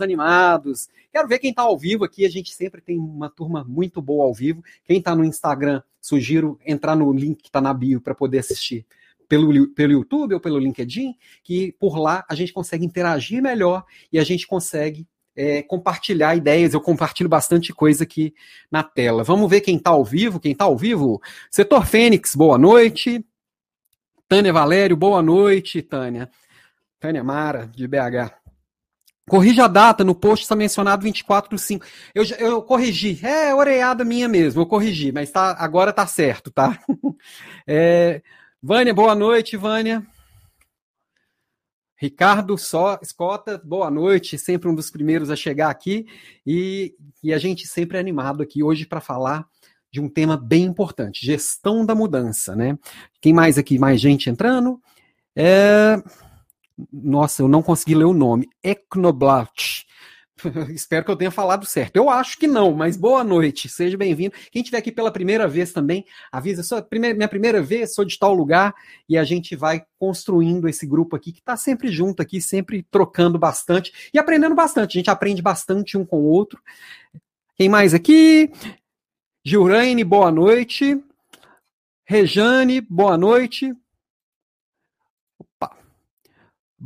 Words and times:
animados. 0.00 0.88
Quero 1.12 1.28
ver 1.28 1.38
quem 1.38 1.50
está 1.50 1.62
ao 1.62 1.78
vivo 1.78 2.04
aqui. 2.04 2.24
A 2.24 2.30
gente 2.30 2.54
sempre 2.54 2.80
tem 2.80 2.98
uma 2.98 3.28
turma 3.28 3.64
muito 3.66 4.00
boa 4.00 4.24
ao 4.24 4.34
vivo. 4.34 4.62
Quem 4.84 4.98
está 4.98 5.14
no 5.14 5.24
Instagram, 5.24 5.82
sugiro 6.00 6.58
entrar 6.64 6.94
no 6.96 7.12
link 7.12 7.42
que 7.42 7.48
está 7.48 7.60
na 7.60 7.72
bio 7.72 8.00
para 8.00 8.14
poder 8.14 8.38
assistir 8.38 8.86
pelo, 9.28 9.68
pelo 9.68 9.92
YouTube 9.92 10.34
ou 10.34 10.40
pelo 10.40 10.58
LinkedIn, 10.58 11.14
que 11.42 11.72
por 11.78 11.98
lá 11.98 12.24
a 12.28 12.34
gente 12.34 12.52
consegue 12.52 12.84
interagir 12.84 13.42
melhor 13.42 13.84
e 14.12 14.18
a 14.18 14.24
gente 14.24 14.46
consegue 14.46 15.06
é, 15.36 15.62
compartilhar 15.62 16.36
ideias. 16.36 16.74
Eu 16.74 16.80
compartilho 16.80 17.28
bastante 17.28 17.72
coisa 17.72 18.04
aqui 18.04 18.34
na 18.70 18.82
tela. 18.82 19.24
Vamos 19.24 19.48
ver 19.48 19.60
quem 19.60 19.76
está 19.76 19.90
ao 19.90 20.04
vivo. 20.04 20.40
Quem 20.40 20.52
está 20.52 20.64
ao 20.64 20.76
vivo? 20.76 21.20
Setor 21.50 21.86
Fênix, 21.86 22.34
boa 22.34 22.58
noite. 22.58 23.24
Tânia 24.28 24.52
Valério, 24.52 24.96
boa 24.96 25.22
noite, 25.22 25.82
Tânia. 25.82 26.30
Tânia 26.98 27.22
Mara, 27.22 27.66
de 27.66 27.86
BH. 27.86 28.43
Corrija 29.28 29.64
a 29.64 29.68
data, 29.68 30.04
no 30.04 30.14
post 30.14 30.42
está 30.42 30.54
mencionado 30.54 31.02
24 31.02 31.50
do 31.50 31.58
5. 31.58 31.86
Eu, 32.14 32.24
eu 32.38 32.62
corrigi, 32.62 33.18
é 33.24 33.54
oreada 33.54 34.04
minha 34.04 34.28
mesmo, 34.28 34.60
eu 34.60 34.66
corrigi, 34.66 35.12
mas 35.12 35.30
tá, 35.30 35.56
agora 35.58 35.92
tá 35.92 36.06
certo, 36.06 36.50
tá? 36.50 36.78
É, 37.66 38.20
Vânia, 38.62 38.92
boa 38.92 39.14
noite, 39.14 39.56
Vânia. 39.56 40.06
Ricardo 41.96 42.58
Só, 42.58 42.98
Escota, 43.00 43.56
boa 43.64 43.90
noite, 43.90 44.36
sempre 44.36 44.68
um 44.68 44.74
dos 44.74 44.90
primeiros 44.90 45.30
a 45.30 45.36
chegar 45.36 45.70
aqui 45.70 46.06
e, 46.46 46.94
e 47.22 47.32
a 47.32 47.38
gente 47.38 47.66
sempre 47.66 47.96
é 47.96 48.00
animado 48.00 48.42
aqui 48.42 48.62
hoje 48.62 48.84
para 48.84 49.00
falar 49.00 49.46
de 49.90 50.00
um 50.00 50.08
tema 50.08 50.36
bem 50.36 50.64
importante, 50.64 51.24
gestão 51.24 51.86
da 51.86 51.94
mudança, 51.94 52.54
né? 52.54 52.76
Quem 53.22 53.32
mais 53.32 53.56
aqui, 53.56 53.78
mais 53.78 54.00
gente 54.00 54.28
entrando? 54.28 54.78
É... 55.34 56.02
Nossa, 56.92 57.42
eu 57.42 57.48
não 57.48 57.62
consegui 57.62 57.94
ler 57.94 58.04
o 58.04 58.14
nome. 58.14 58.48
Ecnoblast. 58.62 59.86
Espero 60.70 61.04
que 61.04 61.10
eu 61.10 61.16
tenha 61.16 61.30
falado 61.30 61.64
certo. 61.64 61.96
Eu 61.96 62.10
acho 62.10 62.38
que 62.38 62.46
não, 62.46 62.72
mas 62.72 62.96
boa 62.96 63.22
noite, 63.22 63.68
seja 63.68 63.96
bem-vindo. 63.96 64.34
Quem 64.50 64.60
estiver 64.62 64.78
aqui 64.78 64.90
pela 64.90 65.12
primeira 65.12 65.46
vez 65.46 65.72
também, 65.72 66.04
avisa, 66.30 66.62
sou 66.62 66.82
primeira, 66.82 67.16
minha 67.16 67.28
primeira 67.28 67.62
vez, 67.62 67.94
sou 67.94 68.04
de 68.04 68.18
tal 68.18 68.34
lugar, 68.34 68.74
e 69.08 69.16
a 69.16 69.24
gente 69.24 69.54
vai 69.54 69.84
construindo 69.98 70.68
esse 70.68 70.86
grupo 70.86 71.16
aqui, 71.16 71.32
que 71.32 71.38
está 71.38 71.56
sempre 71.56 71.88
junto 71.88 72.20
aqui, 72.20 72.40
sempre 72.40 72.82
trocando 72.90 73.38
bastante 73.38 74.10
e 74.12 74.18
aprendendo 74.18 74.54
bastante. 74.54 74.96
A 74.96 75.00
gente 75.00 75.10
aprende 75.10 75.40
bastante 75.40 75.96
um 75.96 76.04
com 76.04 76.18
o 76.18 76.28
outro. 76.28 76.60
Quem 77.56 77.68
mais 77.68 77.94
aqui? 77.94 78.50
Gilraine, 79.44 80.02
boa 80.02 80.30
noite. 80.30 81.00
Rejane, 82.06 82.80
boa 82.80 83.16
noite. 83.16 83.72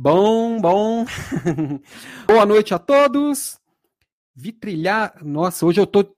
Bom, 0.01 0.61
bom. 0.61 1.03
Boa 2.25 2.45
noite 2.45 2.73
a 2.73 2.79
todos. 2.79 3.59
Vitrilhar. 4.33 5.13
Nossa, 5.21 5.65
hoje 5.65 5.81
eu 5.81 5.85
tô. 5.85 6.15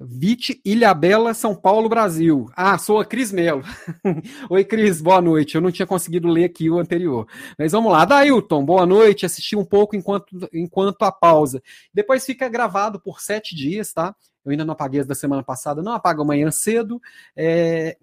Vite 0.00 0.60
Ilhabela, 0.64 1.32
São 1.32 1.54
Paulo, 1.54 1.88
Brasil. 1.88 2.50
Ah, 2.56 2.76
sou 2.78 2.98
a 2.98 3.04
Cris 3.04 3.30
Melo. 3.30 3.62
Oi, 4.50 4.64
Cris, 4.64 5.00
boa 5.00 5.20
noite. 5.20 5.54
Eu 5.54 5.60
não 5.60 5.70
tinha 5.70 5.86
conseguido 5.86 6.26
ler 6.26 6.46
aqui 6.46 6.68
o 6.68 6.80
anterior. 6.80 7.28
Mas 7.56 7.70
vamos 7.70 7.92
lá. 7.92 8.04
Dailton, 8.04 8.64
boa 8.64 8.84
noite. 8.84 9.24
Assisti 9.24 9.54
um 9.54 9.64
pouco 9.64 9.94
enquanto, 9.94 10.48
enquanto 10.52 11.02
a 11.04 11.12
pausa. 11.12 11.62
Depois 11.94 12.26
fica 12.26 12.48
gravado 12.48 12.98
por 12.98 13.20
sete 13.20 13.54
dias, 13.54 13.92
tá? 13.92 14.16
Eu 14.44 14.50
ainda 14.50 14.64
não 14.64 14.72
apaguei 14.72 14.98
as 14.98 15.06
da 15.06 15.14
semana 15.14 15.44
passada, 15.44 15.80
não 15.80 15.92
apago 15.92 16.22
amanhã 16.22 16.50
cedo. 16.50 17.00
É, 17.36 17.96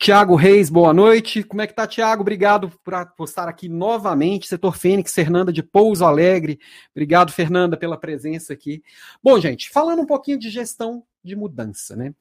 Tiago 0.00 0.34
Reis, 0.34 0.70
boa 0.70 0.94
noite. 0.94 1.44
Como 1.44 1.60
é 1.60 1.66
que 1.66 1.74
tá, 1.74 1.86
Tiago? 1.86 2.22
Obrigado 2.22 2.72
por, 2.82 3.24
estar 3.28 3.46
aqui 3.48 3.68
novamente. 3.68 4.48
Setor 4.48 4.74
Fênix, 4.74 5.12
Fernanda 5.12 5.52
de 5.52 5.62
Pouso 5.62 6.06
Alegre. 6.06 6.58
Obrigado, 6.90 7.30
Fernanda, 7.30 7.76
pela 7.76 7.98
presença 7.98 8.54
aqui. 8.54 8.82
Bom, 9.22 9.38
gente, 9.38 9.68
falando 9.68 10.00
um 10.00 10.06
pouquinho 10.06 10.38
de 10.38 10.48
gestão 10.48 11.04
de 11.22 11.36
mudança, 11.36 11.94
né? 11.94 12.14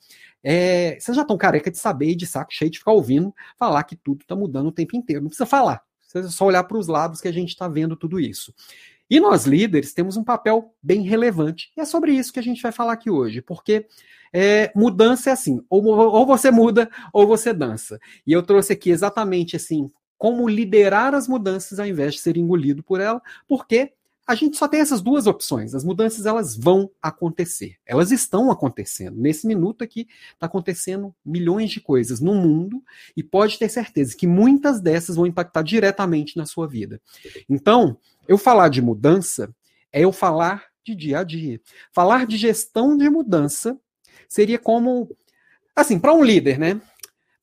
É, 0.43 0.99
vocês 0.99 1.15
já 1.15 1.21
estão 1.21 1.37
careca 1.37 1.71
de 1.71 1.77
saber 1.77 2.09
e 2.09 2.15
de 2.15 2.27
saco 2.27 2.51
cheio 2.51 2.69
de 2.69 2.79
ficar 2.79 2.91
ouvindo 2.91 3.33
falar 3.57 3.81
que 3.85 3.95
tudo 3.95 4.23
está 4.23 4.35
mudando 4.35 4.67
o 4.67 4.73
tempo 4.73 4.97
inteiro. 4.97 5.21
Não 5.21 5.29
precisa 5.29 5.45
falar. 5.45 5.81
Precisa 6.01 6.29
só 6.33 6.47
olhar 6.47 6.65
para 6.65 6.77
os 6.77 6.87
lados 6.87 7.21
que 7.21 7.29
a 7.29 7.33
gente 7.33 7.51
está 7.51 7.69
vendo 7.69 7.95
tudo 7.95 8.19
isso. 8.19 8.53
E 9.09 9.19
nós, 9.19 9.45
líderes, 9.45 9.93
temos 9.93 10.17
um 10.17 10.23
papel 10.23 10.73
bem 10.81 11.01
relevante. 11.01 11.71
E 11.75 11.81
é 11.81 11.85
sobre 11.85 12.11
isso 12.11 12.31
que 12.31 12.39
a 12.39 12.43
gente 12.43 12.61
vai 12.61 12.71
falar 12.71 12.93
aqui 12.93 13.09
hoje, 13.09 13.41
porque 13.41 13.87
é, 14.31 14.71
mudança 14.75 15.29
é 15.29 15.33
assim, 15.33 15.61
ou, 15.69 15.83
ou 15.85 16.25
você 16.25 16.51
muda 16.51 16.89
ou 17.11 17.25
você 17.25 17.53
dança. 17.53 17.99
E 18.25 18.31
eu 18.31 18.43
trouxe 18.43 18.73
aqui 18.73 18.91
exatamente 18.91 19.55
assim, 19.55 19.89
como 20.17 20.47
liderar 20.47 21.15
as 21.15 21.27
mudanças 21.27 21.79
ao 21.79 21.87
invés 21.87 22.15
de 22.15 22.19
ser 22.21 22.37
engolido 22.37 22.83
por 22.83 22.99
ela, 22.99 23.21
porque 23.47 23.93
a 24.29 24.35
gente 24.35 24.57
só 24.57 24.67
tem 24.67 24.79
essas 24.79 25.01
duas 25.01 25.25
opções. 25.25 25.73
As 25.73 25.83
mudanças 25.83 26.27
elas 26.27 26.55
vão 26.55 26.91
acontecer. 27.01 27.77
Elas 27.83 28.11
estão 28.11 28.51
acontecendo. 28.51 29.19
Nesse 29.19 29.47
minuto 29.47 29.83
aqui 29.83 30.07
está 30.31 30.45
acontecendo 30.45 31.15
milhões 31.25 31.71
de 31.71 31.81
coisas 31.81 32.19
no 32.19 32.35
mundo 32.35 32.83
e 33.17 33.23
pode 33.23 33.57
ter 33.57 33.69
certeza 33.69 34.15
que 34.15 34.27
muitas 34.27 34.79
dessas 34.79 35.15
vão 35.15 35.25
impactar 35.25 35.63
diretamente 35.63 36.37
na 36.37 36.45
sua 36.45 36.67
vida. 36.67 37.01
Então, 37.49 37.97
eu 38.29 38.37
falar 38.37 38.69
de 38.69 38.79
mudança 38.79 39.53
é 39.91 40.01
eu 40.01 40.11
falar 40.11 40.65
de 40.85 40.93
dia 40.93 41.19
a 41.19 41.23
dia. 41.23 41.59
Falar 41.91 42.27
de 42.27 42.37
gestão 42.37 42.95
de 42.95 43.09
mudança 43.09 43.75
seria 44.29 44.59
como 44.59 45.09
assim, 45.75 45.99
para 45.99 46.13
um 46.13 46.23
líder, 46.23 46.59
né? 46.59 46.79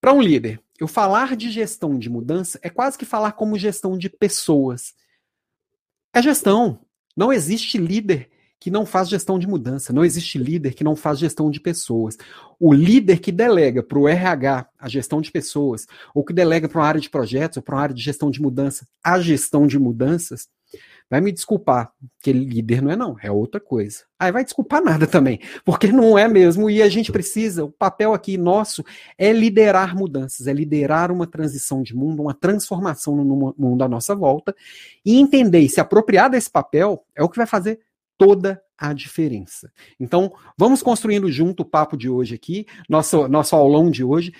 Para 0.01 0.13
um 0.13 0.23
líder, 0.23 0.61
eu 0.79 0.87
falar 0.87 1.35
de 1.35 1.51
gestão 1.51 1.99
de 1.99 2.09
mudança 2.09 2.61
é 2.63 2.71
quase 2.71 2.97
que 2.97 3.05
falar 3.05 3.33
como 3.33 3.59
gestão 3.59 3.99
de 3.99 4.09
pessoas. 4.09 4.95
É 6.13 6.23
gestão. 6.23 6.79
Não 7.17 7.33
existe 7.33 7.79
líder 7.79 8.31
que 8.61 8.71
não 8.71 8.87
faz 8.87 9.09
gestão 9.09 9.39
de 9.39 9.47
mudança, 9.47 9.93
não 9.93 10.05
existe 10.05 10.39
líder 10.39 10.75
que 10.75 10.85
não 10.85 10.95
faz 10.95 11.19
gestão 11.19 11.51
de 11.51 11.61
pessoas. 11.61 12.17
O 12.61 12.73
líder 12.73 13.19
que 13.19 13.33
delega 13.33 13.83
para 13.83 13.99
o 13.99 14.09
RH 14.09 14.69
a 14.79 14.89
gestão 14.89 15.21
de 15.21 15.33
pessoas, 15.33 15.87
ou 16.15 16.25
que 16.25 16.33
delega 16.33 16.69
para 16.69 16.81
uma 16.81 16.87
área 16.87 17.01
de 17.01 17.11
projetos, 17.11 17.57
ou 17.57 17.63
para 17.63 17.75
uma 17.75 17.83
área 17.83 17.95
de 17.95 18.03
gestão 18.03 18.31
de 18.31 18.41
mudança 18.41 18.87
a 19.03 19.19
gestão 19.19 19.67
de 19.67 19.79
mudanças, 19.79 20.49
vai 21.11 21.21
me 21.21 21.33
desculpar, 21.33 21.93
que 22.21 22.33
líder 22.33 22.83
não 22.83 22.91
é 22.91 22.97
não, 22.97 23.17
é 23.23 23.31
outra 23.31 23.61
coisa. 23.61 24.05
Aí 24.19 24.33
vai 24.33 24.45
desculpar 24.45 24.83
nada 24.83 25.07
também, 25.07 25.41
porque 25.65 25.89
não 25.89 26.19
é 26.19 26.27
mesmo, 26.27 26.69
e 26.69 26.83
a 26.83 26.89
gente 26.89 27.13
precisa, 27.13 27.65
o 27.65 27.71
papel 27.71 28.13
aqui 28.13 28.37
nosso 28.37 28.85
é 29.17 29.33
liderar 29.33 29.97
mudanças, 29.97 30.47
é 30.47 30.53
liderar 30.53 31.13
uma 31.13 31.27
transição 31.27 31.83
de 31.83 31.95
mundo, 31.95 32.23
uma 32.23 32.35
transformação 32.35 33.17
no 33.17 33.55
mundo 33.57 33.85
à 33.85 33.89
nossa 33.89 34.15
volta, 34.15 34.55
e 35.05 35.17
entender 35.17 35.61
e 35.61 35.69
se 35.69 35.81
apropriar 35.81 36.29
desse 36.29 36.51
papel 36.51 37.05
é 37.15 37.23
o 37.23 37.29
que 37.29 37.37
vai 37.37 37.47
fazer 37.47 37.81
toda 38.19 38.61
a 38.79 38.93
diferença. 38.93 39.71
Então, 39.99 40.33
vamos 40.57 40.83
construindo 40.83 41.31
junto 41.31 41.63
o 41.63 41.67
papo 41.67 41.97
de 41.97 42.09
hoje 42.09 42.35
aqui, 42.35 42.67
nosso, 42.89 43.29
nosso 43.29 43.55
aulão 43.57 43.91
de 43.91 44.05
hoje. 44.05 44.33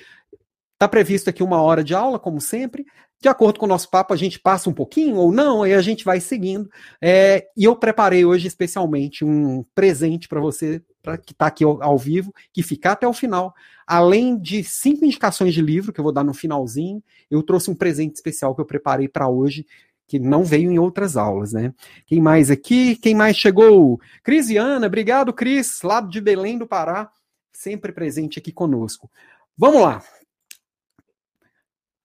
Está 0.75 0.87
previsto 0.89 1.31
aqui 1.31 1.43
uma 1.43 1.63
hora 1.63 1.83
de 1.83 1.95
aula, 1.95 2.19
como 2.19 2.41
sempre. 2.41 2.85
De 3.19 3.29
acordo 3.29 3.59
com 3.59 3.65
o 3.65 3.69
nosso 3.69 3.91
papo, 3.91 4.13
a 4.13 4.17
gente 4.17 4.39
passa 4.39 4.69
um 4.69 4.75
pouquinho 4.75 5.17
ou 5.17 5.33
não, 5.33 5.67
e 5.67 5.73
a 5.73 5.81
gente 5.81 6.05
vai 6.05 6.21
seguindo. 6.21 6.71
É, 7.01 7.49
e 7.57 7.65
eu 7.65 7.75
preparei 7.75 8.25
hoje 8.25 8.47
especialmente 8.47 9.25
um 9.25 9.65
presente 9.75 10.29
para 10.29 10.39
você, 10.39 10.83
para 11.03 11.17
que 11.17 11.33
está 11.33 11.47
aqui 11.47 11.65
ao, 11.65 11.83
ao, 11.83 11.97
vivo, 11.97 12.33
que 12.53 12.63
ficar 12.63 12.93
até 12.93 13.09
o 13.09 13.13
final. 13.15 13.55
Além 13.87 14.39
de 14.39 14.63
cinco 14.63 15.05
indicações 15.05 15.55
de 15.55 15.63
livro 15.63 15.93
que 15.93 16.01
eu 16.01 16.05
vou 16.05 16.13
dar 16.13 16.25
no 16.25 16.35
finalzinho, 16.35 17.03
eu 17.31 17.43
trouxe 17.43 17.71
um 17.71 17.75
presente 17.75 18.17
especial 18.17 18.55
que 18.55 18.61
eu 18.61 18.67
preparei 18.67 19.09
para 19.09 19.29
hoje, 19.29 19.67
que 20.07 20.19
não 20.19 20.45
veio 20.45 20.71
em 20.71 20.79
outras 20.79 21.17
aulas, 21.17 21.53
né? 21.53 21.73
Quem 22.07 22.21
mais 22.21 22.51
aqui? 22.51 22.97
Quem 22.97 23.15
mais 23.15 23.37
chegou? 23.37 23.99
Crisiana, 24.23 24.87
obrigado, 24.87 25.33
Cris, 25.33 25.81
lá 25.83 26.01
de 26.01 26.21
Belém 26.21 26.59
do 26.59 26.67
Pará, 26.67 27.11
sempre 27.53 27.93
presente 27.93 28.39
aqui 28.39 28.53
conosco. 28.53 29.11
Vamos 29.57 29.81
lá. 29.81 30.03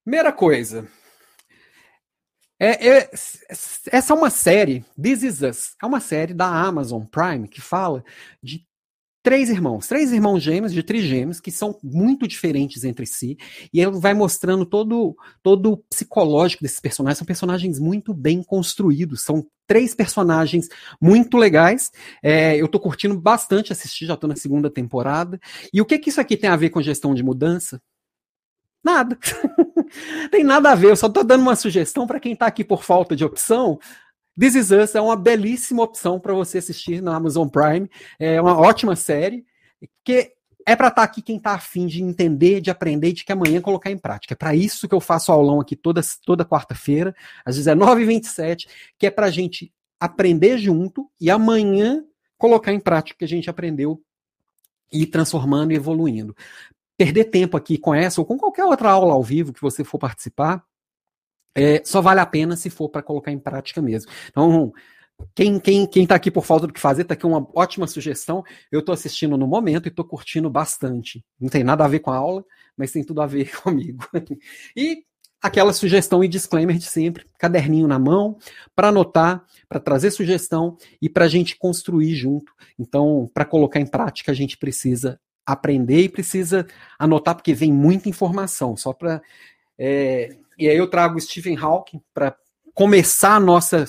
Primeira 0.03 0.31
coisa, 0.31 0.87
é, 2.63 2.87
é, 2.87 3.09
essa 3.91 4.13
é 4.13 4.15
uma 4.15 4.29
série, 4.29 4.85
This 5.01 5.23
Is 5.23 5.41
Us, 5.41 5.75
é 5.81 5.85
uma 5.85 5.99
série 5.99 6.31
da 6.31 6.45
Amazon 6.45 7.03
Prime 7.03 7.47
que 7.47 7.59
fala 7.59 8.03
de 8.41 8.63
três 9.23 9.49
irmãos, 9.49 9.87
três 9.87 10.11
irmãos 10.11 10.43
gêmeos, 10.43 10.71
de 10.71 10.83
trigêmeos, 10.83 11.39
que 11.39 11.51
são 11.51 11.79
muito 11.83 12.27
diferentes 12.27 12.83
entre 12.83 13.07
si, 13.07 13.35
e 13.73 13.81
ele 13.81 13.99
vai 13.99 14.13
mostrando 14.13 14.63
todo, 14.63 15.15
todo 15.41 15.71
o 15.71 15.77
psicológico 15.77 16.61
desses 16.61 16.79
personagens, 16.79 17.17
são 17.17 17.25
personagens 17.25 17.79
muito 17.79 18.13
bem 18.13 18.43
construídos, 18.43 19.23
são 19.23 19.43
três 19.65 19.95
personagens 19.95 20.67
muito 21.01 21.37
legais, 21.37 21.91
é, 22.21 22.57
eu 22.57 22.67
tô 22.67 22.79
curtindo 22.79 23.19
bastante 23.19 23.71
assistir, 23.71 24.05
já 24.05 24.15
tô 24.15 24.27
na 24.27 24.35
segunda 24.35 24.69
temporada, 24.69 25.39
e 25.73 25.81
o 25.81 25.85
que 25.85 25.97
que 25.97 26.09
isso 26.09 26.21
aqui 26.21 26.37
tem 26.37 26.49
a 26.49 26.55
ver 26.55 26.69
com 26.69 26.79
gestão 26.79 27.15
de 27.15 27.23
mudança? 27.23 27.81
Nada. 28.83 29.17
Tem 30.31 30.43
nada 30.43 30.71
a 30.71 30.75
ver, 30.75 30.89
eu 30.91 30.95
só 30.95 31.07
estou 31.07 31.23
dando 31.23 31.41
uma 31.41 31.55
sugestão 31.55 32.07
para 32.07 32.19
quem 32.19 32.33
está 32.33 32.47
aqui 32.47 32.63
por 32.63 32.83
falta 32.83 33.15
de 33.15 33.23
opção. 33.23 33.79
This 34.39 34.55
Is 34.55 34.71
Us 34.71 34.95
é 34.95 35.01
uma 35.01 35.15
belíssima 35.15 35.83
opção 35.83 36.19
para 36.19 36.33
você 36.33 36.57
assistir 36.57 37.01
na 37.01 37.15
Amazon 37.15 37.47
Prime. 37.47 37.89
É 38.17 38.41
uma 38.41 38.57
ótima 38.57 38.95
série, 38.95 39.45
que 40.03 40.33
é 40.65 40.75
para 40.75 40.87
estar 40.87 41.01
tá 41.01 41.03
aqui 41.03 41.21
quem 41.21 41.37
está 41.37 41.53
afim 41.53 41.85
de 41.85 42.01
entender, 42.01 42.61
de 42.61 42.71
aprender 42.71 43.11
de 43.11 43.25
que 43.25 43.31
amanhã 43.31 43.61
colocar 43.61 43.91
em 43.91 43.97
prática. 43.97 44.33
É 44.33 44.37
para 44.37 44.55
isso 44.55 44.87
que 44.87 44.95
eu 44.95 45.01
faço 45.01 45.31
aulão 45.31 45.59
aqui 45.59 45.75
toda, 45.75 46.01
toda 46.25 46.45
quarta-feira, 46.45 47.15
às 47.45 47.57
19h27, 47.57 48.67
que 48.97 49.05
é 49.05 49.11
para 49.11 49.27
a 49.27 49.31
gente 49.31 49.71
aprender 49.99 50.57
junto 50.57 51.09
e 51.19 51.29
amanhã 51.29 52.03
colocar 52.37 52.73
em 52.73 52.79
prática 52.79 53.15
o 53.15 53.19
que 53.19 53.25
a 53.25 53.27
gente 53.27 53.49
aprendeu 53.49 54.01
e 54.91 55.05
transformando 55.05 55.71
e 55.71 55.75
evoluindo 55.75 56.35
perder 57.01 57.25
tempo 57.25 57.57
aqui 57.57 57.79
com 57.79 57.95
essa 57.95 58.21
ou 58.21 58.27
com 58.27 58.37
qualquer 58.37 58.63
outra 58.63 58.91
aula 58.91 59.13
ao 59.13 59.23
vivo 59.23 59.51
que 59.51 59.59
você 59.59 59.83
for 59.83 59.97
participar, 59.97 60.63
é, 61.57 61.83
só 61.83 61.99
vale 61.99 62.19
a 62.19 62.25
pena 62.27 62.55
se 62.55 62.69
for 62.69 62.89
para 62.89 63.01
colocar 63.01 63.31
em 63.31 63.39
prática 63.39 63.81
mesmo. 63.81 64.11
Então, 64.29 64.71
quem 65.33 65.59
quem 65.59 65.87
quem 65.87 66.03
está 66.03 66.13
aqui 66.13 66.29
por 66.29 66.45
falta 66.45 66.67
do 66.67 66.73
que 66.73 66.79
fazer, 66.79 67.01
está 67.01 67.15
aqui 67.15 67.25
uma 67.25 67.47
ótima 67.55 67.87
sugestão. 67.87 68.43
Eu 68.71 68.81
estou 68.81 68.93
assistindo 68.93 69.35
no 69.35 69.47
momento 69.47 69.87
e 69.87 69.89
estou 69.89 70.05
curtindo 70.05 70.47
bastante. 70.47 71.25
Não 71.39 71.49
tem 71.49 71.63
nada 71.63 71.83
a 71.83 71.87
ver 71.87 72.01
com 72.01 72.11
a 72.11 72.17
aula, 72.17 72.45
mas 72.77 72.91
tem 72.91 73.03
tudo 73.03 73.19
a 73.19 73.25
ver 73.25 73.49
comigo. 73.61 74.05
e 74.77 75.03
aquela 75.41 75.73
sugestão 75.73 76.23
e 76.23 76.27
disclaimer 76.27 76.77
de 76.77 76.85
sempre, 76.85 77.25
caderninho 77.39 77.87
na 77.87 77.97
mão, 77.97 78.37
para 78.75 78.89
anotar, 78.89 79.43
para 79.67 79.79
trazer 79.79 80.11
sugestão 80.11 80.77
e 81.01 81.09
para 81.09 81.25
a 81.25 81.27
gente 81.27 81.57
construir 81.57 82.13
junto. 82.13 82.53
Então, 82.77 83.27
para 83.33 83.43
colocar 83.43 83.79
em 83.79 83.87
prática, 83.87 84.31
a 84.31 84.35
gente 84.35 84.55
precisa 84.55 85.19
aprender 85.45 86.01
e 86.01 86.09
precisa 86.09 86.65
anotar, 86.97 87.35
porque 87.35 87.53
vem 87.53 87.71
muita 87.71 88.09
informação. 88.09 88.75
Só 88.75 88.93
para. 88.93 89.21
É, 89.77 90.35
e 90.57 90.69
aí 90.69 90.77
eu 90.77 90.89
trago 90.89 91.19
Stephen 91.19 91.57
Hawking 91.57 92.01
para 92.13 92.35
começar 92.73 93.35
a 93.35 93.39
nossa, 93.39 93.85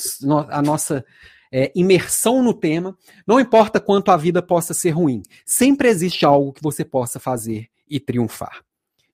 a 0.48 0.62
nossa 0.62 1.04
é, 1.52 1.70
imersão 1.74 2.42
no 2.42 2.54
tema. 2.54 2.96
Não 3.26 3.38
importa 3.38 3.78
quanto 3.78 4.10
a 4.10 4.16
vida 4.16 4.42
possa 4.42 4.72
ser 4.72 4.90
ruim, 4.90 5.22
sempre 5.44 5.88
existe 5.88 6.24
algo 6.24 6.52
que 6.52 6.62
você 6.62 6.84
possa 6.84 7.20
fazer 7.20 7.68
e 7.88 8.00
triunfar. 8.00 8.64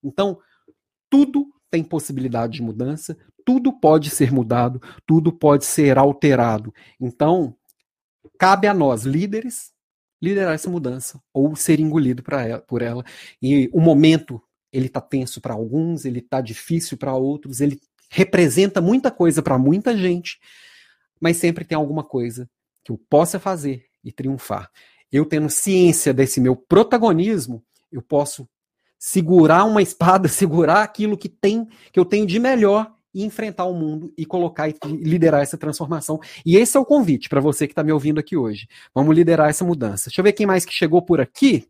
Então, 0.02 0.38
tudo 1.11 1.52
tem 1.70 1.82
possibilidade 1.82 2.55
de 2.55 2.62
mudança, 2.62 3.17
tudo 3.44 3.73
pode 3.73 4.11
ser 4.11 4.32
mudado, 4.32 4.81
tudo 5.06 5.32
pode 5.32 5.64
ser 5.64 5.99
alterado. 5.99 6.73
Então, 7.00 7.56
cabe 8.38 8.67
a 8.67 8.75
nós, 8.75 9.02
líderes, 9.02 9.73
liderar 10.20 10.55
essa 10.55 10.70
mudança 10.70 11.20
ou 11.32 11.55
ser 11.55 11.81
engolido 11.81 12.23
ela, 12.31 12.61
por 12.61 12.82
ela. 12.82 13.05
E 13.41 13.69
o 13.73 13.81
momento 13.81 14.43
ele 14.73 14.87
está 14.87 15.00
tenso 15.00 15.41
para 15.41 15.55
alguns, 15.55 16.05
ele 16.05 16.19
está 16.19 16.41
difícil 16.41 16.99
para 16.99 17.15
outros, 17.15 17.61
ele 17.61 17.81
representa 18.11 18.81
muita 18.81 19.11
coisa 19.11 19.43
para 19.43 19.59
muita 19.59 19.97
gente, 19.97 20.38
mas 21.20 21.37
sempre 21.37 21.65
tem 21.65 21.76
alguma 21.76 22.03
coisa 22.03 22.49
que 22.85 22.93
eu 22.93 22.99
possa 23.09 23.38
fazer 23.38 23.87
e 24.03 24.12
triunfar. 24.12 24.70
Eu 25.11 25.25
tendo 25.25 25.49
ciência 25.49 26.12
desse 26.12 26.41
meu 26.41 26.55
protagonismo, 26.55 27.65
eu 27.91 28.03
posso 28.03 28.49
segurar 28.99 29.65
uma 29.65 29.82
espada, 29.82 30.29
segurar 30.29 30.82
aquilo 30.82 31.17
que 31.17 31.29
tem 31.29 31.67
que 31.93 31.99
eu 31.99 32.05
tenho 32.05 32.26
de 32.26 32.38
melhor 32.38 32.94
enfrentar 33.23 33.65
o 33.65 33.75
mundo 33.75 34.12
e 34.17 34.25
colocar 34.25 34.69
e 34.69 34.75
liderar 35.03 35.43
essa 35.43 35.59
transformação. 35.59 36.20
E 36.44 36.56
esse 36.56 36.76
é 36.76 36.81
o 36.81 36.85
convite 36.85 37.29
para 37.29 37.41
você 37.41 37.67
que 37.67 37.73
está 37.73 37.82
me 37.82 37.93
ouvindo 37.93 38.19
aqui 38.19 38.37
hoje. 38.37 38.69
Vamos 38.94 39.15
liderar 39.17 39.49
essa 39.49 39.65
mudança. 39.65 40.09
Deixa 40.09 40.20
eu 40.20 40.25
ver 40.25 40.32
quem 40.32 40.47
mais 40.47 40.65
que 40.65 40.73
chegou 40.73 41.03
por 41.03 41.20
aqui. 41.20 41.69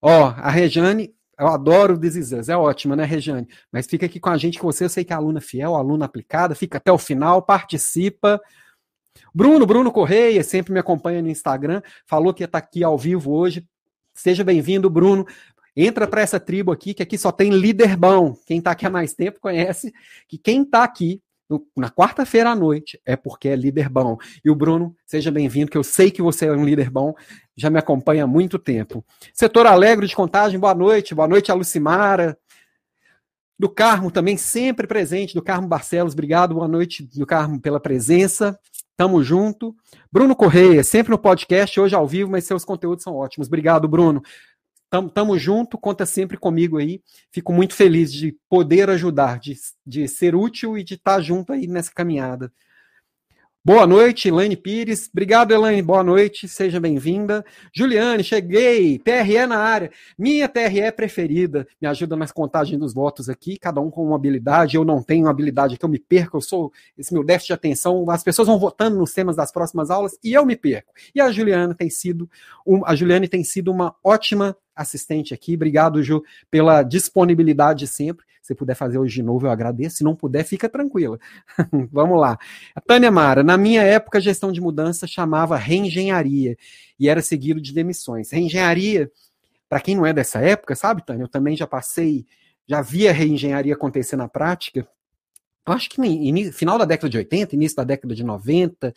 Ó, 0.00 0.26
a 0.26 0.50
Rejane, 0.50 1.14
eu 1.38 1.48
adoro 1.48 1.94
o 1.94 1.98
Desizans, 1.98 2.48
é 2.48 2.56
ótima, 2.56 2.96
né, 2.96 3.04
Rejane? 3.04 3.48
Mas 3.72 3.86
fica 3.86 4.06
aqui 4.06 4.20
com 4.20 4.30
a 4.30 4.36
gente, 4.36 4.58
que 4.58 4.64
você 4.64 4.84
eu 4.84 4.88
sei 4.88 5.04
que 5.04 5.12
é 5.12 5.16
aluna 5.16 5.40
fiel, 5.40 5.74
aluna 5.74 6.04
aplicada, 6.04 6.54
fica 6.54 6.78
até 6.78 6.92
o 6.92 6.98
final, 6.98 7.42
participa. 7.42 8.40
Bruno, 9.34 9.66
Bruno 9.66 9.90
Correia, 9.90 10.42
sempre 10.42 10.72
me 10.72 10.78
acompanha 10.78 11.22
no 11.22 11.28
Instagram, 11.28 11.82
falou 12.06 12.32
que 12.32 12.42
ia 12.42 12.46
estar 12.46 12.60
tá 12.60 12.66
aqui 12.66 12.82
ao 12.84 12.96
vivo 12.96 13.32
hoje. 13.32 13.66
Seja 14.14 14.42
bem-vindo, 14.42 14.90
Bruno. 14.90 15.26
Entra 15.80 16.08
para 16.08 16.22
essa 16.22 16.40
tribo 16.40 16.72
aqui, 16.72 16.92
que 16.92 17.04
aqui 17.04 17.16
só 17.16 17.30
tem 17.30 17.50
líder 17.50 17.96
bom. 17.96 18.36
Quem 18.44 18.58
está 18.58 18.72
aqui 18.72 18.84
há 18.84 18.90
mais 18.90 19.14
tempo 19.14 19.38
conhece 19.38 19.94
que 20.26 20.36
quem 20.36 20.62
está 20.62 20.82
aqui 20.82 21.22
no, 21.48 21.64
na 21.76 21.88
quarta-feira 21.88 22.50
à 22.50 22.56
noite 22.56 23.00
é 23.06 23.14
porque 23.14 23.48
é 23.48 23.54
líder 23.54 23.88
bom. 23.88 24.18
E 24.44 24.50
o 24.50 24.56
Bruno, 24.56 24.92
seja 25.06 25.30
bem-vindo, 25.30 25.70
que 25.70 25.78
eu 25.78 25.84
sei 25.84 26.10
que 26.10 26.20
você 26.20 26.46
é 26.46 26.52
um 26.52 26.64
líder 26.64 26.90
bom, 26.90 27.14
já 27.56 27.70
me 27.70 27.78
acompanha 27.78 28.24
há 28.24 28.26
muito 28.26 28.58
tempo. 28.58 29.04
Setor 29.32 29.68
Alegre 29.68 30.08
de 30.08 30.16
Contagem, 30.16 30.58
boa 30.58 30.74
noite. 30.74 31.14
Boa 31.14 31.28
noite 31.28 31.52
a 31.52 31.54
Lucimara. 31.54 32.36
Do 33.56 33.68
Carmo 33.68 34.10
também, 34.10 34.36
sempre 34.36 34.84
presente, 34.84 35.32
do 35.32 35.42
Carmo 35.42 35.68
Barcelos, 35.68 36.12
obrigado, 36.12 36.54
boa 36.54 36.68
noite, 36.68 37.08
do 37.16 37.26
Carmo, 37.26 37.60
pela 37.60 37.78
presença. 37.78 38.58
Tamo 38.96 39.22
junto. 39.22 39.76
Bruno 40.10 40.34
Correia, 40.34 40.82
sempre 40.82 41.12
no 41.12 41.18
podcast, 41.18 41.78
hoje 41.78 41.94
ao 41.94 42.04
vivo, 42.04 42.32
mas 42.32 42.44
seus 42.44 42.64
conteúdos 42.64 43.04
são 43.04 43.14
ótimos. 43.14 43.46
Obrigado, 43.46 43.86
Bruno. 43.86 44.20
Tamo, 44.90 45.10
tamo 45.10 45.38
junto, 45.38 45.76
conta 45.76 46.06
sempre 46.06 46.38
comigo 46.38 46.78
aí. 46.78 47.02
Fico 47.30 47.52
muito 47.52 47.74
feliz 47.74 48.12
de 48.12 48.36
poder 48.48 48.88
ajudar, 48.88 49.38
de, 49.38 49.54
de 49.86 50.08
ser 50.08 50.34
útil 50.34 50.78
e 50.78 50.84
de 50.84 50.94
estar 50.94 51.20
junto 51.20 51.52
aí 51.52 51.66
nessa 51.66 51.92
caminhada. 51.92 52.50
Boa 53.68 53.86
noite, 53.86 54.28
Elaine 54.28 54.56
Pires. 54.56 55.10
Obrigado, 55.12 55.52
Elaine. 55.52 55.82
Boa 55.82 56.02
noite, 56.02 56.48
seja 56.48 56.80
bem-vinda. 56.80 57.44
Juliane, 57.70 58.24
cheguei. 58.24 58.98
TRE 58.98 59.46
na 59.46 59.58
área. 59.58 59.90
Minha 60.16 60.48
TRE 60.48 60.90
preferida. 60.90 61.68
Me 61.78 61.86
ajuda 61.86 62.16
nas 62.16 62.32
contagens 62.32 62.80
dos 62.80 62.94
votos 62.94 63.28
aqui, 63.28 63.58
cada 63.58 63.78
um 63.78 63.90
com 63.90 64.06
uma 64.06 64.16
habilidade. 64.16 64.76
Eu 64.76 64.86
não 64.86 65.02
tenho 65.02 65.28
habilidade 65.28 65.76
que 65.76 65.84
eu 65.84 65.88
me 65.88 65.98
perco, 65.98 66.38
eu 66.38 66.40
sou 66.40 66.72
esse 66.96 67.12
meu 67.12 67.22
déficit 67.22 67.48
de 67.48 67.52
atenção. 67.52 68.08
As 68.10 68.22
pessoas 68.22 68.48
vão 68.48 68.58
votando 68.58 68.96
nos 68.96 69.12
temas 69.12 69.36
das 69.36 69.52
próximas 69.52 69.90
aulas 69.90 70.18
e 70.24 70.32
eu 70.32 70.46
me 70.46 70.56
perco. 70.56 70.94
E 71.14 71.20
a 71.20 71.30
Juliana 71.30 71.74
tem 71.74 71.90
sido, 71.90 72.26
um, 72.66 72.86
a 72.86 72.94
Juliane 72.94 73.28
tem 73.28 73.44
sido 73.44 73.70
uma 73.70 73.94
ótima 74.02 74.56
assistente 74.78 75.34
aqui. 75.34 75.54
Obrigado, 75.54 76.02
Ju, 76.02 76.22
pela 76.50 76.82
disponibilidade 76.82 77.86
sempre. 77.86 78.24
Se 78.40 78.54
puder 78.54 78.74
fazer 78.74 78.98
hoje 78.98 79.16
de 79.16 79.22
novo, 79.22 79.46
eu 79.46 79.50
agradeço. 79.50 79.96
Se 79.96 80.04
não 80.04 80.14
puder, 80.14 80.44
fica 80.44 80.68
tranquila. 80.68 81.18
Vamos 81.92 82.18
lá. 82.18 82.38
A 82.74 82.80
Tânia 82.80 83.10
Mara, 83.10 83.42
na 83.42 83.58
minha 83.58 83.82
época, 83.82 84.20
gestão 84.20 84.50
de 84.50 84.60
mudança 84.60 85.06
chamava 85.06 85.56
reengenharia 85.56 86.56
e 86.98 87.08
era 87.08 87.20
seguido 87.20 87.60
de 87.60 87.74
demissões. 87.74 88.30
Reengenharia, 88.30 89.10
para 89.68 89.80
quem 89.80 89.94
não 89.94 90.06
é 90.06 90.14
dessa 90.14 90.40
época, 90.40 90.74
sabe, 90.74 91.04
Tânia? 91.04 91.24
Eu 91.24 91.28
também 91.28 91.56
já 91.56 91.66
passei, 91.66 92.24
já 92.66 92.80
vi 92.80 93.06
a 93.06 93.12
reengenharia 93.12 93.74
acontecer 93.74 94.16
na 94.16 94.28
prática. 94.28 94.88
Eu 95.66 95.74
acho 95.74 95.90
que 95.90 96.00
no 96.00 96.52
final 96.52 96.78
da 96.78 96.86
década 96.86 97.10
de 97.10 97.18
80, 97.18 97.54
início 97.54 97.76
da 97.76 97.84
década 97.84 98.14
de 98.14 98.24
90, 98.24 98.94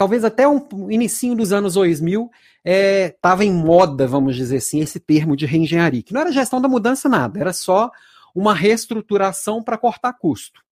talvez 0.00 0.24
até 0.24 0.48
um 0.48 0.90
inicinho 0.90 1.36
dos 1.36 1.52
anos 1.52 1.74
2000, 1.74 2.30
estava 2.64 3.44
é, 3.44 3.46
em 3.46 3.52
moda, 3.52 4.06
vamos 4.06 4.34
dizer 4.34 4.56
assim, 4.56 4.80
esse 4.80 4.98
termo 4.98 5.36
de 5.36 5.44
reengenharia, 5.44 6.02
que 6.02 6.14
não 6.14 6.22
era 6.22 6.32
gestão 6.32 6.58
da 6.58 6.66
mudança 6.66 7.06
nada, 7.06 7.38
era 7.38 7.52
só 7.52 7.90
uma 8.34 8.54
reestruturação 8.54 9.62
para 9.62 9.76
cortar 9.76 10.14
custo. 10.14 10.62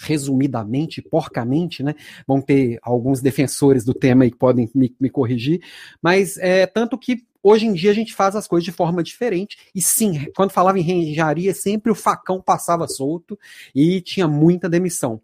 Resumidamente, 0.00 1.00
porcamente, 1.00 1.80
né? 1.80 1.94
Vão 2.26 2.42
ter 2.42 2.80
alguns 2.82 3.20
defensores 3.20 3.84
do 3.84 3.94
tema 3.94 4.24
aí 4.24 4.32
que 4.32 4.36
podem 4.36 4.68
me, 4.74 4.92
me 5.00 5.10
corrigir, 5.10 5.62
mas 6.02 6.36
é 6.36 6.66
tanto 6.66 6.98
que 6.98 7.24
hoje 7.40 7.66
em 7.66 7.72
dia 7.72 7.92
a 7.92 7.94
gente 7.94 8.12
faz 8.16 8.34
as 8.34 8.48
coisas 8.48 8.64
de 8.64 8.72
forma 8.72 9.00
diferente. 9.00 9.58
E 9.76 9.80
sim, 9.80 10.26
quando 10.34 10.50
falava 10.50 10.76
em 10.76 10.82
reengenharia, 10.82 11.54
sempre 11.54 11.92
o 11.92 11.94
facão 11.94 12.42
passava 12.42 12.88
solto 12.88 13.38
e 13.72 14.00
tinha 14.00 14.26
muita 14.26 14.68
demissão. 14.68 15.20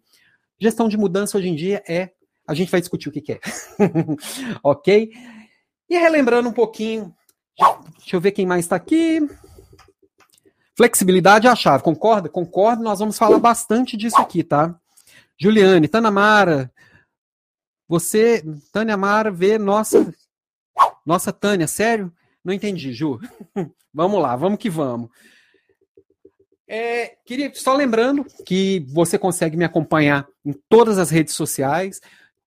Gestão 0.57 0.87
de 0.87 0.95
mudança 0.95 1.37
hoje 1.37 1.49
em 1.49 1.55
dia 1.55 1.83
é 1.85 2.11
a 2.47 2.53
gente 2.53 2.71
vai 2.71 2.79
discutir 2.79 3.09
o 3.09 3.11
que, 3.11 3.21
que 3.21 3.33
é. 3.33 3.39
ok? 4.63 5.11
E 5.89 5.97
relembrando 5.97 6.49
um 6.49 6.53
pouquinho, 6.53 7.13
deixa 7.97 8.15
eu 8.15 8.21
ver 8.21 8.31
quem 8.31 8.45
mais 8.45 8.65
está 8.65 8.75
aqui. 8.75 9.19
Flexibilidade 10.75 11.47
é 11.47 11.49
a 11.49 11.55
chave, 11.55 11.83
concorda? 11.83 12.29
Concordo, 12.29 12.83
nós 12.83 12.99
vamos 12.99 13.17
falar 13.17 13.39
bastante 13.39 13.95
disso 13.95 14.19
aqui, 14.19 14.43
tá? 14.43 14.75
Juliane, 15.39 15.87
Tanamara, 15.87 16.71
você, 17.87 18.43
Tânia 18.71 18.97
Mara, 18.97 19.29
vê 19.29 19.57
nossa. 19.57 20.13
Nossa, 21.05 21.31
Tânia, 21.31 21.67
sério? 21.67 22.11
Não 22.43 22.53
entendi, 22.53 22.93
Ju. 22.93 23.19
vamos 23.93 24.21
lá, 24.21 24.35
vamos 24.35 24.57
que 24.57 24.69
vamos. 24.69 25.09
É, 26.67 27.17
queria 27.25 27.53
só 27.53 27.75
lembrando 27.75 28.25
que 28.45 28.85
você 28.89 29.19
consegue 29.19 29.55
me 29.55 29.65
acompanhar 29.65 30.27
em 30.43 30.53
todas 30.67 30.97
as 30.97 31.09
redes 31.09 31.35
sociais 31.35 32.01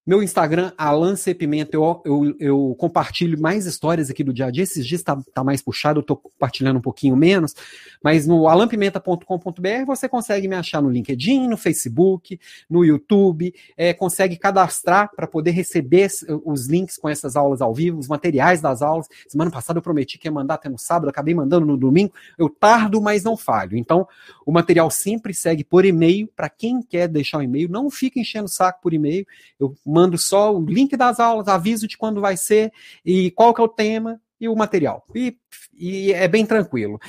Meu 0.06 0.22
Instagram, 0.22 0.70
Alan 0.78 1.16
C. 1.16 1.34
Pimenta, 1.34 1.76
eu, 1.76 2.00
eu, 2.04 2.36
eu, 2.38 2.76
compartilho 2.78 3.40
mais 3.40 3.66
histórias 3.66 4.08
aqui 4.08 4.22
do 4.22 4.32
dia 4.32 4.46
a 4.46 4.50
dia. 4.52 4.62
Esses 4.62 4.86
dias 4.86 5.00
está 5.00 5.20
tá 5.34 5.42
mais 5.42 5.60
puxado, 5.60 5.98
eu 5.98 6.02
estou 6.02 6.16
compartilhando 6.16 6.76
um 6.76 6.80
pouquinho 6.80 7.16
menos. 7.16 7.56
Mas 8.00 8.24
no 8.24 8.46
alampimenta.com.br 8.46 9.84
você 9.84 10.08
consegue 10.08 10.46
me 10.46 10.54
achar 10.54 10.80
no 10.80 10.88
LinkedIn, 10.90 11.48
no 11.48 11.56
Facebook, 11.56 12.38
no 12.70 12.84
YouTube. 12.84 13.52
É, 13.76 13.92
consegue 13.92 14.36
cadastrar 14.36 15.10
para 15.12 15.26
poder 15.26 15.50
receber 15.50 16.08
os 16.44 16.68
links 16.68 16.96
com 16.96 17.08
essas 17.08 17.34
aulas 17.34 17.60
ao 17.60 17.74
vivo, 17.74 17.98
os 17.98 18.06
materiais 18.06 18.60
das 18.60 18.82
aulas. 18.82 19.08
Semana 19.26 19.50
passada 19.50 19.80
eu 19.80 19.82
prometi 19.82 20.18
que 20.18 20.28
ia 20.28 20.32
mandar 20.32 20.54
até 20.54 20.68
no 20.68 20.78
sábado, 20.78 21.08
acabei 21.08 21.34
mandando 21.34 21.66
no 21.66 21.76
domingo. 21.76 22.14
Eu 22.38 22.48
tardo, 22.48 23.02
mas 23.02 23.24
não 23.24 23.36
falho. 23.36 23.76
Então, 23.76 24.06
o 24.46 24.52
material 24.52 24.88
sempre 24.88 25.34
segue 25.34 25.64
por 25.64 25.84
e-mail. 25.84 26.28
Para 26.36 26.48
quem 26.48 26.80
quer 26.80 27.08
deixar 27.08 27.38
o 27.38 27.42
e-mail, 27.42 27.68
não 27.68 27.90
fica 27.90 28.20
enchendo 28.20 28.44
o 28.44 28.48
saco 28.48 28.80
por 28.80 28.94
e-mail. 28.94 29.26
Eu 29.58 29.74
mando 29.96 30.18
só 30.18 30.54
o 30.54 30.62
link 30.62 30.94
das 30.94 31.18
aulas, 31.18 31.48
aviso 31.48 31.88
de 31.88 31.96
quando 31.96 32.20
vai 32.20 32.36
ser 32.36 32.70
e 33.02 33.30
qual 33.30 33.54
que 33.54 33.60
é 33.62 33.64
o 33.64 33.68
tema 33.68 34.20
e 34.38 34.46
o 34.46 34.54
material. 34.54 35.06
E, 35.14 35.38
e 35.72 36.12
é 36.12 36.28
bem 36.28 36.44
tranquilo. 36.44 37.00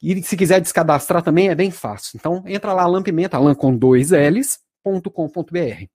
E 0.00 0.22
se 0.22 0.36
quiser 0.36 0.60
descadastrar 0.60 1.22
também 1.22 1.48
é 1.48 1.54
bem 1.56 1.72
fácil. 1.72 2.16
Então 2.16 2.44
entra 2.46 2.72
lá, 2.72 2.86
Lampimenta, 2.86 3.36
Alan 3.36 3.54
com 3.54 3.76
dois 3.76 4.10
L's.com.br. 4.12 5.88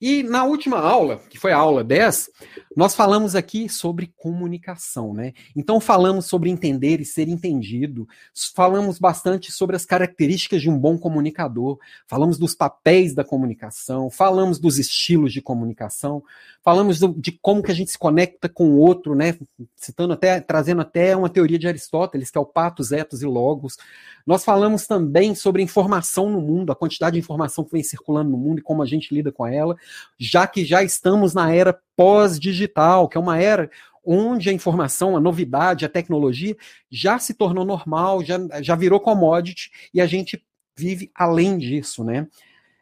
E 0.00 0.22
na 0.22 0.44
última 0.44 0.78
aula, 0.78 1.20
que 1.28 1.38
foi 1.38 1.50
a 1.50 1.56
aula 1.56 1.82
10, 1.82 2.30
nós 2.76 2.94
falamos 2.94 3.34
aqui 3.34 3.68
sobre 3.68 4.12
comunicação, 4.16 5.12
né? 5.12 5.32
Então 5.56 5.80
falamos 5.80 6.26
sobre 6.26 6.48
entender 6.50 7.00
e 7.00 7.04
ser 7.04 7.26
entendido, 7.28 8.06
falamos 8.54 9.00
bastante 9.00 9.50
sobre 9.50 9.74
as 9.74 9.84
características 9.84 10.62
de 10.62 10.70
um 10.70 10.78
bom 10.78 10.96
comunicador, 10.96 11.80
falamos 12.06 12.38
dos 12.38 12.54
papéis 12.54 13.12
da 13.12 13.24
comunicação, 13.24 14.08
falamos 14.08 14.60
dos 14.60 14.78
estilos 14.78 15.32
de 15.32 15.42
comunicação, 15.42 16.22
falamos 16.62 17.00
do, 17.00 17.08
de 17.08 17.32
como 17.32 17.60
que 17.60 17.72
a 17.72 17.74
gente 17.74 17.90
se 17.90 17.98
conecta 17.98 18.48
com 18.48 18.70
o 18.70 18.78
outro, 18.78 19.16
né? 19.16 19.36
Citando 19.74 20.12
até, 20.12 20.40
trazendo 20.40 20.80
até 20.80 21.16
uma 21.16 21.28
teoria 21.28 21.58
de 21.58 21.66
Aristóteles, 21.66 22.30
que 22.30 22.38
é 22.38 22.40
o 22.40 22.46
patos, 22.46 22.92
etos 22.92 23.20
e 23.20 23.26
logos. 23.26 23.76
Nós 24.24 24.44
falamos 24.44 24.86
também 24.86 25.34
sobre 25.34 25.60
informação 25.60 26.30
no 26.30 26.40
mundo, 26.40 26.70
a 26.70 26.76
quantidade 26.76 27.14
de 27.14 27.20
informação 27.20 27.64
que 27.64 27.72
vem 27.72 27.82
circulando 27.82 28.30
no 28.30 28.36
mundo 28.36 28.60
e 28.60 28.62
como 28.62 28.82
a 28.82 28.86
gente 28.86 29.12
lida 29.12 29.32
com 29.32 29.44
ela 29.44 29.76
já 30.18 30.46
que 30.46 30.64
já 30.64 30.82
estamos 30.82 31.34
na 31.34 31.52
era 31.52 31.78
pós-digital, 31.96 33.08
que 33.08 33.16
é 33.16 33.20
uma 33.20 33.40
era 33.40 33.70
onde 34.04 34.48
a 34.48 34.52
informação, 34.52 35.16
a 35.16 35.20
novidade, 35.20 35.84
a 35.84 35.88
tecnologia 35.88 36.56
já 36.90 37.18
se 37.18 37.34
tornou 37.34 37.64
normal, 37.64 38.24
já, 38.24 38.38
já 38.62 38.74
virou 38.74 39.00
commodity 39.00 39.70
e 39.92 40.00
a 40.00 40.06
gente 40.06 40.42
vive 40.76 41.10
além 41.14 41.58
disso, 41.58 42.02
né? 42.02 42.26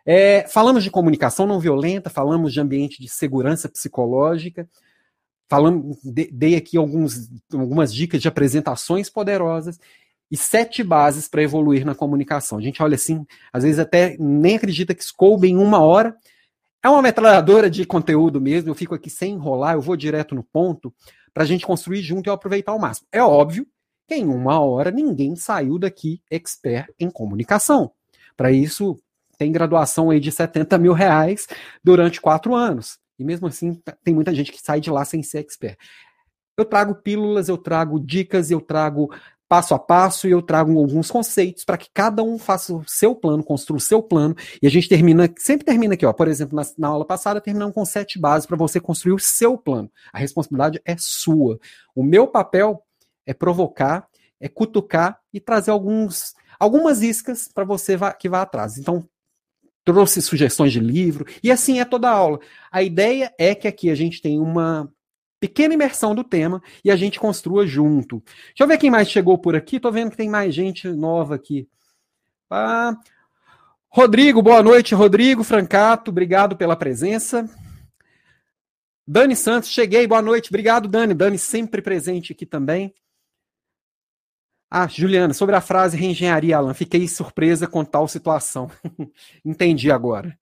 É, 0.05 0.47
falamos 0.47 0.85
de 0.85 0.91
comunicação 0.91 1.47
não 1.47 1.59
violenta, 1.59 2.09
falamos 2.09 2.53
de 2.53 2.61
ambiente 2.61 3.03
de 3.03 3.09
segurança 3.09 3.69
psicológica, 3.69 4.69
falamos, 5.49 5.99
dei 6.05 6.55
aqui 6.55 6.77
alguns, 6.77 7.29
algumas 7.53 7.93
dicas 7.93 8.23
de 8.23 8.29
apresentações 8.29 9.11
poderosas 9.11 9.81
e 10.31 10.37
sete 10.37 10.85
bases 10.85 11.27
para 11.27 11.43
evoluir 11.43 11.85
na 11.85 11.95
comunicação. 11.95 12.59
A 12.59 12.61
gente 12.61 12.81
olha 12.83 12.95
assim, 12.95 13.27
às 13.53 13.65
vezes 13.65 13.81
até 13.81 14.17
nem 14.19 14.57
acredita 14.57 14.95
que 14.95 15.03
isso 15.03 15.15
coube 15.17 15.49
em 15.49 15.57
uma 15.57 15.81
hora, 15.81 16.17
é 16.87 16.89
uma 16.89 17.03
metralhadora 17.03 17.69
de 17.69 17.85
conteúdo 17.85 18.41
mesmo, 18.41 18.71
eu 18.71 18.75
fico 18.75 18.95
aqui 18.95 19.11
sem 19.11 19.35
enrolar, 19.35 19.75
eu 19.75 19.81
vou 19.81 19.97
direto 19.97 20.37
no 20.37 20.45
ponto 20.45 20.95
para 21.35 21.43
a 21.43 21.47
gente 21.47 21.67
construir 21.67 22.01
junto 22.01 22.29
e 22.29 22.31
aproveitar 22.31 22.71
ao 22.71 22.79
máximo. 22.79 23.09
É 23.11 23.21
óbvio 23.21 23.67
que 24.07 24.15
em 24.15 24.29
uma 24.29 24.61
hora 24.61 24.93
ninguém 24.93 25.35
saiu 25.35 25.81
daqui 25.81 26.23
expert 26.31 26.89
em 26.97 27.11
comunicação. 27.11 27.91
Para 28.37 28.53
isso, 28.53 28.97
tem 29.37 29.51
graduação 29.51 30.11
aí 30.11 30.21
de 30.21 30.31
70 30.31 30.79
mil 30.79 30.93
reais 30.93 31.49
durante 31.83 32.21
quatro 32.21 32.55
anos. 32.55 33.01
E 33.19 33.25
mesmo 33.25 33.49
assim, 33.49 33.83
tem 34.05 34.15
muita 34.15 34.33
gente 34.33 34.53
que 34.53 34.63
sai 34.63 34.81
de 34.81 34.89
lá 34.89 35.05
sem 35.05 35.25
ser 35.25 35.39
expert. 35.39 35.77
Eu 36.57 36.65
trago 36.65 36.95
pílulas, 36.95 37.49
eu 37.49 37.59
trago 37.59 37.99
dicas, 37.99 38.53
eu 38.53 38.61
trago 38.61 39.13
passo 39.49 39.75
a 39.75 39.79
passo 39.79 40.27
e 40.27 40.31
eu 40.31 40.43
trago 40.43 40.77
alguns 40.79 41.11
conceitos 41.11 41.65
para 41.65 41.77
que 41.77 41.89
cada 41.93 42.23
um 42.23 42.39
faça 42.39 42.75
o 42.75 42.85
seu 42.87 43.15
plano, 43.15 43.45
construa 43.45 43.79
o 43.79 43.81
seu 43.81 44.03
plano. 44.03 44.35
E 44.61 44.67
a 44.67 44.71
gente 44.71 44.89
termina, 44.89 45.33
sempre 45.39 45.65
termina 45.65 45.95
aqui, 45.95 46.05
ó. 46.05 46.13
Por 46.13 46.29
exemplo, 46.29 46.57
na, 46.57 46.63
na 46.77 46.89
aula 46.89 47.05
passada, 47.05 47.41
terminamos 47.41 47.75
com 47.75 47.85
sete 47.85 48.19
bases 48.19 48.47
para 48.47 48.57
você 48.57 48.81
construir 48.81 49.13
o 49.13 49.19
seu 49.19 49.57
plano. 49.57 49.91
A 50.13 50.19
responsabilidade 50.19 50.81
é 50.85 50.97
sua. 50.99 51.59
O 51.95 52.03
meu 52.03 52.27
papel 52.27 52.83
é 53.25 53.33
provocar, 53.33 54.09
é 54.41 54.49
cutucar 54.49 55.21
e 55.33 55.41
trazer 55.41 55.71
alguns, 55.71 56.35
algumas 56.59 57.03
iscas 57.03 57.49
para 57.53 57.65
você 57.65 57.97
vá, 57.97 58.13
que 58.13 58.29
vá 58.29 58.43
atrás. 58.43 58.79
Então, 58.79 59.09
trouxe 59.85 60.21
sugestões 60.21 60.73
de 60.73 60.81
livro, 60.81 61.25
e 61.45 61.51
assim 61.51 61.79
é 61.79 61.85
toda 61.85 62.09
a 62.09 62.13
aula. 62.13 62.41
A 62.73 62.83
ideia 62.83 63.33
é 63.39 63.55
que 63.55 63.69
aqui 63.69 63.89
a 63.89 63.95
gente 63.95 64.21
tem 64.21 64.41
uma 64.41 64.93
pequena 65.41 65.75
imersão 65.75 66.15
do 66.15 66.25
tema 66.25 66.63
e 66.85 66.91
a 66.91 66.97
gente 66.97 67.21
construa 67.21 67.67
junto. 67.67 68.23
Deixa 68.49 68.63
eu 68.63 68.67
ver 68.67 68.79
quem 68.79 68.91
mais 68.91 69.09
chegou 69.09 69.39
por 69.39 69.55
aqui. 69.55 69.79
Tô 69.79 69.91
vendo 69.91 70.11
que 70.11 70.17
tem 70.17 70.29
mais 70.29 70.55
gente 70.55 70.89
nova 70.89 71.35
aqui. 71.35 71.69
Ah, 72.51 72.97
Rodrigo, 73.89 74.43
boa 74.43 74.63
noite, 74.63 74.95
Rodrigo 74.95 75.43
Francato, 75.43 76.11
obrigado 76.11 76.57
pela 76.57 76.77
presença. 76.77 77.49
Dani 79.07 79.35
Santos, 79.35 79.71
cheguei, 79.71 80.07
boa 80.07 80.21
noite, 80.21 80.51
obrigado, 80.51 80.89
Dani. 80.89 81.15
Dani 81.15 81.39
sempre 81.39 81.81
presente 81.81 82.33
aqui 82.33 82.45
também. 82.45 82.95
Ah, 84.71 84.87
Juliana, 84.89 85.33
sobre 85.33 85.55
a 85.55 85.61
frase 85.61 85.97
reengenharia, 85.97 86.57
Alan, 86.57 86.75
fiquei 86.75 87.07
surpresa 87.07 87.67
com 87.67 87.85
tal 87.85 88.07
situação. 88.09 88.71
Entendi 89.45 89.91
agora. 89.91 90.37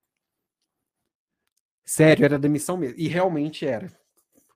Sério, 1.85 2.25
era 2.25 2.39
demissão 2.39 2.77
mesmo. 2.77 2.99
E 2.99 3.07
realmente 3.07 3.67
era. 3.67 3.93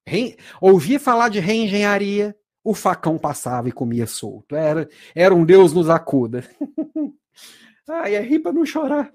Re... 0.08 0.36
Ouvia 0.60 0.98
falar 0.98 1.28
de 1.28 1.38
reengenharia, 1.38 2.34
o 2.64 2.74
facão 2.74 3.18
passava 3.18 3.68
e 3.68 3.72
comia 3.72 4.06
solto. 4.06 4.56
Era, 4.56 4.88
era 5.14 5.34
um 5.34 5.44
Deus 5.44 5.72
nos 5.72 5.88
acuda. 5.88 6.44
Ai, 7.88 8.16
é 8.16 8.20
rir 8.20 8.40
para 8.40 8.52
não 8.52 8.66
chorar. 8.66 9.10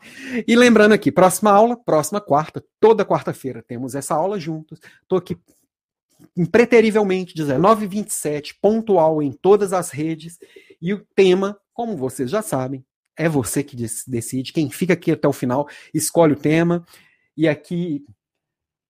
E 0.47 0.55
lembrando 0.55 0.93
aqui, 0.93 1.12
próxima 1.12 1.51
aula, 1.51 1.77
próxima 1.77 2.19
quarta, 2.19 2.63
toda 2.79 3.05
quarta-feira 3.05 3.62
temos 3.62 3.93
essa 3.93 4.15
aula 4.15 4.39
juntos. 4.39 4.79
Estou 5.01 5.17
aqui 5.17 5.38
impreterivelmente 6.35 7.35
19h27, 7.35 8.55
pontual 8.62 9.21
em 9.21 9.31
todas 9.31 9.73
as 9.73 9.91
redes. 9.91 10.39
E 10.81 10.93
o 10.93 11.05
tema, 11.15 11.57
como 11.73 11.95
vocês 11.95 12.31
já 12.31 12.41
sabem, 12.41 12.83
é 13.15 13.29
você 13.29 13.63
que 13.63 13.75
decide. 13.75 14.51
Quem 14.51 14.69
fica 14.69 14.93
aqui 14.93 15.12
até 15.12 15.27
o 15.27 15.33
final 15.33 15.67
escolhe 15.93 16.33
o 16.33 16.39
tema. 16.39 16.83
E 17.38 17.47
aqui 17.47 18.03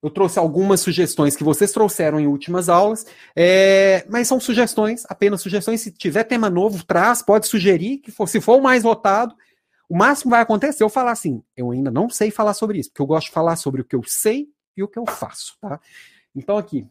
eu 0.04 0.10
trouxe 0.10 0.38
algumas 0.38 0.82
sugestões 0.82 1.34
que 1.34 1.42
vocês 1.42 1.72
trouxeram 1.72 2.20
em 2.20 2.26
últimas 2.26 2.68
aulas, 2.68 3.06
é, 3.34 4.04
mas 4.10 4.28
são 4.28 4.38
sugestões, 4.38 5.02
apenas 5.08 5.40
sugestões. 5.40 5.80
Se 5.80 5.90
tiver 5.90 6.24
tema 6.24 6.50
novo, 6.50 6.84
traz, 6.84 7.22
pode 7.22 7.46
sugerir, 7.46 7.96
que 7.96 8.12
for, 8.12 8.28
se 8.28 8.38
for 8.38 8.58
o 8.58 8.62
mais 8.62 8.82
votado, 8.82 9.34
o 9.88 9.96
máximo 9.96 10.32
vai 10.32 10.42
acontecer 10.42 10.84
eu 10.84 10.90
falar 10.90 11.12
assim, 11.12 11.42
eu 11.56 11.70
ainda 11.70 11.90
não 11.90 12.10
sei 12.10 12.30
falar 12.30 12.52
sobre 12.52 12.78
isso, 12.78 12.90
porque 12.90 13.00
eu 13.00 13.06
gosto 13.06 13.28
de 13.28 13.32
falar 13.32 13.56
sobre 13.56 13.80
o 13.80 13.84
que 13.84 13.96
eu 13.96 14.02
sei 14.06 14.46
e 14.76 14.82
o 14.82 14.88
que 14.88 14.98
eu 14.98 15.06
faço, 15.06 15.56
tá? 15.58 15.80
Então 16.36 16.58
aqui, 16.58 16.86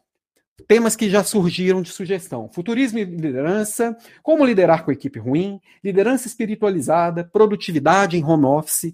temas 0.67 0.96
que 0.96 1.08
já 1.08 1.24
surgiram 1.24 1.84
de 1.84 1.91
sugestão: 1.91 2.50
futurismo 2.51 2.98
e 2.98 3.03
liderança, 3.03 3.96
como 4.24 4.43
liderar 4.43 4.84
com 4.84 4.91
equipe 4.91 5.20
ruim, 5.20 5.62
liderança 5.84 6.25
espiritualizada, 6.25 7.24
produtividade 7.24 8.17
em 8.17 8.24
home 8.24 8.46
office, 8.46 8.91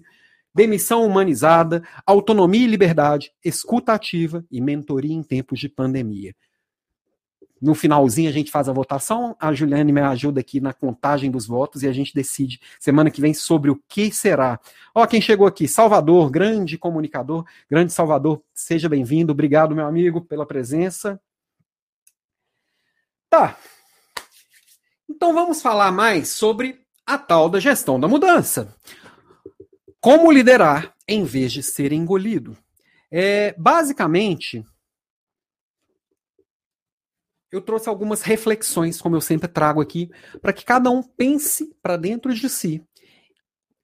demissão 0.54 1.06
humanizada, 1.06 1.82
autonomia 2.06 2.64
e 2.64 2.66
liberdade, 2.66 3.32
escuta 3.44 3.92
ativa 3.92 4.44
e 4.50 4.60
mentoria 4.60 5.14
em 5.14 5.22
tempos 5.22 5.58
de 5.58 5.68
pandemia. 5.68 6.34
No 7.60 7.74
finalzinho 7.74 8.30
a 8.30 8.32
gente 8.32 8.50
faz 8.50 8.70
a 8.70 8.72
votação, 8.72 9.36
a 9.38 9.52
Juliane 9.52 9.92
me 9.92 10.00
ajuda 10.00 10.40
aqui 10.40 10.60
na 10.60 10.72
contagem 10.72 11.30
dos 11.30 11.46
votos 11.46 11.82
e 11.82 11.88
a 11.88 11.92
gente 11.92 12.14
decide 12.14 12.58
semana 12.78 13.10
que 13.10 13.20
vem 13.20 13.34
sobre 13.34 13.70
o 13.70 13.78
que 13.86 14.10
será. 14.10 14.58
Ó, 14.94 15.06
quem 15.06 15.20
chegou 15.20 15.46
aqui, 15.46 15.68
Salvador, 15.68 16.30
grande 16.30 16.78
comunicador, 16.78 17.44
grande 17.70 17.92
Salvador, 17.92 18.42
seja 18.54 18.88
bem-vindo, 18.88 19.32
obrigado 19.32 19.74
meu 19.74 19.86
amigo 19.86 20.22
pela 20.22 20.46
presença. 20.46 21.20
Tá. 23.28 23.58
Então 25.08 25.34
vamos 25.34 25.60
falar 25.60 25.92
mais 25.92 26.30
sobre 26.30 26.80
a 27.04 27.18
tal 27.18 27.50
da 27.50 27.60
gestão 27.60 28.00
da 28.00 28.08
mudança. 28.08 28.74
Como 30.00 30.32
liderar 30.32 30.94
em 31.06 31.24
vez 31.24 31.52
de 31.52 31.62
ser 31.62 31.92
engolido? 31.92 32.56
É, 33.10 33.54
basicamente, 33.58 34.64
eu 37.52 37.60
trouxe 37.60 37.88
algumas 37.88 38.22
reflexões, 38.22 39.00
como 39.00 39.16
eu 39.16 39.20
sempre 39.20 39.48
trago 39.48 39.80
aqui, 39.80 40.10
para 40.40 40.52
que 40.52 40.64
cada 40.64 40.88
um 40.90 41.02
pense 41.02 41.74
para 41.82 41.96
dentro 41.96 42.32
de 42.32 42.48
si. 42.48 42.82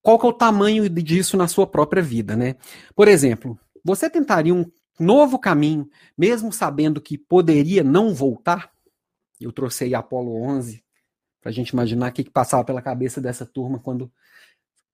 Qual 0.00 0.18
que 0.18 0.24
é 0.24 0.28
o 0.28 0.32
tamanho 0.32 0.88
disso 0.88 1.36
na 1.36 1.48
sua 1.48 1.66
própria 1.66 2.02
vida, 2.02 2.36
né? 2.36 2.54
Por 2.94 3.08
exemplo, 3.08 3.58
você 3.84 4.08
tentaria 4.08 4.54
um 4.54 4.64
novo 4.98 5.38
caminho, 5.38 5.90
mesmo 6.16 6.52
sabendo 6.52 7.00
que 7.00 7.18
poderia 7.18 7.82
não 7.82 8.14
voltar? 8.14 8.70
Eu 9.40 9.52
trouxe 9.52 9.84
aí 9.84 9.94
Apolo 9.94 10.40
11 10.42 10.82
para 11.40 11.50
a 11.50 11.52
gente 11.52 11.70
imaginar 11.70 12.10
o 12.10 12.12
que, 12.14 12.24
que 12.24 12.30
passava 12.30 12.64
pela 12.64 12.80
cabeça 12.80 13.20
dessa 13.20 13.44
turma 13.44 13.78
quando 13.78 14.10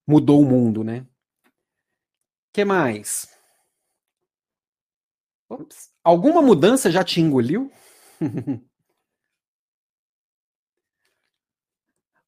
mudou 0.06 0.40
o 0.40 0.46
mundo, 0.46 0.82
né? 0.82 1.06
Que 2.52 2.64
mais? 2.64 3.28
Ops. 5.48 5.90
Alguma 6.04 6.42
mudança 6.42 6.90
já 6.90 7.04
te 7.04 7.20
engoliu? 7.20 7.70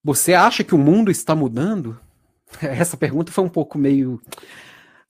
Você 0.02 0.34
acha 0.34 0.62
que 0.62 0.74
o 0.74 0.78
mundo 0.78 1.10
está 1.10 1.34
mudando? 1.34 1.98
Essa 2.60 2.96
pergunta 2.96 3.32
foi 3.32 3.42
um 3.44 3.48
pouco 3.48 3.78
meio. 3.78 4.20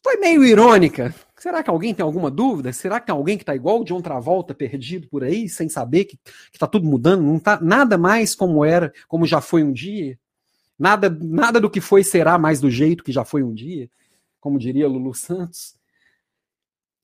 Foi 0.02 0.16
meio 0.16 0.44
irônica. 0.44 1.14
Será 1.36 1.62
que 1.62 1.70
alguém 1.70 1.92
tem 1.92 2.04
alguma 2.04 2.30
dúvida? 2.30 2.72
Será 2.72 3.00
que 3.00 3.10
alguém 3.10 3.36
que 3.36 3.42
está 3.42 3.54
igual 3.54 3.80
o 3.80 3.84
John 3.84 4.00
Travolta, 4.00 4.54
perdido 4.54 5.08
por 5.08 5.24
aí, 5.24 5.48
sem 5.48 5.68
saber 5.68 6.04
que 6.04 6.18
está 6.52 6.66
tudo 6.66 6.86
mudando? 6.86 7.22
Não 7.22 7.36
está 7.36 7.60
nada 7.60 7.98
mais 7.98 8.34
como 8.34 8.64
era, 8.64 8.92
como 9.08 9.26
já 9.26 9.40
foi 9.40 9.62
um 9.62 9.72
dia? 9.72 10.18
Nada, 10.78 11.10
nada 11.10 11.60
do 11.60 11.68
que 11.68 11.80
foi 11.80 12.02
será 12.02 12.38
mais 12.38 12.60
do 12.60 12.70
jeito 12.70 13.04
que 13.04 13.12
já 13.12 13.24
foi 13.24 13.42
um 13.42 13.52
dia? 13.52 13.90
Como 14.44 14.58
diria 14.58 14.86
Lulu 14.86 15.14
Santos. 15.14 15.74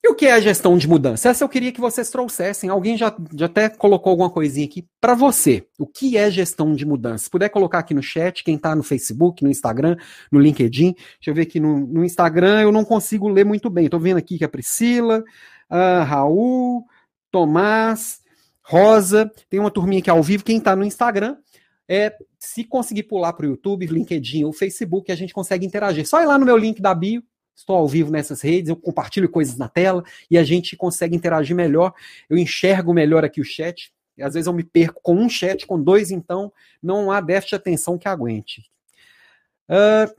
E 0.05 0.09
o 0.11 0.15
que 0.15 0.27
é 0.27 0.33
a 0.33 0.41
gestão 0.41 0.77
de 0.77 0.87
mudança? 0.87 1.31
Essa 1.31 1.43
eu 1.43 1.49
queria 1.49 1.73
que 1.73 1.81
vocês 1.81 2.11
trouxessem. 2.11 2.69
Alguém 2.69 2.99
já, 2.99 3.17
já 3.35 3.47
até 3.47 3.71
colocou 3.71 4.11
alguma 4.11 4.29
coisinha 4.29 4.67
aqui 4.67 4.87
para 5.01 5.15
você. 5.15 5.67
O 5.79 5.87
que 5.87 6.19
é 6.19 6.31
gestão 6.31 6.75
de 6.75 6.85
mudança? 6.85 7.25
Se 7.25 7.31
puder 7.31 7.49
colocar 7.49 7.79
aqui 7.79 7.95
no 7.95 8.03
chat, 8.03 8.45
quem 8.45 8.57
está 8.57 8.77
no 8.77 8.83
Facebook, 8.83 9.43
no 9.43 9.49
Instagram, 9.49 9.97
no 10.31 10.39
LinkedIn. 10.39 10.93
Deixa 10.93 11.29
eu 11.29 11.35
ver 11.35 11.43
aqui 11.43 11.59
no, 11.59 11.79
no 11.87 12.05
Instagram, 12.05 12.61
eu 12.61 12.71
não 12.71 12.85
consigo 12.85 13.27
ler 13.27 13.47
muito 13.47 13.71
bem. 13.71 13.87
Estou 13.87 13.99
vendo 13.99 14.19
aqui 14.19 14.37
que 14.37 14.45
a 14.45 14.49
Priscila, 14.51 15.25
a 15.67 16.05
Raul, 16.05 16.85
Tomás, 17.31 18.21
Rosa, 18.61 19.33
tem 19.49 19.59
uma 19.59 19.71
turminha 19.71 20.01
aqui 20.01 20.11
ao 20.11 20.23
vivo. 20.23 20.45
Quem 20.45 20.59
está 20.59 20.77
no 20.77 20.85
Instagram, 20.85 21.39
é, 21.89 22.15
se 22.39 22.65
conseguir 22.65 23.05
pular 23.05 23.33
para 23.33 23.47
o 23.47 23.49
YouTube, 23.49 23.87
LinkedIn 23.87 24.45
ou 24.45 24.53
Facebook, 24.53 25.11
a 25.11 25.17
gente 25.17 25.33
consegue 25.33 25.65
interagir. 25.65 26.07
Só 26.07 26.23
ir 26.23 26.27
lá 26.27 26.39
no 26.39 26.47
meu 26.47 26.57
link 26.57 26.83
da 26.83 26.95
bio, 26.95 27.23
estou 27.61 27.77
ao 27.77 27.87
vivo 27.87 28.11
nessas 28.11 28.41
redes, 28.41 28.69
eu 28.69 28.77
compartilho 28.77 29.29
coisas 29.29 29.57
na 29.57 29.69
tela 29.69 30.03
e 30.31 30.37
a 30.37 30.45
gente 30.45 30.77
consegue 30.77 31.15
interagir 31.15 31.55
melhor. 31.55 31.93
Eu 32.29 32.37
enxergo 32.37 32.93
melhor 32.93 33.25
aqui 33.25 33.41
o 33.41 33.45
chat. 33.45 33.93
E 34.17 34.23
às 34.23 34.35
vezes 34.35 34.47
eu 34.47 34.53
me 34.53 34.65
perco 34.65 35.01
com 35.03 35.15
um 35.15 35.29
chat, 35.29 35.67
com 35.67 35.83
dois, 35.83 36.11
então 36.11 36.53
não 36.83 37.11
há 37.11 37.21
déficit 37.21 37.51
de 37.51 37.57
atenção 37.57 37.97
que 37.97 38.09
aguente. 38.09 38.71
Uh, 39.69 40.13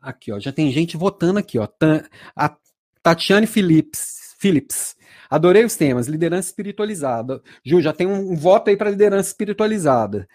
aqui, 0.00 0.30
ó, 0.30 0.38
já 0.38 0.52
tem 0.52 0.70
gente 0.70 0.96
votando 0.96 1.38
aqui, 1.38 1.58
ó. 1.58 1.66
A 2.36 2.56
Tatiane 3.02 3.46
Phillips, 3.46 4.36
Phillips. 4.38 4.96
Adorei 5.30 5.64
os 5.64 5.76
temas, 5.76 6.06
liderança 6.06 6.48
espiritualizada. 6.48 7.42
Ju, 7.64 7.80
já 7.80 7.92
tem 7.92 8.06
um, 8.06 8.32
um 8.32 8.36
voto 8.36 8.70
aí 8.70 8.76
para 8.76 8.90
liderança 8.90 9.28
espiritualizada. 9.28 10.28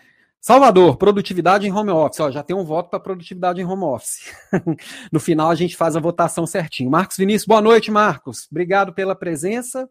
Salvador, 0.46 0.98
produtividade 0.98 1.66
em 1.66 1.72
home 1.72 1.92
office. 1.92 2.20
Ó, 2.20 2.30
já 2.30 2.44
tem 2.44 2.54
um 2.54 2.66
voto 2.66 2.90
para 2.90 3.00
produtividade 3.00 3.62
em 3.62 3.64
home 3.64 3.86
office. 3.86 4.30
no 5.10 5.18
final 5.18 5.50
a 5.50 5.56
gente 5.56 5.74
faz 5.74 5.96
a 5.96 6.02
votação 6.02 6.46
certinho. 6.46 6.92
Marcos 6.92 7.16
Vinícius, 7.16 7.48
boa 7.48 7.62
noite, 7.62 7.90
Marcos. 7.90 8.46
Obrigado 8.52 8.92
pela 8.92 9.16
presença. 9.16 9.90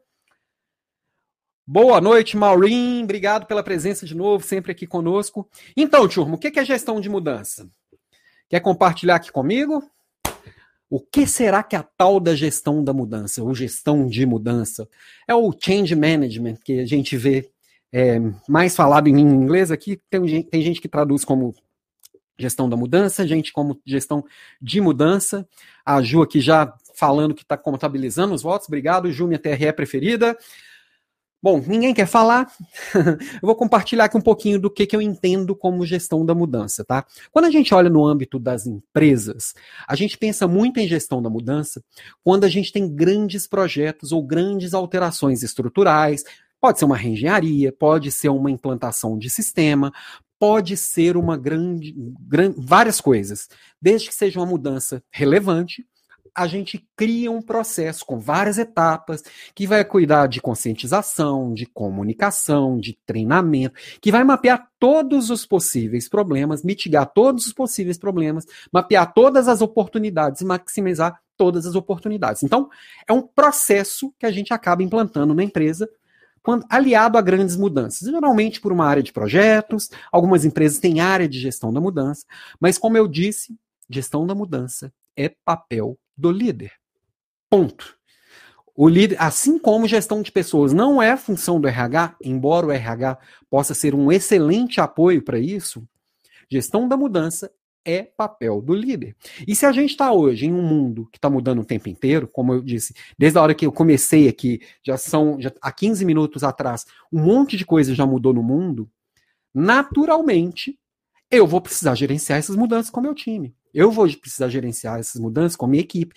Boa 1.66 2.02
noite, 2.02 2.36
Maureen. 2.36 3.02
Obrigado 3.02 3.46
pela 3.46 3.62
presença 3.62 4.04
de 4.04 4.14
novo, 4.14 4.44
sempre 4.44 4.72
aqui 4.72 4.86
conosco. 4.86 5.48
Então, 5.74 6.06
turma, 6.06 6.34
o 6.34 6.38
que 6.38 6.60
é 6.60 6.64
gestão 6.66 7.00
de 7.00 7.08
mudança? 7.08 7.66
Quer 8.46 8.60
compartilhar 8.60 9.14
aqui 9.14 9.32
comigo? 9.32 9.82
O 10.90 11.00
que 11.00 11.26
será 11.26 11.62
que 11.62 11.74
é 11.74 11.78
a 11.78 11.82
tal 11.82 12.20
da 12.20 12.34
gestão 12.34 12.84
da 12.84 12.92
mudança, 12.92 13.42
ou 13.42 13.54
gestão 13.54 14.06
de 14.06 14.26
mudança? 14.26 14.86
É 15.26 15.34
o 15.34 15.50
change 15.58 15.96
management 15.96 16.56
que 16.62 16.78
a 16.78 16.84
gente 16.84 17.16
vê 17.16 17.50
é, 17.92 18.18
mais 18.48 18.74
falado 18.74 19.08
em 19.08 19.18
inglês 19.18 19.70
aqui, 19.70 20.00
tem, 20.08 20.42
tem 20.42 20.62
gente 20.62 20.80
que 20.80 20.88
traduz 20.88 21.24
como 21.24 21.54
gestão 22.38 22.68
da 22.68 22.76
mudança, 22.76 23.26
gente 23.26 23.52
como 23.52 23.80
gestão 23.84 24.24
de 24.60 24.80
mudança. 24.80 25.46
A 25.84 26.00
Ju 26.02 26.22
aqui 26.22 26.40
já 26.40 26.72
falando 26.94 27.34
que 27.34 27.42
está 27.42 27.56
contabilizando 27.56 28.34
os 28.34 28.42
votos. 28.42 28.68
Obrigado, 28.68 29.12
Ju, 29.12 29.26
minha 29.26 29.38
TRE 29.38 29.72
preferida. 29.72 30.36
Bom, 31.42 31.60
ninguém 31.66 31.92
quer 31.92 32.06
falar. 32.06 32.52
eu 32.94 33.18
vou 33.42 33.56
compartilhar 33.56 34.04
aqui 34.04 34.16
um 34.16 34.20
pouquinho 34.20 34.60
do 34.60 34.70
que, 34.70 34.86
que 34.86 34.94
eu 34.94 35.02
entendo 35.02 35.56
como 35.56 35.84
gestão 35.84 36.24
da 36.24 36.36
mudança, 36.36 36.84
tá? 36.84 37.04
Quando 37.32 37.46
a 37.46 37.50
gente 37.50 37.74
olha 37.74 37.90
no 37.90 38.06
âmbito 38.06 38.38
das 38.38 38.64
empresas, 38.64 39.52
a 39.88 39.96
gente 39.96 40.16
pensa 40.16 40.46
muito 40.46 40.78
em 40.78 40.86
gestão 40.86 41.20
da 41.20 41.28
mudança 41.28 41.82
quando 42.22 42.44
a 42.44 42.48
gente 42.48 42.72
tem 42.72 42.88
grandes 42.88 43.48
projetos 43.48 44.12
ou 44.12 44.22
grandes 44.22 44.72
alterações 44.72 45.42
estruturais, 45.42 46.22
Pode 46.62 46.78
ser 46.78 46.84
uma 46.84 46.96
reengenharia, 46.96 47.72
pode 47.72 48.12
ser 48.12 48.28
uma 48.28 48.48
implantação 48.48 49.18
de 49.18 49.28
sistema, 49.28 49.92
pode 50.38 50.76
ser 50.76 51.16
uma 51.16 51.36
grande, 51.36 51.92
grande, 52.20 52.54
várias 52.56 53.00
coisas. 53.00 53.48
Desde 53.80 54.08
que 54.08 54.14
seja 54.14 54.38
uma 54.38 54.46
mudança 54.46 55.02
relevante, 55.10 55.84
a 56.32 56.46
gente 56.46 56.88
cria 56.96 57.32
um 57.32 57.42
processo 57.42 58.06
com 58.06 58.20
várias 58.20 58.58
etapas 58.58 59.24
que 59.56 59.66
vai 59.66 59.84
cuidar 59.84 60.28
de 60.28 60.40
conscientização, 60.40 61.52
de 61.52 61.66
comunicação, 61.66 62.78
de 62.78 62.96
treinamento, 63.04 63.74
que 64.00 64.12
vai 64.12 64.22
mapear 64.22 64.68
todos 64.78 65.30
os 65.30 65.44
possíveis 65.44 66.08
problemas, 66.08 66.62
mitigar 66.62 67.12
todos 67.12 67.44
os 67.44 67.52
possíveis 67.52 67.98
problemas, 67.98 68.46
mapear 68.72 69.12
todas 69.12 69.48
as 69.48 69.60
oportunidades 69.60 70.42
e 70.42 70.44
maximizar 70.44 71.20
todas 71.36 71.66
as 71.66 71.74
oportunidades. 71.74 72.44
Então, 72.44 72.70
é 73.08 73.12
um 73.12 73.22
processo 73.22 74.14
que 74.16 74.24
a 74.24 74.30
gente 74.30 74.54
acaba 74.54 74.82
implantando 74.82 75.34
na 75.34 75.42
empresa 75.42 75.88
quando, 76.42 76.66
aliado 76.68 77.16
a 77.16 77.22
grandes 77.22 77.56
mudanças, 77.56 78.08
geralmente 78.08 78.60
por 78.60 78.72
uma 78.72 78.86
área 78.86 79.02
de 79.02 79.12
projetos, 79.12 79.90
algumas 80.10 80.44
empresas 80.44 80.78
têm 80.78 81.00
área 81.00 81.28
de 81.28 81.38
gestão 81.38 81.72
da 81.72 81.80
mudança, 81.80 82.26
mas 82.60 82.78
como 82.78 82.96
eu 82.96 83.06
disse, 83.06 83.56
gestão 83.88 84.26
da 84.26 84.34
mudança 84.34 84.92
é 85.16 85.28
papel 85.44 85.98
do 86.16 86.30
líder. 86.30 86.72
Ponto. 87.48 87.96
O 88.74 88.88
líder, 88.88 89.16
assim 89.20 89.58
como 89.58 89.86
gestão 89.86 90.22
de 90.22 90.32
pessoas 90.32 90.72
não 90.72 91.00
é 91.00 91.16
função 91.16 91.60
do 91.60 91.68
RH, 91.68 92.16
embora 92.22 92.66
o 92.66 92.72
RH 92.72 93.18
possa 93.50 93.74
ser 93.74 93.94
um 93.94 94.10
excelente 94.10 94.80
apoio 94.80 95.22
para 95.22 95.38
isso, 95.38 95.86
gestão 96.50 96.88
da 96.88 96.96
mudança 96.96 97.50
é 97.84 98.02
papel 98.02 98.60
do 98.60 98.74
líder. 98.74 99.16
E 99.46 99.54
se 99.54 99.66
a 99.66 99.72
gente 99.72 99.90
está 99.90 100.12
hoje 100.12 100.46
em 100.46 100.52
um 100.52 100.62
mundo 100.62 101.08
que 101.10 101.18
está 101.18 101.28
mudando 101.28 101.60
o 101.60 101.64
tempo 101.64 101.88
inteiro, 101.88 102.28
como 102.28 102.52
eu 102.52 102.62
disse, 102.62 102.94
desde 103.18 103.38
a 103.38 103.42
hora 103.42 103.54
que 103.54 103.66
eu 103.66 103.72
comecei 103.72 104.28
aqui, 104.28 104.60
já 104.84 104.96
são 104.96 105.40
já, 105.40 105.52
há 105.60 105.72
15 105.72 106.04
minutos 106.04 106.44
atrás, 106.44 106.86
um 107.12 107.20
monte 107.20 107.56
de 107.56 107.64
coisa 107.64 107.94
já 107.94 108.06
mudou 108.06 108.32
no 108.32 108.42
mundo, 108.42 108.88
naturalmente 109.54 110.78
eu 111.30 111.46
vou 111.46 111.60
precisar 111.60 111.94
gerenciar 111.94 112.38
essas 112.38 112.56
mudanças 112.56 112.90
com 112.90 113.00
o 113.00 113.02
meu 113.02 113.14
time. 113.14 113.54
Eu 113.72 113.90
vou 113.90 114.06
precisar 114.18 114.48
gerenciar 114.48 115.00
essas 115.00 115.20
mudanças 115.20 115.56
com 115.56 115.64
a 115.64 115.68
minha 115.68 115.82
equipe. 115.82 116.14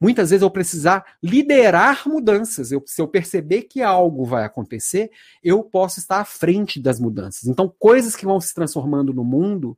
Muitas 0.00 0.30
vezes 0.30 0.42
eu 0.42 0.50
precisar 0.50 1.04
liderar 1.22 2.06
mudanças. 2.06 2.70
Eu, 2.70 2.82
se 2.86 3.00
eu 3.00 3.08
perceber 3.08 3.62
que 3.62 3.82
algo 3.82 4.24
vai 4.24 4.44
acontecer, 4.44 5.10
eu 5.42 5.64
posso 5.64 5.98
estar 5.98 6.20
à 6.20 6.24
frente 6.24 6.78
das 6.80 7.00
mudanças. 7.00 7.48
Então, 7.48 7.72
coisas 7.78 8.14
que 8.14 8.24
vão 8.24 8.40
se 8.40 8.54
transformando 8.54 9.12
no 9.12 9.24
mundo, 9.24 9.76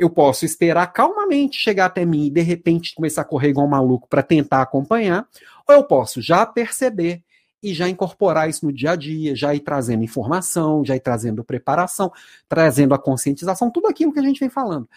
eu 0.00 0.08
posso 0.08 0.46
esperar 0.46 0.86
calmamente 0.86 1.58
chegar 1.58 1.84
até 1.84 2.06
mim 2.06 2.26
e 2.26 2.30
de 2.30 2.40
repente 2.40 2.94
começar 2.94 3.20
a 3.20 3.24
correr 3.24 3.50
igual 3.50 3.66
um 3.66 3.70
maluco 3.70 4.08
para 4.08 4.22
tentar 4.22 4.62
acompanhar, 4.62 5.28
ou 5.68 5.74
eu 5.74 5.84
posso 5.84 6.22
já 6.22 6.46
perceber 6.46 7.22
e 7.62 7.74
já 7.74 7.86
incorporar 7.86 8.48
isso 8.48 8.64
no 8.64 8.72
dia 8.72 8.92
a 8.92 8.96
dia, 8.96 9.36
já 9.36 9.54
ir 9.54 9.60
trazendo 9.60 10.02
informação, 10.02 10.82
já 10.82 10.96
ir 10.96 11.00
trazendo 11.00 11.44
preparação, 11.44 12.10
trazendo 12.48 12.94
a 12.94 12.98
conscientização, 12.98 13.70
tudo 13.70 13.88
aquilo 13.88 14.10
que 14.10 14.18
a 14.18 14.22
gente 14.22 14.40
vem 14.40 14.48
falando. 14.48 14.88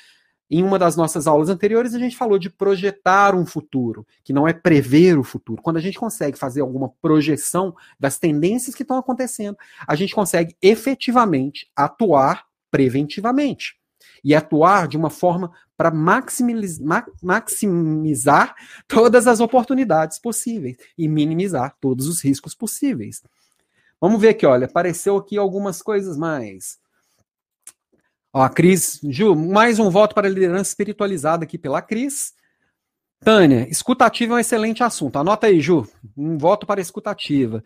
Em 0.50 0.64
uma 0.64 0.80
das 0.80 0.96
nossas 0.96 1.28
aulas 1.28 1.50
anteriores, 1.50 1.94
a 1.94 2.00
gente 2.00 2.16
falou 2.16 2.40
de 2.40 2.50
projetar 2.50 3.36
um 3.36 3.46
futuro, 3.46 4.08
que 4.24 4.32
não 4.32 4.48
é 4.48 4.54
prever 4.54 5.20
o 5.20 5.24
futuro. 5.24 5.62
Quando 5.62 5.78
a 5.78 5.82
gente 5.82 6.00
consegue 6.00 6.38
fazer 6.38 6.62
alguma 6.62 6.88
projeção 7.02 7.76
das 8.00 8.18
tendências 8.18 8.74
que 8.74 8.84
estão 8.84 8.98
acontecendo, 8.98 9.58
a 9.86 9.96
gente 9.96 10.16
consegue 10.16 10.56
efetivamente 10.62 11.70
atuar 11.76 12.46
preventivamente 12.72 13.83
e 14.24 14.34
atuar 14.34 14.88
de 14.88 14.98
uma 14.98 15.10
forma 15.10 15.52
para 15.76 15.92
maximizar, 15.92 17.06
maximizar 17.22 18.56
todas 18.88 19.28
as 19.28 19.40
oportunidades 19.40 20.20
possíveis 20.20 20.78
e 20.98 21.08
minimizar 21.08 21.76
todos 21.80 22.08
os 22.08 22.22
riscos 22.24 22.56
possíveis. 22.56 23.22
Vamos 24.00 24.20
ver 24.20 24.30
aqui, 24.30 24.46
olha, 24.46 24.66
apareceu 24.66 25.18
aqui 25.18 25.38
algumas 25.38 25.82
coisas 25.82 26.18
mais. 26.18 26.78
Ó, 28.34 28.42
a 28.42 28.50
Cris, 28.50 29.00
Ju, 29.04 29.36
mais 29.36 29.80
um 29.80 29.90
voto 29.90 30.16
para 30.16 30.28
a 30.28 30.30
liderança 30.30 30.70
espiritualizada 30.70 31.44
aqui 31.44 31.58
pela 31.58 31.82
Cris. 31.82 32.34
Tânia, 33.24 33.68
escutativa 33.70 34.34
é 34.34 34.36
um 34.36 34.40
excelente 34.40 34.84
assunto. 34.84 35.18
Anota 35.18 35.48
aí, 35.48 35.62
Ju. 35.62 35.88
Um 36.18 36.38
voto 36.38 36.66
para 36.66 36.82
escutativa. 36.82 37.64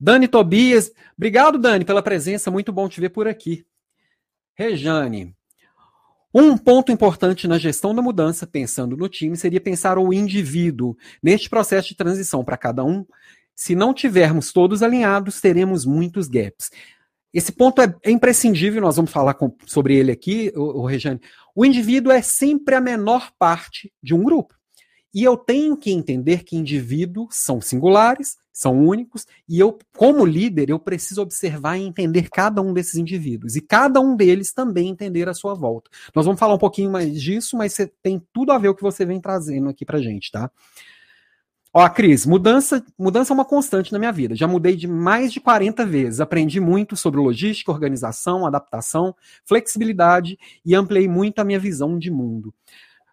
Dani 0.00 0.26
Tobias, 0.26 0.90
obrigado, 1.16 1.58
Dani, 1.58 1.84
pela 1.84 2.02
presença. 2.02 2.50
Muito 2.50 2.72
bom 2.72 2.88
te 2.88 3.00
ver 3.00 3.10
por 3.10 3.28
aqui. 3.28 3.64
Rejane, 4.54 5.36
um 6.34 6.56
ponto 6.56 6.92
importante 6.92 7.48
na 7.48 7.58
gestão 7.58 7.94
da 7.94 8.02
mudança, 8.02 8.46
pensando 8.46 8.96
no 8.96 9.08
time, 9.08 9.36
seria 9.36 9.60
pensar 9.60 9.98
o 9.98 10.12
indivíduo 10.12 10.96
neste 11.22 11.48
processo 11.48 11.88
de 11.88 11.96
transição 11.96 12.44
para 12.44 12.56
cada 12.56 12.84
um. 12.84 13.04
Se 13.54 13.74
não 13.74 13.94
tivermos 13.94 14.52
todos 14.52 14.82
alinhados, 14.82 15.40
teremos 15.40 15.86
muitos 15.86 16.28
gaps. 16.28 16.70
Esse 17.32 17.52
ponto 17.52 17.80
é, 17.82 17.94
é 18.04 18.10
imprescindível, 18.10 18.80
nós 18.80 18.96
vamos 18.96 19.10
falar 19.10 19.34
com, 19.34 19.54
sobre 19.66 19.96
ele 19.96 20.12
aqui, 20.12 20.52
o, 20.54 20.82
o 20.82 20.86
Regiane. 20.86 21.20
O 21.54 21.64
indivíduo 21.64 22.12
é 22.12 22.22
sempre 22.22 22.74
a 22.74 22.80
menor 22.80 23.30
parte 23.38 23.92
de 24.02 24.14
um 24.14 24.22
grupo. 24.22 24.54
E 25.18 25.24
eu 25.24 25.36
tenho 25.36 25.76
que 25.76 25.90
entender 25.90 26.44
que 26.44 26.56
indivíduos 26.56 27.34
são 27.34 27.60
singulares, 27.60 28.36
são 28.52 28.78
únicos, 28.78 29.26
e 29.48 29.58
eu, 29.58 29.76
como 29.96 30.24
líder, 30.24 30.70
eu 30.70 30.78
preciso 30.78 31.20
observar 31.20 31.76
e 31.76 31.82
entender 31.82 32.30
cada 32.30 32.62
um 32.62 32.72
desses 32.72 32.94
indivíduos, 32.94 33.56
e 33.56 33.60
cada 33.60 34.00
um 34.00 34.14
deles 34.14 34.52
também 34.52 34.90
entender 34.90 35.28
a 35.28 35.34
sua 35.34 35.54
volta. 35.54 35.90
Nós 36.14 36.24
vamos 36.24 36.38
falar 36.38 36.54
um 36.54 36.58
pouquinho 36.58 36.92
mais 36.92 37.20
disso, 37.20 37.56
mas 37.56 37.76
tem 38.00 38.22
tudo 38.32 38.52
a 38.52 38.58
ver 38.58 38.68
o 38.68 38.76
que 38.76 38.82
você 38.82 39.04
vem 39.04 39.20
trazendo 39.20 39.68
aqui 39.68 39.84
pra 39.84 40.00
gente, 40.00 40.30
tá? 40.30 40.48
Ó, 41.74 41.88
Cris, 41.88 42.24
mudança, 42.24 42.84
mudança 42.96 43.32
é 43.32 43.34
uma 43.34 43.44
constante 43.44 43.92
na 43.92 43.98
minha 43.98 44.12
vida. 44.12 44.36
Já 44.36 44.46
mudei 44.46 44.76
de 44.76 44.86
mais 44.86 45.32
de 45.32 45.40
40 45.40 45.84
vezes. 45.84 46.20
Aprendi 46.20 46.60
muito 46.60 46.96
sobre 46.96 47.18
logística, 47.18 47.72
organização, 47.72 48.46
adaptação, 48.46 49.16
flexibilidade 49.44 50.38
e 50.64 50.76
ampliei 50.76 51.08
muito 51.08 51.40
a 51.40 51.44
minha 51.44 51.58
visão 51.58 51.98
de 51.98 52.08
mundo. 52.08 52.54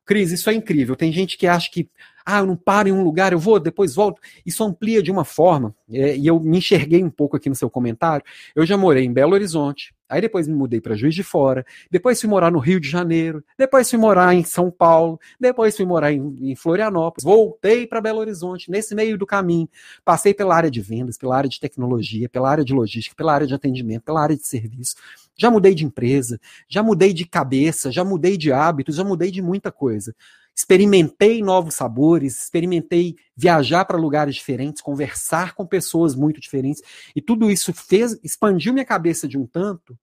Cris, 0.06 0.32
isso 0.32 0.50
é 0.50 0.54
incrível. 0.54 0.96
Tem 0.96 1.12
gente 1.12 1.38
que 1.38 1.48
acha 1.48 1.70
que, 1.72 1.90
ah, 2.26 2.40
eu 2.40 2.46
não 2.46 2.56
paro 2.56 2.88
em 2.88 2.92
um 2.92 3.04
lugar, 3.04 3.34
eu 3.34 3.40
vou, 3.40 3.60
depois 3.60 3.96
volto. 3.96 4.22
Isso 4.46 4.64
amplia 4.64 5.02
de 5.02 5.12
uma 5.12 5.26
forma, 5.26 5.76
é, 5.90 6.16
e 6.16 6.28
eu 6.28 6.40
me 6.40 6.60
enxerguei 6.60 7.04
um 7.04 7.10
pouco 7.10 7.36
aqui 7.36 7.50
no 7.50 7.56
seu 7.56 7.70
comentário. 7.70 8.24
Eu 8.56 8.66
já 8.66 8.78
morei 8.78 9.04
em 9.04 9.12
Belo 9.12 9.34
Horizonte, 9.34 9.96
aí 10.08 10.22
depois 10.22 10.48
me 10.48 10.54
mudei 10.54 10.80
para 10.80 10.96
Juiz 10.96 11.16
de 11.16 11.24
Fora, 11.24 11.66
depois 11.90 12.22
fui 12.22 12.30
morar 12.30 12.52
no 12.52 12.60
Rio 12.60 12.80
de 12.80 12.88
Janeiro, 12.88 13.44
depois 13.58 13.90
fui 13.90 13.98
morar 13.98 14.34
em 14.36 14.44
São 14.44 14.70
Paulo, 14.70 15.20
depois 15.40 15.76
fui 15.76 15.86
morar 15.86 16.14
em, 16.14 16.52
em 16.52 16.56
Florianópolis, 16.56 17.24
voltei 17.24 17.88
para 17.88 18.00
Belo 18.00 18.20
Horizonte. 18.20 18.70
Nesse 18.70 18.94
meio 18.94 19.18
do 19.18 19.26
caminho, 19.26 19.68
passei 20.04 20.34
pela 20.34 20.56
área 20.56 20.70
de 20.70 20.82
vendas, 20.82 21.18
pela 21.18 21.36
área 21.36 21.50
de 21.50 21.60
tecnologia, 21.60 22.30
pela 22.30 22.50
área 22.50 22.64
de 22.64 22.74
logística, 22.74 23.16
pela 23.16 23.34
área 23.34 23.48
de 23.48 23.56
atendimento, 23.56 24.04
pela 24.04 24.22
área 24.22 24.36
de 24.36 24.46
serviço. 24.46 24.96
Já 25.38 25.52
mudei 25.52 25.76
de 25.76 25.86
empresa, 25.86 26.40
já 26.68 26.82
mudei 26.82 27.14
de 27.14 27.26
cabeça, 27.26 27.92
já 27.92 28.04
mudei 28.04 28.38
de 28.38 28.52
hábitos, 28.52 28.96
já 28.96 29.04
mudei 29.04 29.32
de 29.32 29.42
muita 29.42 29.72
coisa. 29.72 30.16
Experimentei 30.56 31.44
novos 31.44 31.76
sabores, 31.76 32.44
experimentei 32.44 33.16
viajar 33.36 33.84
para 33.84 33.98
lugares 33.98 34.36
diferentes, 34.36 34.82
conversar 34.82 35.54
com 35.54 35.68
pessoas 35.68 36.16
muito 36.16 36.40
diferentes, 36.40 36.82
e 37.14 37.22
tudo 37.22 37.52
isso 37.52 37.74
fez 37.74 38.18
expandiu 38.24 38.72
minha 38.72 38.86
cabeça 38.86 39.28
de 39.28 39.38
um 39.38 39.46
tanto 39.46 39.98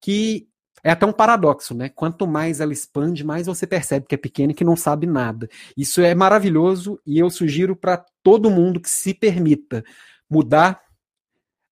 que 0.00 0.46
é 0.82 0.90
até 0.92 1.04
um 1.04 1.12
paradoxo, 1.12 1.74
né? 1.74 1.88
Quanto 1.88 2.26
mais 2.26 2.60
ela 2.60 2.72
expande, 2.72 3.24
mais 3.24 3.46
você 3.46 3.66
percebe 3.66 4.06
que 4.06 4.14
é 4.14 4.18
pequena 4.18 4.52
e 4.52 4.54
que 4.54 4.64
não 4.64 4.76
sabe 4.76 5.06
nada. 5.06 5.48
Isso 5.76 6.00
é 6.00 6.14
maravilhoso 6.14 6.98
e 7.04 7.18
eu 7.18 7.28
sugiro 7.28 7.76
para 7.76 8.04
todo 8.22 8.50
mundo 8.50 8.80
que 8.80 8.88
se 8.88 9.12
permita 9.12 9.84
mudar. 10.28 10.80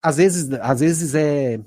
Às 0.01 0.17
vezes, 0.17 0.51
às 0.61 0.79
vezes 0.81 1.15
é 1.15 1.59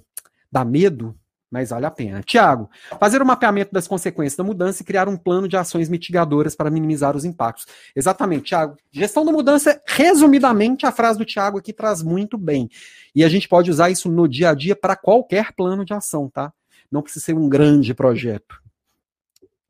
dá 0.51 0.64
medo, 0.64 1.18
mas 1.53 1.69
vale 1.69 1.85
a 1.85 1.91
pena. 1.91 2.23
Tiago, 2.23 2.71
fazer 2.99 3.21
o 3.21 3.25
um 3.25 3.27
mapeamento 3.27 3.75
das 3.75 3.87
consequências 3.87 4.37
da 4.38 4.43
mudança 4.43 4.81
e 4.81 4.87
criar 4.87 5.07
um 5.07 5.19
plano 5.19 5.47
de 5.47 5.55
ações 5.55 5.91
mitigadoras 5.91 6.57
para 6.57 6.71
minimizar 6.71 7.15
os 7.15 7.27
impactos. 7.27 7.67
Exatamente, 7.95 8.45
Tiago. 8.45 8.79
Gestão 8.91 9.23
da 9.23 9.31
mudança, 9.31 9.79
resumidamente, 9.87 10.87
a 10.87 10.91
frase 10.91 11.19
do 11.19 11.27
Tiago 11.27 11.59
aqui 11.59 11.71
traz 11.71 12.03
muito 12.03 12.38
bem. 12.38 12.71
E 13.15 13.23
a 13.23 13.29
gente 13.29 13.47
pode 13.47 13.71
usar 13.71 13.91
isso 13.91 14.11
no 14.11 14.27
dia 14.27 14.49
a 14.49 14.55
dia 14.55 14.75
para 14.75 14.97
qualquer 14.97 15.53
plano 15.53 15.85
de 15.85 15.93
ação, 15.93 16.31
tá? 16.31 16.51
Não 16.91 17.03
precisa 17.03 17.27
ser 17.27 17.35
um 17.35 17.47
grande 17.51 17.93
projeto. 17.93 18.59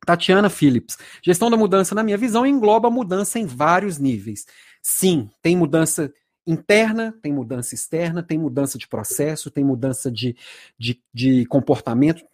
Tatiana 0.07 0.49
Phillips. 0.49 0.97
Gestão 1.21 1.51
da 1.51 1.57
mudança, 1.57 1.97
na 1.97 2.05
minha 2.05 2.17
visão, 2.17 2.47
engloba 2.47 2.89
mudança 2.91 3.41
em 3.41 3.47
vários 3.47 3.99
níveis. 3.99 4.47
Sim, 4.81 5.29
tem 5.43 5.57
mudança 5.57 6.13
interna, 6.47 7.15
tem 7.23 7.33
mudança 7.33 7.75
externa, 7.75 8.23
tem 8.23 8.39
mudança 8.39 8.79
de 8.79 8.89
processo, 8.89 9.51
tem 9.51 9.65
mudança 9.65 10.11
de, 10.11 10.37
de, 10.79 11.01
de 11.13 11.47
comportamento. 11.47 12.25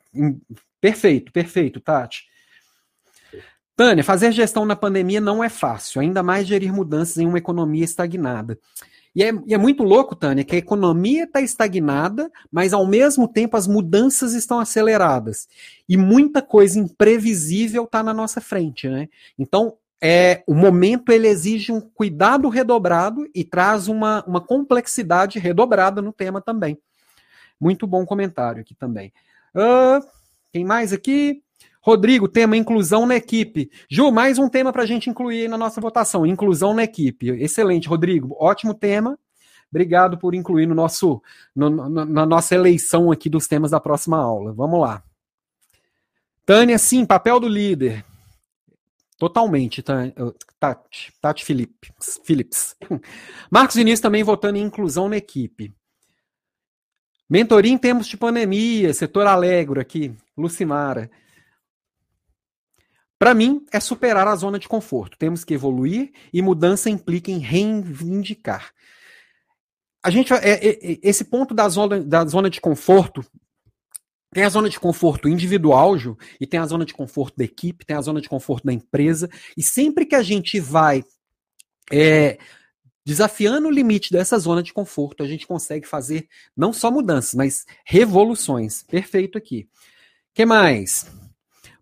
Perfeito, 0.80 1.32
perfeito, 1.32 1.80
Tati. 1.80 2.26
Tânia, 3.76 4.02
fazer 4.02 4.32
gestão 4.32 4.64
na 4.64 4.74
pandemia 4.74 5.20
não 5.20 5.42
é 5.42 5.48
fácil, 5.48 6.00
ainda 6.00 6.22
mais 6.22 6.46
gerir 6.46 6.72
mudanças 6.72 7.16
em 7.18 7.26
uma 7.26 7.38
economia 7.38 7.84
estagnada. 7.84 8.58
E 9.14 9.22
é, 9.22 9.32
e 9.46 9.54
é 9.54 9.58
muito 9.58 9.82
louco, 9.82 10.16
Tânia, 10.16 10.44
que 10.44 10.54
a 10.54 10.58
economia 10.58 11.24
está 11.24 11.40
estagnada, 11.40 12.30
mas 12.50 12.72
ao 12.72 12.86
mesmo 12.86 13.26
tempo 13.26 13.56
as 13.56 13.66
mudanças 13.66 14.34
estão 14.34 14.60
aceleradas. 14.60 15.48
E 15.88 15.96
muita 15.96 16.42
coisa 16.42 16.78
imprevisível 16.78 17.84
está 17.84 18.02
na 18.02 18.12
nossa 18.12 18.40
frente, 18.40 18.88
né? 18.88 19.08
Então, 19.38 19.76
é, 20.00 20.44
o 20.46 20.54
momento 20.54 21.11
ele 21.11 21.26
exige 21.26 21.72
um 21.72 21.80
cuidado 21.80 22.48
redobrado 22.48 23.28
e 23.34 23.44
traz 23.44 23.88
uma, 23.88 24.24
uma 24.26 24.40
complexidade 24.40 25.38
redobrada 25.38 26.00
no 26.00 26.12
tema 26.12 26.40
também. 26.40 26.78
Muito 27.61 27.87
bom 27.87 28.06
comentário 28.06 28.61
aqui 28.61 28.74
também. 28.74 29.12
Uh, 29.54 30.06
quem 30.52 30.64
mais 30.64 30.92
aqui? 30.92 31.42
Rodrigo, 31.80 32.28
tema 32.28 32.56
inclusão 32.56 33.06
na 33.06 33.16
equipe. 33.16 33.70
Ju, 33.90 34.12
mais 34.12 34.38
um 34.38 34.48
tema 34.48 34.72
para 34.72 34.82
a 34.82 34.87
gente 34.87 35.11
incluir 35.11 35.48
na 35.48 35.58
nossa 35.58 35.80
votação: 35.80 36.26
inclusão 36.26 36.74
na 36.74 36.84
equipe. 36.84 37.30
Excelente, 37.30 37.88
Rodrigo. 37.88 38.37
Ótimo 38.38 38.74
tema. 38.74 39.18
Obrigado 39.70 40.16
por 40.16 40.34
incluir 40.34 40.66
no 40.66 40.74
nosso, 40.74 41.22
no, 41.54 41.68
no, 41.68 42.04
na 42.04 42.24
nossa 42.24 42.54
eleição 42.54 43.11
aqui 43.11 43.28
dos 43.28 43.46
temas 43.46 43.70
da 43.70 43.80
próxima 43.80 44.16
aula. 44.16 44.52
Vamos 44.52 44.80
lá. 44.80 45.02
Tânia, 46.46 46.78
sim, 46.78 47.04
papel 47.04 47.38
do 47.38 47.48
líder. 47.48 48.04
Totalmente, 49.18 49.83
Tati, 49.83 51.12
Tati 51.20 51.44
Phillips. 51.44 52.20
Phillips. 52.24 52.76
Marcos 53.50 53.74
Vinícius 53.74 54.00
também 54.00 54.22
votando 54.22 54.59
em 54.59 54.62
inclusão 54.62 55.09
na 55.09 55.16
equipe. 55.16 55.74
Mentoria 57.28 57.72
em 57.72 57.76
tempos 57.76 58.07
de 58.07 58.16
pandemia, 58.16 58.94
setor 58.94 59.26
alegro 59.26 59.81
aqui, 59.81 60.14
Lucimara. 60.37 61.11
Para 63.18 63.35
mim, 63.35 63.66
é 63.72 63.81
superar 63.81 64.28
a 64.28 64.37
zona 64.37 64.59
de 64.59 64.68
conforto. 64.68 65.18
Temos 65.18 65.44
que 65.44 65.52
evoluir 65.52 66.12
e 66.33 66.40
mudança 66.40 66.88
implica 66.88 67.31
em 67.31 67.38
reivindicar. 67.38 68.72
A 70.00 70.11
gente, 70.11 70.33
é, 70.33 70.38
é, 70.38 70.92
é, 70.92 70.98
esse 71.02 71.24
ponto 71.24 71.52
da 71.52 71.68
zona, 71.68 72.00
da 72.00 72.24
zona 72.24 72.48
de 72.48 72.61
conforto 72.61 73.24
tem 74.32 74.44
a 74.44 74.48
zona 74.48 74.68
de 74.68 74.78
conforto 74.78 75.28
individual, 75.28 75.96
Ju, 75.98 76.16
e 76.40 76.46
tem 76.46 76.60
a 76.60 76.66
zona 76.66 76.84
de 76.84 76.92
conforto 76.92 77.36
da 77.36 77.44
equipe, 77.44 77.84
tem 77.84 77.96
a 77.96 78.02
zona 78.02 78.20
de 78.20 78.28
conforto 78.28 78.66
da 78.66 78.72
empresa. 78.72 79.28
E 79.56 79.62
sempre 79.62 80.04
que 80.04 80.14
a 80.14 80.22
gente 80.22 80.60
vai 80.60 81.02
é, 81.90 82.38
desafiando 83.04 83.68
o 83.68 83.70
limite 83.70 84.12
dessa 84.12 84.38
zona 84.38 84.62
de 84.62 84.72
conforto, 84.72 85.22
a 85.22 85.26
gente 85.26 85.46
consegue 85.46 85.86
fazer 85.86 86.28
não 86.54 86.74
só 86.74 86.90
mudanças, 86.90 87.34
mas 87.34 87.64
revoluções. 87.84 88.82
Perfeito 88.82 89.38
aqui. 89.38 89.66
que 90.34 90.44
mais? 90.44 91.10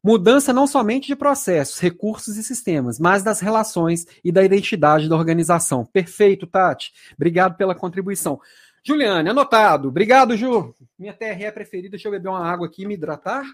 Mudança 0.06 0.52
não 0.52 0.68
somente 0.68 1.09
de 1.09 1.16
processos, 1.16 1.80
recursos 1.80 2.37
e 2.37 2.44
sistemas, 2.44 3.00
mas 3.00 3.24
das 3.24 3.40
relações 3.40 4.06
e 4.22 4.30
da 4.30 4.44
identidade 4.44 5.09
da 5.09 5.16
organização. 5.16 5.85
Perfeito, 5.85 6.46
Tati. 6.46 6.92
Obrigado 7.16 7.56
pela 7.56 7.74
contribuição. 7.74 8.40
Juliane, 8.87 9.31
anotado. 9.31 9.88
Obrigado, 9.88 10.37
Ju. 10.37 10.72
Minha 10.96 11.12
TRE 11.12 11.51
preferida. 11.51 11.90
Deixa 11.90 12.07
eu 12.07 12.12
beber 12.12 12.29
uma 12.29 12.46
água 12.46 12.68
aqui 12.68 12.85
e 12.85 12.87
me 12.87 12.94
hidratar. 12.94 13.44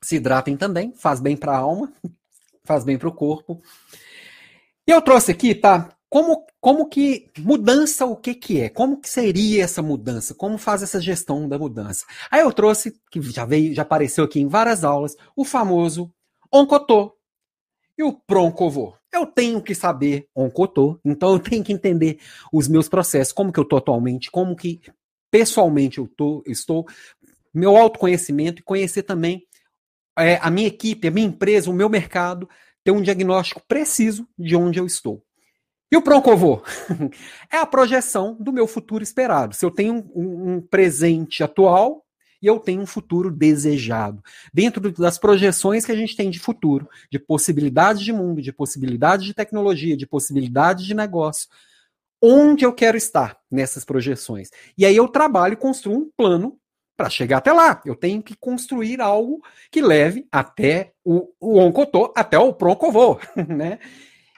Se 0.00 0.16
hidratem 0.16 0.56
também, 0.56 0.94
faz 0.94 1.20
bem 1.20 1.36
para 1.36 1.52
a 1.52 1.58
alma, 1.58 1.92
faz 2.64 2.84
bem 2.84 2.96
para 2.96 3.08
o 3.08 3.12
corpo. 3.12 3.60
E 4.86 4.90
eu 4.90 5.02
trouxe 5.02 5.32
aqui, 5.32 5.54
tá? 5.54 5.90
Como, 6.08 6.46
como 6.58 6.88
que 6.88 7.30
mudança 7.38 8.06
o 8.06 8.16
que 8.16 8.34
que 8.34 8.62
é? 8.62 8.70
Como 8.70 8.98
que 8.98 9.10
seria 9.10 9.64
essa 9.64 9.82
mudança? 9.82 10.34
Como 10.34 10.56
faz 10.56 10.82
essa 10.82 10.98
gestão 10.98 11.46
da 11.46 11.58
mudança? 11.58 12.06
Aí 12.30 12.40
eu 12.40 12.50
trouxe, 12.50 12.98
que 13.10 13.20
já 13.20 13.44
veio, 13.44 13.74
já 13.74 13.82
apareceu 13.82 14.24
aqui 14.24 14.40
em 14.40 14.48
várias 14.48 14.84
aulas, 14.84 15.14
o 15.36 15.44
famoso 15.44 16.10
Oncotô 16.50 17.14
e 17.98 18.02
o 18.02 18.14
Proncovô 18.14 18.94
eu 19.16 19.26
tenho 19.26 19.62
que 19.62 19.74
saber 19.74 20.28
onde 20.34 20.54
eu 20.56 20.68
tô, 20.68 21.00
então 21.04 21.32
eu 21.32 21.38
tenho 21.40 21.64
que 21.64 21.72
entender 21.72 22.18
os 22.52 22.68
meus 22.68 22.88
processos, 22.88 23.32
como 23.32 23.52
que 23.52 23.60
eu 23.60 23.64
tô 23.64 23.76
atualmente, 23.76 24.30
como 24.30 24.56
que 24.56 24.80
pessoalmente 25.30 25.98
eu 25.98 26.08
tô, 26.08 26.42
estou, 26.46 26.86
meu 27.52 27.76
autoconhecimento 27.76 28.60
e 28.60 28.64
conhecer 28.64 29.02
também 29.02 29.42
é, 30.18 30.36
a 30.36 30.50
minha 30.50 30.68
equipe, 30.68 31.08
a 31.08 31.10
minha 31.10 31.26
empresa, 31.26 31.70
o 31.70 31.74
meu 31.74 31.88
mercado, 31.88 32.48
ter 32.82 32.90
um 32.90 33.02
diagnóstico 33.02 33.62
preciso 33.66 34.28
de 34.38 34.56
onde 34.56 34.78
eu 34.78 34.86
estou. 34.86 35.22
E 35.90 35.96
o 35.96 36.02
Proncovô? 36.02 36.62
é 37.52 37.58
a 37.58 37.66
projeção 37.66 38.36
do 38.40 38.52
meu 38.52 38.66
futuro 38.66 39.04
esperado. 39.04 39.54
Se 39.54 39.64
eu 39.64 39.70
tenho 39.70 40.08
um, 40.14 40.54
um 40.54 40.60
presente 40.60 41.42
atual, 41.42 42.05
eu 42.46 42.58
tenho 42.58 42.80
um 42.82 42.86
futuro 42.86 43.30
desejado. 43.30 44.22
Dentro 44.52 44.90
das 44.92 45.18
projeções 45.18 45.84
que 45.84 45.92
a 45.92 45.96
gente 45.96 46.16
tem 46.16 46.30
de 46.30 46.38
futuro, 46.38 46.88
de 47.10 47.18
possibilidades 47.18 48.02
de 48.02 48.12
mundo, 48.12 48.40
de 48.40 48.52
possibilidades 48.52 49.24
de 49.26 49.34
tecnologia, 49.34 49.96
de 49.96 50.06
possibilidades 50.06 50.84
de 50.84 50.94
negócio, 50.94 51.48
onde 52.22 52.64
eu 52.64 52.72
quero 52.72 52.96
estar 52.96 53.38
nessas 53.50 53.84
projeções. 53.84 54.50
E 54.76 54.84
aí 54.86 54.96
eu 54.96 55.08
trabalho 55.08 55.54
e 55.54 55.56
construo 55.56 55.96
um 55.96 56.10
plano 56.16 56.58
para 56.96 57.10
chegar 57.10 57.38
até 57.38 57.52
lá. 57.52 57.82
Eu 57.84 57.94
tenho 57.94 58.22
que 58.22 58.34
construir 58.36 59.00
algo 59.00 59.42
que 59.70 59.82
leve 59.82 60.26
até 60.32 60.92
o, 61.04 61.32
o 61.38 61.58
Oncotô, 61.58 62.12
até 62.16 62.38
o 62.38 62.54
Proncovô, 62.54 63.18
né? 63.48 63.78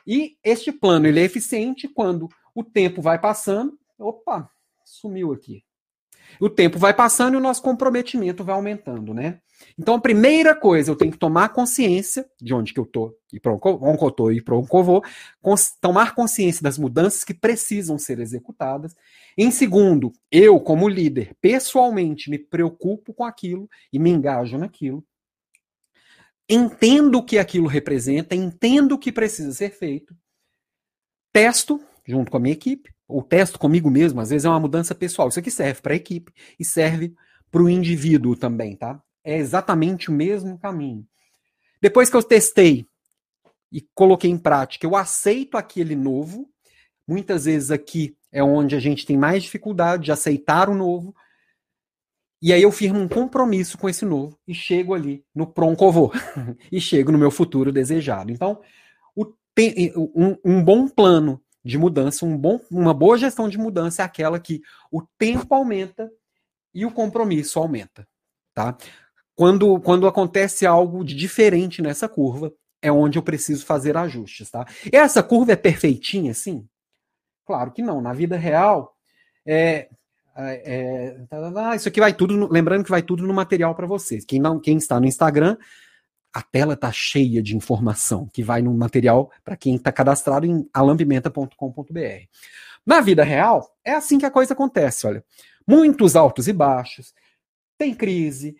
E 0.06 0.36
este 0.42 0.72
plano 0.72 1.06
ele 1.06 1.20
é 1.20 1.24
eficiente 1.24 1.86
quando 1.86 2.28
o 2.54 2.64
tempo 2.64 3.00
vai 3.00 3.20
passando. 3.20 3.78
Opa, 3.98 4.50
sumiu 4.84 5.32
aqui. 5.32 5.67
O 6.40 6.48
tempo 6.48 6.78
vai 6.78 6.94
passando 6.94 7.34
e 7.34 7.36
o 7.36 7.40
nosso 7.40 7.62
comprometimento 7.62 8.44
vai 8.44 8.54
aumentando, 8.54 9.12
né? 9.12 9.40
Então, 9.78 9.94
a 9.94 10.00
primeira 10.00 10.54
coisa, 10.54 10.90
eu 10.90 10.96
tenho 10.96 11.10
que 11.10 11.18
tomar 11.18 11.48
consciência 11.50 12.28
de 12.40 12.54
onde 12.54 12.72
que 12.72 12.78
eu 12.78 12.86
tô 12.86 13.16
e 13.32 13.40
para 13.40 13.52
onde 13.52 14.02
eu 14.02 14.10
tô 14.10 14.30
e 14.30 14.40
para 14.40 14.56
onde 14.56 14.68
eu 14.72 14.84
vou, 14.84 15.02
cons 15.42 15.76
tomar 15.80 16.14
consciência 16.14 16.62
das 16.62 16.78
mudanças 16.78 17.24
que 17.24 17.34
precisam 17.34 17.98
ser 17.98 18.20
executadas. 18.20 18.94
Em 19.36 19.50
segundo, 19.50 20.12
eu, 20.30 20.60
como 20.60 20.88
líder, 20.88 21.36
pessoalmente 21.40 22.30
me 22.30 22.38
preocupo 22.38 23.12
com 23.12 23.24
aquilo 23.24 23.68
e 23.92 23.98
me 23.98 24.10
engajo 24.10 24.56
naquilo. 24.56 25.04
Entendo 26.48 27.18
o 27.18 27.24
que 27.24 27.38
aquilo 27.38 27.66
representa, 27.66 28.34
entendo 28.34 28.92
o 28.92 28.98
que 28.98 29.12
precisa 29.12 29.52
ser 29.52 29.70
feito. 29.70 30.16
Testo 31.32 31.80
junto 32.06 32.30
com 32.30 32.38
a 32.38 32.40
minha 32.40 32.54
equipe, 32.54 32.90
ou 33.08 33.22
testo 33.22 33.58
comigo 33.58 33.90
mesmo, 33.90 34.20
às 34.20 34.28
vezes 34.28 34.44
é 34.44 34.48
uma 34.50 34.60
mudança 34.60 34.94
pessoal. 34.94 35.28
Isso 35.28 35.38
aqui 35.38 35.50
serve 35.50 35.80
para 35.80 35.94
a 35.94 35.96
equipe 35.96 36.30
e 36.60 36.64
serve 36.64 37.14
para 37.50 37.62
o 37.62 37.68
indivíduo 37.68 38.36
também, 38.36 38.76
tá? 38.76 39.02
É 39.24 39.38
exatamente 39.38 40.10
o 40.10 40.12
mesmo 40.12 40.58
caminho. 40.58 41.06
Depois 41.80 42.10
que 42.10 42.16
eu 42.16 42.22
testei 42.22 42.86
e 43.72 43.80
coloquei 43.94 44.30
em 44.30 44.38
prática, 44.38 44.86
eu 44.86 44.94
aceito 44.94 45.56
aquele 45.56 45.96
novo. 45.96 46.50
Muitas 47.06 47.46
vezes 47.46 47.70
aqui 47.70 48.14
é 48.30 48.42
onde 48.42 48.76
a 48.76 48.80
gente 48.80 49.06
tem 49.06 49.16
mais 49.16 49.42
dificuldade 49.42 50.04
de 50.04 50.12
aceitar 50.12 50.68
o 50.68 50.74
novo. 50.74 51.14
E 52.42 52.52
aí 52.52 52.62
eu 52.62 52.70
firmo 52.70 53.00
um 53.00 53.08
compromisso 53.08 53.78
com 53.78 53.88
esse 53.88 54.04
novo 54.04 54.38
e 54.46 54.54
chego 54.54 54.94
ali 54.94 55.24
no 55.34 55.46
pronto 55.46 56.12
e 56.70 56.80
chego 56.80 57.10
no 57.10 57.18
meu 57.18 57.30
futuro 57.30 57.72
desejado. 57.72 58.30
Então, 58.30 58.60
um, 60.14 60.36
um 60.44 60.62
bom 60.62 60.86
plano 60.86 61.42
de 61.68 61.76
mudança, 61.76 62.24
um 62.24 62.34
bom, 62.34 62.58
uma 62.70 62.94
boa 62.94 63.18
gestão 63.18 63.46
de 63.46 63.58
mudança 63.58 64.00
é 64.00 64.04
aquela 64.04 64.40
que 64.40 64.62
o 64.90 65.02
tempo 65.18 65.54
aumenta 65.54 66.10
e 66.72 66.86
o 66.86 66.90
compromisso 66.90 67.58
aumenta, 67.58 68.08
tá? 68.54 68.74
Quando, 69.34 69.78
quando 69.80 70.06
acontece 70.06 70.64
algo 70.64 71.04
de 71.04 71.14
diferente 71.14 71.82
nessa 71.82 72.08
curva, 72.08 72.50
é 72.80 72.90
onde 72.90 73.18
eu 73.18 73.22
preciso 73.22 73.66
fazer 73.66 73.98
ajustes, 73.98 74.50
tá? 74.50 74.66
Essa 74.90 75.22
curva 75.22 75.52
é 75.52 75.56
perfeitinha, 75.56 76.32
sim? 76.32 76.66
Claro 77.44 77.70
que 77.70 77.82
não. 77.82 78.00
Na 78.00 78.14
vida 78.14 78.38
real, 78.38 78.96
é, 79.44 79.90
é, 80.34 80.62
é 80.64 81.10
tá, 81.28 81.38
tá, 81.38 81.52
tá, 81.52 81.76
isso 81.76 81.86
aqui 81.86 82.00
vai 82.00 82.14
tudo, 82.14 82.50
lembrando 82.50 82.84
que 82.84 82.90
vai 82.90 83.02
tudo 83.02 83.26
no 83.26 83.34
material 83.34 83.74
para 83.74 83.86
vocês. 83.86 84.24
Quem 84.24 84.40
não, 84.40 84.58
quem 84.58 84.78
está 84.78 84.98
no 84.98 85.06
Instagram 85.06 85.58
a 86.32 86.42
tela 86.42 86.74
está 86.74 86.92
cheia 86.92 87.42
de 87.42 87.56
informação 87.56 88.28
que 88.32 88.42
vai 88.42 88.62
no 88.62 88.72
material 88.74 89.30
para 89.44 89.56
quem 89.56 89.76
está 89.76 89.90
cadastrado 89.90 90.46
em 90.46 90.68
alambimenta.com.br. 90.72 92.26
Na 92.86 93.00
vida 93.00 93.24
real, 93.24 93.74
é 93.84 93.92
assim 93.92 94.18
que 94.18 94.26
a 94.26 94.30
coisa 94.30 94.52
acontece, 94.54 95.06
olha. 95.06 95.24
Muitos 95.66 96.16
altos 96.16 96.48
e 96.48 96.52
baixos, 96.52 97.12
tem 97.76 97.94
crise, 97.94 98.56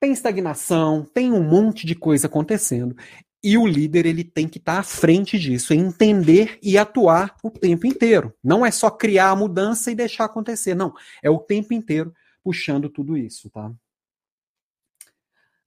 tem 0.00 0.12
estagnação, 0.12 1.04
tem 1.04 1.32
um 1.32 1.42
monte 1.42 1.86
de 1.86 1.94
coisa 1.94 2.26
acontecendo. 2.26 2.96
E 3.42 3.56
o 3.56 3.66
líder 3.66 4.06
ele 4.06 4.24
tem 4.24 4.48
que 4.48 4.58
estar 4.58 4.74
tá 4.74 4.80
à 4.80 4.82
frente 4.82 5.38
disso, 5.38 5.74
entender 5.74 6.58
e 6.62 6.76
atuar 6.76 7.36
o 7.42 7.50
tempo 7.50 7.86
inteiro. 7.86 8.34
Não 8.42 8.64
é 8.64 8.70
só 8.70 8.90
criar 8.90 9.30
a 9.30 9.36
mudança 9.36 9.90
e 9.90 9.94
deixar 9.94 10.24
acontecer, 10.24 10.74
não. 10.74 10.92
É 11.22 11.30
o 11.30 11.38
tempo 11.38 11.74
inteiro 11.74 12.12
puxando 12.42 12.88
tudo 12.88 13.16
isso, 13.16 13.50
tá? 13.50 13.72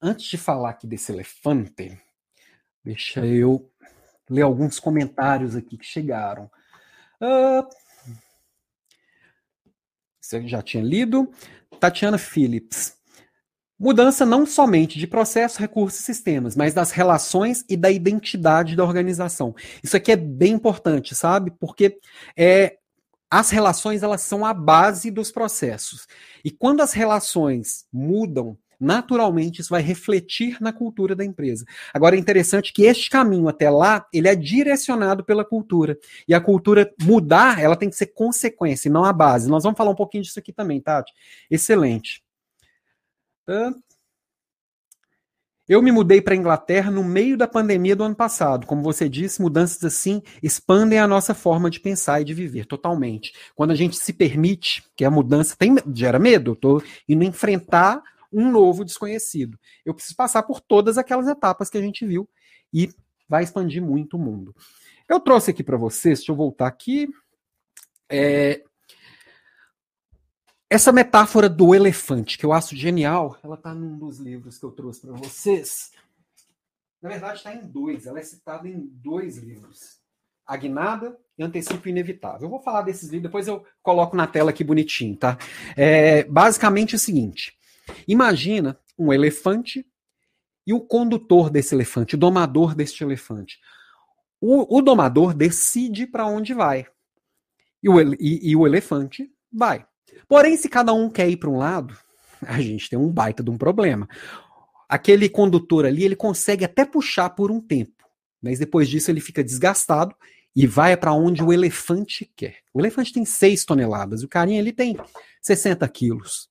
Antes 0.01 0.25
de 0.27 0.37
falar 0.37 0.69
aqui 0.69 0.87
desse 0.87 1.11
elefante, 1.11 1.99
deixa 2.83 3.25
eu 3.25 3.69
ler 4.29 4.43
alguns 4.43 4.79
comentários 4.79 5.55
aqui 5.55 5.77
que 5.77 5.85
chegaram. 5.85 6.49
Uh, 7.21 7.67
você 10.21 10.47
já 10.47 10.61
tinha 10.61 10.83
lido. 10.83 11.29
Tatiana 11.79 12.17
Phillips. 12.17 12.97
Mudança 13.79 14.25
não 14.25 14.45
somente 14.45 14.99
de 14.99 15.07
processo, 15.07 15.59
recursos 15.59 16.01
e 16.01 16.03
sistemas, 16.03 16.55
mas 16.55 16.73
das 16.73 16.91
relações 16.91 17.63
e 17.69 17.77
da 17.77 17.89
identidade 17.89 18.75
da 18.75 18.83
organização. 18.83 19.55
Isso 19.81 19.95
aqui 19.95 20.11
é 20.11 20.17
bem 20.17 20.53
importante, 20.53 21.15
sabe? 21.15 21.51
Porque 21.51 21.97
é, 22.37 22.77
as 23.31 23.49
relações 23.49 24.03
elas 24.03 24.21
são 24.21 24.45
a 24.45 24.53
base 24.53 25.09
dos 25.09 25.31
processos. 25.31 26.07
E 26.43 26.51
quando 26.51 26.81
as 26.81 26.91
relações 26.91 27.85
mudam, 27.91 28.57
naturalmente 28.79 29.61
isso 29.61 29.69
vai 29.69 29.81
refletir 29.81 30.57
na 30.61 30.71
cultura 30.71 31.15
da 31.15 31.25
empresa. 31.25 31.65
Agora 31.93 32.15
é 32.15 32.19
interessante 32.19 32.71
que 32.71 32.83
este 32.83 33.09
caminho 33.09 33.47
até 33.47 33.69
lá, 33.69 34.07
ele 34.13 34.27
é 34.27 34.35
direcionado 34.35 35.23
pela 35.23 35.43
cultura. 35.43 35.97
E 36.27 36.33
a 36.33 36.41
cultura 36.41 36.91
mudar, 37.01 37.59
ela 37.59 37.75
tem 37.75 37.89
que 37.89 37.95
ser 37.95 38.07
consequência, 38.07 38.87
e 38.87 38.91
não 38.91 39.03
a 39.03 39.11
base. 39.11 39.49
Nós 39.49 39.63
vamos 39.63 39.77
falar 39.77 39.91
um 39.91 39.95
pouquinho 39.95 40.23
disso 40.23 40.39
aqui 40.39 40.53
também, 40.53 40.79
Tati. 40.79 41.13
Excelente. 41.49 42.23
Eu 45.67 45.83
me 45.83 45.91
mudei 45.91 46.19
para 46.19 46.33
a 46.33 46.37
Inglaterra 46.37 46.89
no 46.89 47.03
meio 47.03 47.37
da 47.37 47.47
pandemia 47.47 47.95
do 47.95 48.03
ano 48.03 48.15
passado. 48.15 48.65
Como 48.65 48.81
você 48.81 49.07
disse, 49.07 49.39
mudanças 49.39 49.83
assim 49.83 50.19
expandem 50.41 50.97
a 50.97 51.07
nossa 51.07 51.35
forma 51.35 51.69
de 51.69 51.79
pensar 51.79 52.21
e 52.21 52.23
de 52.23 52.33
viver 52.33 52.65
totalmente. 52.65 53.33
Quando 53.55 53.69
a 53.69 53.75
gente 53.75 53.95
se 53.95 54.11
permite, 54.11 54.83
que 54.95 55.05
a 55.05 55.11
mudança 55.11 55.55
tem, 55.55 55.75
gera 55.93 56.17
medo, 56.17 56.51
eu 56.51 56.53
estou 56.53 56.83
indo 57.07 57.23
enfrentar 57.23 58.01
um 58.31 58.51
novo 58.51 58.85
desconhecido. 58.85 59.59
Eu 59.85 59.93
preciso 59.93 60.15
passar 60.15 60.43
por 60.43 60.61
todas 60.61 60.97
aquelas 60.97 61.27
etapas 61.27 61.69
que 61.69 61.77
a 61.77 61.81
gente 61.81 62.05
viu 62.05 62.29
e 62.73 62.89
vai 63.27 63.43
expandir 63.43 63.83
muito 63.83 64.17
o 64.17 64.19
mundo. 64.19 64.55
Eu 65.07 65.19
trouxe 65.19 65.51
aqui 65.51 65.63
para 65.63 65.77
vocês, 65.77 66.19
deixa 66.19 66.31
eu 66.31 66.35
voltar 66.35 66.67
aqui. 66.67 67.07
É, 68.09 68.63
essa 70.69 70.91
metáfora 70.91 71.49
do 71.49 71.73
elefante, 71.73 72.37
que 72.37 72.45
eu 72.45 72.53
acho 72.53 72.75
genial, 72.75 73.37
ela 73.43 73.55
está 73.55 73.73
num 73.73 73.97
dos 73.97 74.19
livros 74.19 74.59
que 74.59 74.65
eu 74.65 74.71
trouxe 74.71 75.01
para 75.01 75.13
vocês. 75.13 75.91
Na 77.01 77.09
verdade, 77.09 77.37
está 77.37 77.55
em 77.55 77.65
dois, 77.65 78.05
ela 78.05 78.19
é 78.19 78.23
citada 78.23 78.67
em 78.67 78.79
dois 78.79 79.37
livros. 79.37 79.99
Agnada 80.45 81.17
e 81.37 81.43
Antecipo 81.43 81.87
Inevitável. 81.87 82.47
Eu 82.47 82.49
vou 82.49 82.59
falar 82.59 82.81
desses 82.81 83.09
livros, 83.09 83.29
depois 83.29 83.47
eu 83.47 83.63
coloco 83.81 84.15
na 84.15 84.25
tela 84.27 84.49
aqui 84.49 84.63
bonitinho, 84.63 85.15
tá? 85.15 85.37
É, 85.77 86.23
basicamente 86.23 86.93
é 86.93 86.97
o 86.97 86.99
seguinte: 86.99 87.57
Imagina 88.07 88.79
um 88.97 89.13
elefante 89.13 89.85
e 90.65 90.73
o 90.73 90.81
condutor 90.81 91.49
desse 91.49 91.73
elefante, 91.73 92.15
o 92.15 92.17
domador 92.17 92.75
deste 92.75 93.03
elefante. 93.03 93.59
O, 94.39 94.77
o 94.77 94.81
domador 94.81 95.33
decide 95.33 96.05
para 96.05 96.27
onde 96.27 96.53
vai. 96.53 96.85
E 97.81 97.89
o, 97.89 97.99
e, 98.13 98.51
e 98.51 98.55
o 98.55 98.67
elefante 98.67 99.31
vai. 99.51 99.85
Porém, 100.27 100.55
se 100.57 100.69
cada 100.69 100.93
um 100.93 101.09
quer 101.09 101.29
ir 101.29 101.37
para 101.37 101.49
um 101.49 101.57
lado, 101.57 101.97
a 102.45 102.61
gente 102.61 102.89
tem 102.89 102.99
um 102.99 103.09
baita 103.09 103.41
de 103.41 103.49
um 103.49 103.57
problema. 103.57 104.07
Aquele 104.87 105.29
condutor 105.29 105.85
ali, 105.85 106.03
ele 106.03 106.15
consegue 106.15 106.65
até 106.65 106.85
puxar 106.85 107.29
por 107.31 107.51
um 107.51 107.61
tempo, 107.61 108.05
mas 108.41 108.59
depois 108.59 108.87
disso 108.87 109.11
ele 109.11 109.21
fica 109.21 109.43
desgastado 109.43 110.15
e 110.55 110.65
vai 110.65 110.97
para 110.97 111.13
onde 111.13 111.43
o 111.43 111.53
elefante 111.53 112.31
quer. 112.35 112.57
O 112.73 112.79
elefante 112.79 113.13
tem 113.13 113.23
6 113.23 113.65
toneladas, 113.65 114.23
o 114.23 114.27
carinha 114.27 114.59
ele 114.59 114.71
tem 114.71 114.97
60 115.41 115.87
quilos 115.89 116.49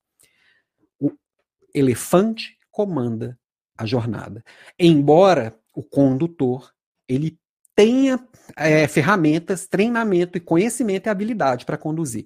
elefante 1.73 2.57
comanda 2.71 3.37
a 3.77 3.85
jornada. 3.85 4.43
Embora 4.77 5.57
o 5.73 5.83
condutor 5.83 6.71
ele 7.07 7.39
tenha 7.75 8.19
é, 8.57 8.87
ferramentas, 8.89 9.65
treinamento 9.65 10.37
e 10.37 10.41
conhecimento 10.41 11.07
e 11.07 11.09
habilidade 11.09 11.65
para 11.65 11.77
conduzir. 11.77 12.25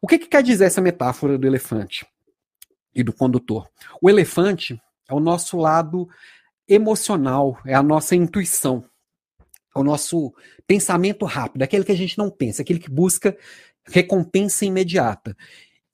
O 0.00 0.06
que, 0.06 0.18
que 0.18 0.26
quer 0.26 0.42
dizer 0.42 0.64
essa 0.64 0.80
metáfora 0.80 1.36
do 1.36 1.46
elefante 1.46 2.06
e 2.94 3.02
do 3.02 3.12
condutor? 3.12 3.68
O 4.00 4.08
elefante 4.08 4.80
é 5.08 5.12
o 5.12 5.20
nosso 5.20 5.58
lado 5.58 6.08
emocional, 6.66 7.58
é 7.66 7.74
a 7.74 7.82
nossa 7.82 8.16
intuição, 8.16 8.82
é 9.76 9.78
o 9.78 9.84
nosso 9.84 10.32
pensamento 10.66 11.26
rápido, 11.26 11.62
aquele 11.62 11.84
que 11.84 11.92
a 11.92 11.96
gente 11.96 12.16
não 12.16 12.30
pensa, 12.30 12.62
aquele 12.62 12.78
que 12.78 12.90
busca 12.90 13.36
recompensa 13.86 14.64
imediata. 14.64 15.36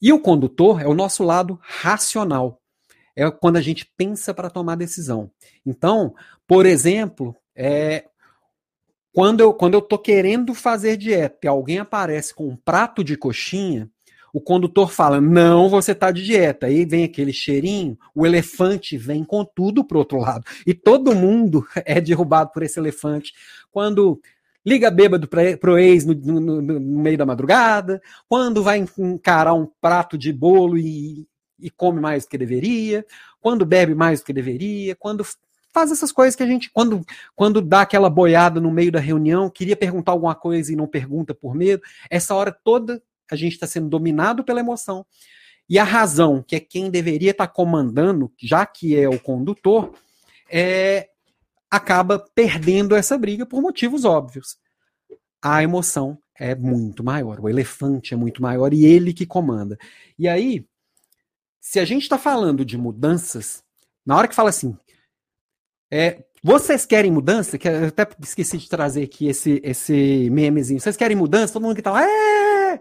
E 0.01 0.13
o 0.13 0.21
condutor 0.21 0.81
é 0.81 0.87
o 0.87 0.95
nosso 0.95 1.25
lado 1.25 1.59
racional, 1.61 2.60
é 3.17 3.31
quando 3.31 3.57
a 3.57 3.61
gente 3.61 3.91
pensa 3.97 4.33
para 4.33 4.51
tomar 4.51 4.77
decisão. 4.77 5.31
Então, 5.65 6.15
por 6.47 6.67
exemplo, 6.67 7.35
é, 7.55 8.05
quando 9.13 9.41
eu 9.41 9.53
quando 9.53 9.75
eu 9.75 9.83
tô 9.83 9.99
querendo 9.99 10.55
fazer 10.55 10.97
dieta 10.97 11.39
e 11.45 11.49
alguém 11.49 11.79
aparece 11.79 12.35
com 12.35 12.49
um 12.49 12.57
prato 12.57 13.03
de 13.03 13.17
coxinha, 13.17 13.91
o 14.33 14.41
condutor 14.41 14.91
fala: 14.91 15.21
"Não, 15.21 15.69
você 15.69 15.93
está 15.93 16.11
de 16.11 16.25
dieta". 16.25 16.67
Aí 16.67 16.85
vem 16.85 17.05
aquele 17.05 17.33
cheirinho, 17.33 17.99
o 18.15 18.25
elefante 18.27 18.97
vem 18.97 19.25
com 19.25 19.45
tudo 19.45 19.85
pro 19.85 19.99
outro 19.99 20.19
lado. 20.19 20.45
E 20.67 20.73
todo 20.75 21.15
mundo 21.15 21.67
é 21.85 22.01
derrubado 22.01 22.51
por 22.53 22.63
esse 22.63 22.79
elefante. 22.79 23.33
Quando 23.71 24.21
liga 24.65 24.91
bêbado 24.91 25.27
para 25.29 25.71
o 25.73 25.79
ex 25.79 26.05
no, 26.05 26.15
no, 26.15 26.63
no, 26.63 26.81
meio 26.81 27.19
da 27.19 27.27
madrugada, 27.27 28.01
quando 28.29 28.63
vai 28.63 28.85
encarar 28.99 29.55
um 29.55 29.67
prato 29.81 30.19
de 30.19 30.33
bolo 30.33 30.79
e, 30.79 31.27
e 31.61 31.71
come 31.71 32.01
mais 32.01 32.25
do 32.25 32.31
que 32.31 32.39
deveria, 32.39 33.05
quando 33.41 33.65
bebe 33.65 33.95
mais 33.95 34.21
do 34.21 34.27
que 34.27 34.33
deveria, 34.33 34.95
quando 34.97 35.25
faz 35.73 35.91
essas 35.91 36.13
coisas 36.13 36.35
que 36.35 36.43
a 36.43 36.47
gente, 36.47 36.71
quando, 36.73 37.05
quando 37.35 37.61
dá 37.61 37.83
aquela 37.83 38.11
boiada 38.11 38.61
no 38.61 38.71
meio 38.71 38.93
da 38.93 39.01
reunião, 39.01 39.49
queria 39.49 39.77
perguntar 39.77 40.13
alguma 40.13 40.35
coisa 40.35 40.73
e 40.73 40.77
não 40.77 40.87
pergunta 40.87 41.35
por 41.35 41.55
medo, 41.55 41.83
essa 42.11 42.35
hora 42.35 42.53
toda 42.53 43.03
a 43.31 43.37
gente 43.37 43.53
está 43.53 43.67
sendo 43.67 43.89
dominado 43.89 44.43
pela 44.43 44.61
emoção 44.61 45.07
E 45.69 45.79
a 45.79 45.85
razão, 45.85 46.43
que 46.43 46.57
é 46.57 46.61
quem 46.61 46.91
deveria 46.91 47.31
estar 47.31 47.47
tá 47.47 47.53
comandando, 47.53 48.33
já 48.37 48.67
que 48.67 48.97
é 48.97 49.09
o 49.09 49.21
condutor, 49.21 49.95
é, 50.51 51.09
acaba 51.71 52.19
perdendo 52.35 52.97
essa 52.97 53.17
briga 53.17 53.47
por 53.47 53.63
motivos 53.63 54.05
óbvios. 54.05 54.59
A 55.41 55.63
emoção 55.63 56.19
é 56.35 56.55
muito 56.55 57.05
maior, 57.05 57.39
o 57.39 57.49
elefante 57.49 58.15
é 58.15 58.17
muito 58.17 58.43
maior 58.43 58.75
e 58.75 58.85
ele 58.85 59.13
que 59.13 59.25
comanda. 59.25 59.79
E 60.19 60.27
aí, 60.27 60.67
se 61.61 61.79
a 61.79 61.85
gente 61.85 62.03
está 62.03 62.19
falando 62.19 62.65
de 62.65 62.79
mudanças, 62.79 63.63
na 64.05 64.17
hora 64.17 64.27
que 64.27 64.35
fala 64.35 64.49
assim, 64.51 64.77
é, 65.91 66.25
vocês 66.43 66.87
querem 66.87 67.11
mudança? 67.11 67.59
Que 67.59 67.69
eu 67.69 67.89
até 67.89 68.09
esqueci 68.23 68.57
de 68.57 68.69
trazer 68.69 69.03
aqui 69.03 69.29
esse, 69.29 69.61
esse 69.63 70.31
memezinho. 70.31 70.81
Vocês 70.81 70.97
querem 70.97 71.17
mudança? 71.17 71.53
Todo 71.53 71.63
mundo 71.63 71.77
que 71.77 71.83
tá 71.83 71.93
lá, 71.93 72.03
é! 72.03 72.81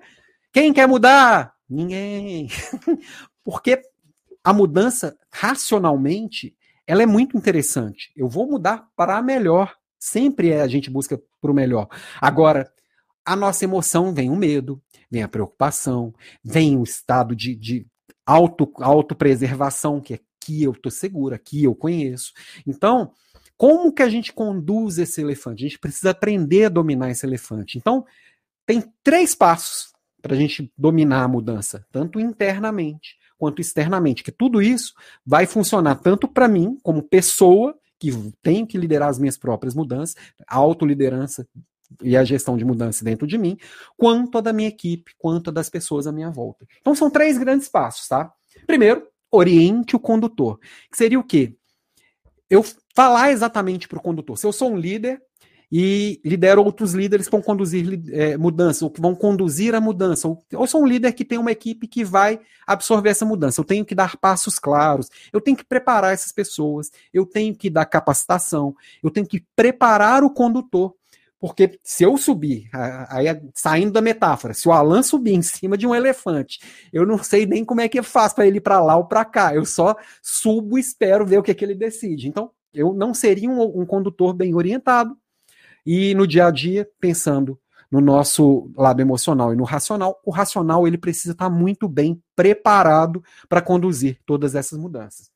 Quem 0.53 0.71
quer 0.71 0.87
mudar? 0.87 1.53
Ninguém. 1.69 2.47
Porque 3.43 3.81
a 4.43 4.53
mudança, 4.53 5.17
racionalmente, 5.31 6.55
ela 6.87 7.03
é 7.03 7.05
muito 7.05 7.37
interessante. 7.37 8.11
Eu 8.15 8.29
vou 8.29 8.49
mudar 8.49 8.87
para 8.95 9.21
melhor. 9.21 9.75
Sempre 9.99 10.51
é 10.51 10.61
a 10.61 10.67
gente 10.67 10.89
busca 10.89 11.21
para 11.41 11.51
o 11.51 11.53
melhor. 11.53 11.87
Agora, 12.21 12.71
a 13.25 13.35
nossa 13.35 13.65
emoção 13.65 14.13
vem 14.13 14.29
o 14.29 14.35
medo, 14.35 14.81
vem 15.11 15.21
a 15.21 15.27
preocupação, 15.27 16.13
vem 16.43 16.77
o 16.77 16.83
estado 16.83 17.35
de, 17.35 17.53
de 17.55 17.85
auto, 18.29 18.71
autopreservação, 18.77 19.99
que 19.99 20.13
é 20.13 20.19
aqui 20.41 20.63
eu 20.63 20.71
estou 20.71 20.91
seguro, 20.91 21.35
aqui 21.35 21.63
eu 21.63 21.75
conheço. 21.75 22.33
Então, 22.65 23.11
como 23.55 23.93
que 23.93 24.01
a 24.01 24.09
gente 24.09 24.33
conduz 24.33 24.97
esse 24.97 25.21
elefante? 25.21 25.63
A 25.63 25.67
gente 25.67 25.79
precisa 25.79 26.11
aprender 26.11 26.65
a 26.65 26.69
dominar 26.69 27.11
esse 27.11 27.25
elefante. 27.25 27.77
Então, 27.77 28.05
tem 28.65 28.83
três 29.03 29.35
passos 29.35 29.93
para 30.21 30.33
a 30.33 30.37
gente 30.37 30.71
dominar 30.77 31.23
a 31.23 31.27
mudança, 31.27 31.85
tanto 31.91 32.19
internamente 32.19 33.17
quanto 33.37 33.61
externamente, 33.61 34.21
que 34.21 34.33
tudo 34.33 34.61
isso 34.61 34.93
vai 35.25 35.45
funcionar 35.45 35.95
tanto 35.95 36.27
para 36.27 36.47
mim, 36.47 36.77
como 36.83 37.01
pessoa, 37.01 37.73
que 37.97 38.11
tenho 38.41 38.67
que 38.67 38.77
liderar 38.77 39.09
as 39.09 39.17
minhas 39.17 39.37
próprias 39.37 39.73
mudanças, 39.73 40.15
a 40.45 40.57
autoliderança 40.57 41.47
e 42.01 42.15
a 42.15 42.23
gestão 42.23 42.57
de 42.57 42.65
mudança 42.65 43.03
dentro 43.03 43.25
de 43.25 43.37
mim, 43.37 43.57
quanto 43.97 44.37
a 44.37 44.41
da 44.41 44.53
minha 44.53 44.69
equipe, 44.69 45.13
quanto 45.17 45.49
a 45.49 45.53
das 45.53 45.69
pessoas 45.69 46.07
à 46.07 46.11
minha 46.11 46.29
volta. 46.29 46.65
Então 46.79 46.95
são 46.95 47.09
três 47.09 47.37
grandes 47.37 47.67
passos, 47.67 48.07
tá? 48.07 48.31
Primeiro, 48.65 49.07
oriente 49.31 49.95
o 49.95 49.99
condutor. 49.99 50.59
Que 50.91 50.97
seria 50.97 51.19
o 51.19 51.23
quê? 51.23 51.55
Eu 52.49 52.63
falar 52.95 53.31
exatamente 53.31 53.87
para 53.87 53.99
o 53.99 54.01
condutor. 54.01 54.37
Se 54.37 54.45
eu 54.45 54.51
sou 54.51 54.71
um 54.71 54.77
líder, 54.77 55.21
e 55.71 56.19
lidero 56.25 56.63
outros 56.63 56.93
líderes 56.93 57.27
que 57.27 57.31
vão 57.31 57.41
conduzir 57.41 58.01
é, 58.11 58.35
mudança, 58.37 58.83
ou 58.85 58.91
que 58.91 58.99
vão 58.99 59.13
conduzir 59.13 59.75
a 59.75 59.81
mudança. 59.81 60.27
Ou, 60.27 60.43
ou 60.53 60.65
sou 60.65 60.81
um 60.81 60.87
líder 60.87 61.13
que 61.13 61.23
tem 61.23 61.37
uma 61.37 61.51
equipe 61.51 61.87
que 61.87 62.03
vai 62.03 62.39
absorver 62.65 63.09
essa 63.09 63.25
mudança. 63.25 63.61
Eu 63.61 63.65
tenho 63.65 63.85
que 63.85 63.93
dar 63.93 64.17
passos 64.17 64.57
claros, 64.57 65.09
eu 65.31 65.39
tenho 65.39 65.55
que 65.55 65.63
preparar 65.63 66.13
essas 66.13 66.31
pessoas, 66.31 66.89
eu 67.13 67.25
tenho 67.25 67.55
que 67.55 67.69
dar 67.69 67.85
capacitação, 67.85 68.75
eu 69.03 69.11
tenho 69.11 69.27
que 69.27 69.45
preparar 69.55 70.23
o 70.23 70.31
condutor. 70.31 70.95
Porque 71.39 71.79
se 71.83 72.03
eu 72.03 72.17
subir, 72.17 72.69
aí 73.09 73.27
saindo 73.53 73.93
da 73.93 74.01
metáfora, 74.01 74.53
se 74.53 74.67
o 74.67 74.73
Alan 74.73 75.01
subir 75.01 75.33
em 75.33 75.41
cima 75.41 75.77
de 75.77 75.87
um 75.87 75.95
elefante, 75.95 76.59
eu 76.91 77.05
não 77.05 77.17
sei 77.23 77.45
nem 77.45 77.63
como 77.63 77.79
é 77.79 77.87
que 77.87 77.97
eu 77.97 78.03
faço 78.03 78.35
para 78.35 78.45
ele 78.45 78.57
ir 78.57 78.61
para 78.61 78.81
lá 78.81 78.97
ou 78.97 79.05
para 79.05 79.23
cá. 79.23 79.55
Eu 79.55 79.65
só 79.65 79.95
subo 80.21 80.77
e 80.77 80.81
espero 80.81 81.25
ver 81.25 81.37
o 81.37 81.43
que, 81.43 81.51
é 81.51 81.53
que 81.53 81.63
ele 81.63 81.75
decide. 81.75 82.27
Então, 82.27 82.51
eu 82.73 82.93
não 82.93 83.13
seria 83.13 83.49
um, 83.49 83.81
um 83.81 83.85
condutor 83.85 84.33
bem 84.33 84.53
orientado, 84.53 85.17
e 85.85 86.13
no 86.13 86.27
dia 86.27 86.47
a 86.47 86.51
dia, 86.51 86.87
pensando 86.99 87.59
no 87.91 87.99
nosso 87.99 88.71
lado 88.77 89.01
emocional 89.01 89.51
e 89.51 89.55
no 89.55 89.63
racional, 89.63 90.21
o 90.23 90.31
racional 90.31 90.87
ele 90.87 90.97
precisa 90.97 91.31
estar 91.31 91.49
muito 91.49 91.87
bem 91.87 92.21
preparado 92.35 93.23
para 93.47 93.61
conduzir 93.61 94.19
todas 94.25 94.53
essas 94.53 94.77
mudanças. 94.77 95.31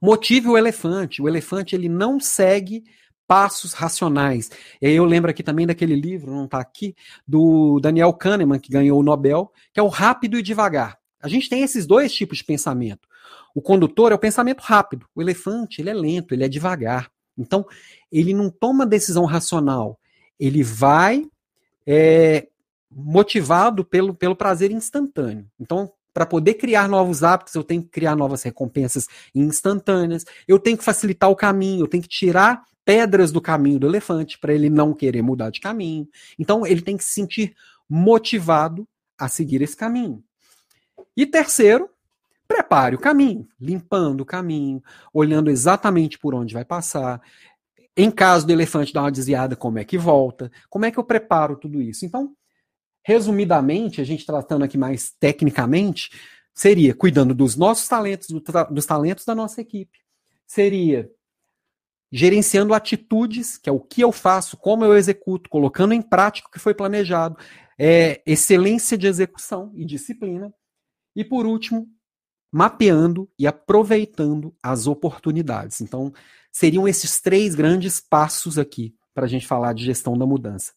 Motive 0.00 0.48
o 0.48 0.56
elefante. 0.56 1.20
O 1.20 1.28
elefante 1.28 1.74
ele 1.74 1.88
não 1.88 2.18
segue 2.18 2.84
passos 3.26 3.72
racionais. 3.72 4.50
E 4.80 4.86
aí 4.86 4.94
eu 4.94 5.04
lembro 5.04 5.30
aqui 5.30 5.42
também 5.42 5.66
daquele 5.66 5.94
livro, 5.94 6.34
não 6.34 6.44
está 6.44 6.58
aqui, 6.58 6.94
do 7.26 7.80
Daniel 7.80 8.12
Kahneman, 8.12 8.58
que 8.58 8.70
ganhou 8.70 9.00
o 9.00 9.02
Nobel, 9.02 9.52
que 9.72 9.80
é 9.80 9.82
o 9.82 9.88
rápido 9.88 10.38
e 10.38 10.42
devagar. 10.42 10.98
A 11.20 11.28
gente 11.28 11.48
tem 11.48 11.62
esses 11.62 11.86
dois 11.86 12.14
tipos 12.14 12.38
de 12.38 12.44
pensamento. 12.44 13.08
O 13.54 13.62
condutor 13.62 14.12
é 14.12 14.14
o 14.14 14.18
pensamento 14.18 14.60
rápido, 14.60 15.06
o 15.14 15.22
elefante 15.22 15.80
ele 15.80 15.90
é 15.90 15.94
lento, 15.94 16.34
ele 16.34 16.44
é 16.44 16.48
devagar. 16.48 17.10
Então, 17.36 17.66
ele 18.10 18.32
não 18.32 18.50
toma 18.50 18.86
decisão 18.86 19.24
racional, 19.24 19.98
ele 20.38 20.62
vai 20.62 21.26
é, 21.86 22.48
motivado 22.90 23.84
pelo, 23.84 24.14
pelo 24.14 24.36
prazer 24.36 24.70
instantâneo. 24.70 25.46
Então, 25.58 25.92
para 26.16 26.24
poder 26.24 26.54
criar 26.54 26.88
novos 26.88 27.22
hábitos, 27.22 27.54
eu 27.54 27.62
tenho 27.62 27.82
que 27.82 27.90
criar 27.90 28.16
novas 28.16 28.42
recompensas 28.42 29.06
instantâneas, 29.34 30.24
eu 30.48 30.58
tenho 30.58 30.78
que 30.78 30.82
facilitar 30.82 31.28
o 31.28 31.36
caminho, 31.36 31.82
eu 31.82 31.86
tenho 31.86 32.02
que 32.02 32.08
tirar 32.08 32.64
pedras 32.86 33.30
do 33.30 33.38
caminho 33.38 33.78
do 33.78 33.86
elefante 33.86 34.38
para 34.38 34.54
ele 34.54 34.70
não 34.70 34.94
querer 34.94 35.20
mudar 35.20 35.50
de 35.50 35.60
caminho. 35.60 36.08
Então, 36.38 36.66
ele 36.66 36.80
tem 36.80 36.96
que 36.96 37.04
se 37.04 37.10
sentir 37.10 37.54
motivado 37.86 38.88
a 39.18 39.28
seguir 39.28 39.60
esse 39.60 39.76
caminho. 39.76 40.24
E 41.14 41.26
terceiro, 41.26 41.90
prepare 42.48 42.96
o 42.96 42.98
caminho, 42.98 43.46
limpando 43.60 44.22
o 44.22 44.26
caminho, 44.26 44.82
olhando 45.12 45.50
exatamente 45.50 46.18
por 46.18 46.34
onde 46.34 46.54
vai 46.54 46.64
passar. 46.64 47.20
Em 47.94 48.10
caso 48.10 48.46
do 48.46 48.54
elefante 48.54 48.90
dar 48.90 49.02
uma 49.02 49.12
desviada, 49.12 49.54
como 49.54 49.78
é 49.78 49.84
que 49.84 49.98
volta? 49.98 50.50
Como 50.70 50.86
é 50.86 50.90
que 50.90 50.98
eu 50.98 51.04
preparo 51.04 51.56
tudo 51.56 51.82
isso? 51.82 52.06
Então, 52.06 52.34
resumidamente, 53.06 54.00
a 54.00 54.04
gente 54.04 54.26
tratando 54.26 54.64
aqui 54.64 54.76
mais 54.76 55.12
tecnicamente, 55.12 56.10
seria 56.52 56.92
cuidando 56.92 57.32
dos 57.32 57.54
nossos 57.54 57.86
talentos, 57.86 58.26
do 58.26 58.42
dos 58.68 58.84
talentos 58.84 59.24
da 59.24 59.32
nossa 59.32 59.60
equipe. 59.60 59.96
Seria 60.44 61.08
gerenciando 62.10 62.74
atitudes, 62.74 63.58
que 63.58 63.70
é 63.70 63.72
o 63.72 63.78
que 63.78 64.00
eu 64.00 64.10
faço, 64.10 64.56
como 64.56 64.84
eu 64.84 64.96
executo, 64.96 65.48
colocando 65.48 65.94
em 65.94 66.02
prática 66.02 66.48
o 66.48 66.50
que 66.50 66.58
foi 66.58 66.74
planejado, 66.74 67.36
é, 67.78 68.22
excelência 68.26 68.98
de 68.98 69.06
execução 69.06 69.70
e 69.76 69.84
disciplina. 69.84 70.52
E 71.14 71.24
por 71.24 71.46
último, 71.46 71.86
mapeando 72.50 73.30
e 73.38 73.46
aproveitando 73.46 74.52
as 74.60 74.88
oportunidades. 74.88 75.80
Então, 75.80 76.12
seriam 76.50 76.88
esses 76.88 77.20
três 77.20 77.54
grandes 77.54 78.00
passos 78.00 78.58
aqui 78.58 78.96
para 79.14 79.26
a 79.26 79.28
gente 79.28 79.46
falar 79.46 79.74
de 79.74 79.84
gestão 79.84 80.18
da 80.18 80.26
mudança. 80.26 80.72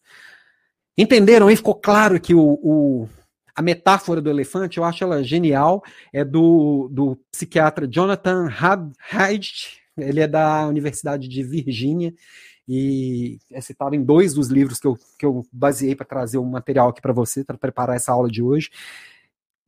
Entenderam 0.96 1.48
aí? 1.48 1.56
Ficou 1.56 1.74
claro 1.74 2.20
que 2.20 2.34
o, 2.34 2.58
o, 2.62 3.08
a 3.54 3.62
metáfora 3.62 4.20
do 4.20 4.30
elefante, 4.30 4.78
eu 4.78 4.84
acho 4.84 5.04
ela 5.04 5.22
genial, 5.22 5.82
é 6.12 6.24
do, 6.24 6.88
do 6.90 7.16
psiquiatra 7.30 7.86
Jonathan 7.86 8.48
Haidt, 9.10 9.80
ele 9.96 10.20
é 10.20 10.26
da 10.26 10.66
Universidade 10.66 11.28
de 11.28 11.42
Virgínia, 11.42 12.14
e 12.72 13.38
é 13.50 13.60
citado 13.60 13.96
em 13.96 14.04
dois 14.04 14.34
dos 14.34 14.48
livros 14.48 14.78
que 14.78 14.86
eu, 14.86 14.98
que 15.18 15.26
eu 15.26 15.44
baseei 15.52 15.94
para 15.94 16.06
trazer 16.06 16.38
o 16.38 16.42
um 16.42 16.50
material 16.50 16.88
aqui 16.88 17.00
para 17.00 17.12
você, 17.12 17.44
para 17.44 17.58
preparar 17.58 17.96
essa 17.96 18.12
aula 18.12 18.30
de 18.30 18.42
hoje. 18.42 18.70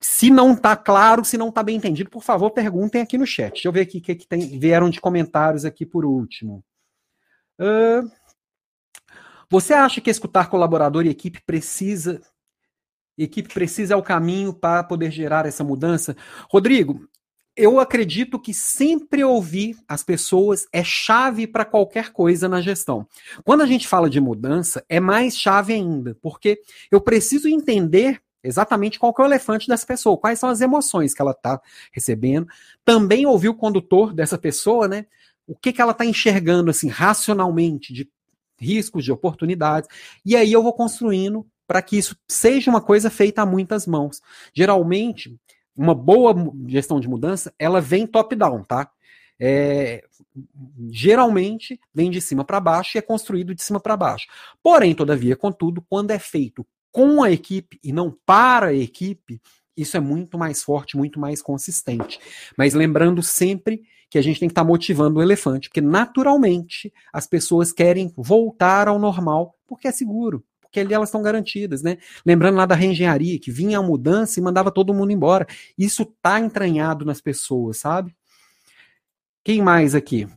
Se 0.01 0.31
não 0.31 0.53
está 0.53 0.77
claro, 0.77 1.25
se 1.25 1.37
não 1.37 1.49
está 1.49 1.63
bem 1.63 1.77
entendido, 1.77 2.11
por 2.11 2.23
favor, 2.23 2.51
perguntem 2.51 3.03
aqui 3.03 3.19
no 3.19 3.27
chat. 3.27 3.53
Deixa 3.55 3.69
eu 3.69 3.73
ver 3.73 3.81
aqui 3.81 3.99
o 3.99 4.01
que, 4.01 4.15
que 4.15 4.27
tem, 4.27 4.59
vieram 4.59 4.89
de 4.89 5.01
comentários 5.01 5.65
aqui 5.65 5.85
por 5.85 6.05
último. 6.05 6.63
Uh, 7.59 8.09
você 9.53 9.75
acha 9.75 10.01
que 10.01 10.09
escutar 10.09 10.49
colaborador 10.49 11.05
e 11.05 11.11
equipe 11.11 11.43
precisa 11.45 12.23
equipe 13.19 13.53
precisa 13.53 13.93
é 13.93 13.97
o 13.97 14.03
caminho 14.03 14.55
para 14.55 14.83
poder 14.83 15.11
gerar 15.11 15.45
essa 15.45 15.62
mudança? 15.62 16.16
Rodrigo, 16.51 17.07
eu 17.55 17.79
acredito 17.79 18.41
que 18.41 18.55
sempre 18.55 19.22
ouvir 19.22 19.76
as 19.87 20.03
pessoas 20.03 20.66
é 20.72 20.83
chave 20.83 21.47
para 21.47 21.66
qualquer 21.66 22.14
coisa 22.14 22.49
na 22.49 22.62
gestão. 22.62 23.07
Quando 23.45 23.61
a 23.61 23.66
gente 23.66 23.87
fala 23.87 24.09
de 24.09 24.18
mudança, 24.22 24.83
é 24.89 24.99
mais 24.99 25.37
chave 25.37 25.74
ainda, 25.74 26.16
porque 26.22 26.59
eu 26.91 26.99
preciso 26.99 27.47
entender 27.47 28.22
exatamente 28.43 28.99
qual 28.99 29.14
é 29.18 29.22
o 29.22 29.26
elefante 29.26 29.68
dessa 29.68 29.87
pessoa, 29.87 30.16
quais 30.16 30.39
são 30.39 30.49
as 30.49 30.62
emoções 30.62 31.12
que 31.12 31.20
ela 31.20 31.33
está 31.33 31.61
recebendo. 31.93 32.47
Também 32.87 33.26
ouvir 33.26 33.51
o 33.51 33.55
condutor 33.55 34.14
dessa 34.14 34.39
pessoa, 34.39 34.89
né? 34.89 35.05
O 35.47 35.55
que, 35.55 35.74
que 35.74 35.83
ela 35.83 35.93
está 35.93 36.07
enxergando 36.07 36.70
assim 36.70 36.89
racionalmente 36.89 37.93
de 37.93 38.11
riscos, 38.63 39.05
de 39.05 39.13
oportunidades. 39.13 39.89
E 40.25 40.37
aí 40.37 40.53
eu 40.53 40.63
vou 40.63 40.73
construindo 40.73 41.47
para 41.67 41.83
que 41.83 41.97
isso 41.97 42.17
seja 42.29 42.71
uma 42.71 42.81
coisa 42.81 43.11
feita 43.11 43.43
a 43.43 43.47
muitas 43.47 43.87
mãos. 43.87 44.21
Geralmente, 44.55 45.37
uma 45.77 45.95
boa 45.95 46.35
gestão 46.67 47.01
de 47.01 47.09
mudança, 47.09 47.53
ela 47.59 47.81
vem 47.81 48.07
top-down, 48.07 48.65
tá? 48.65 48.91
É, 49.41 50.05
geralmente 50.91 51.81
vem 51.93 52.11
de 52.11 52.21
cima 52.21 52.45
para 52.45 52.61
baixo 52.61 52.97
e 52.97 52.99
é 52.99 53.03
construído 53.03 53.55
de 53.55 53.63
cima 53.63 53.81
para 53.81 53.97
baixo. 53.97 54.27
Porém, 54.63 54.95
todavia, 54.95 55.35
contudo, 55.35 55.85
quando 55.89 56.11
é 56.11 56.19
feito 56.19 56.67
com 56.93 57.23
a 57.23 57.31
equipe 57.31 57.81
e 57.83 57.93
não 57.93 58.17
para 58.25 58.67
a 58.67 58.75
equipe, 58.75 59.41
isso 59.77 59.97
é 59.97 60.01
muito 60.01 60.39
mais 60.39 60.63
forte, 60.63 60.97
muito 60.97 61.19
mais 61.19 61.41
consistente. 61.41 62.21
Mas 62.57 62.75
lembrando 62.75 63.23
sempre 63.23 63.83
que 64.13 64.19
a 64.19 64.23
gente 64.23 64.39
tem 64.39 64.47
que 64.47 64.53
estar 64.53 64.61
tá 64.61 64.69
motivando 64.69 65.19
o 65.19 65.23
elefante, 65.23 65.71
porque 65.71 65.81
naturalmente 65.81 66.93
as 67.11 67.27
pessoas 67.27 67.73
querem 67.73 68.13
voltar 68.15 68.87
ao 68.87 68.99
normal 68.99 69.57
porque 69.67 69.89
é 69.89 69.91
seguro, 69.91 70.45
porque 70.61 70.81
ali 70.81 70.93
elas 70.93 71.09
estão 71.09 71.23
garantidas, 71.23 71.83
né? 71.83 71.97
Lembrando 72.23 72.59
lá 72.59 72.67
da 72.67 72.75
reengenharia, 72.75 73.41
que 73.41 73.51
vinha 73.51 73.79
a 73.79 73.83
mudança 73.83 74.39
e 74.39 74.43
mandava 74.43 74.71
todo 74.71 74.93
mundo 74.93 75.13
embora. 75.13 75.47
Isso 75.79 76.05
tá 76.21 76.39
entranhado 76.39 77.07
nas 77.07 77.23
pessoas, 77.23 77.79
sabe? 77.79 78.15
Quem 79.43 79.63
mais 79.63 79.95
aqui? 79.95 80.29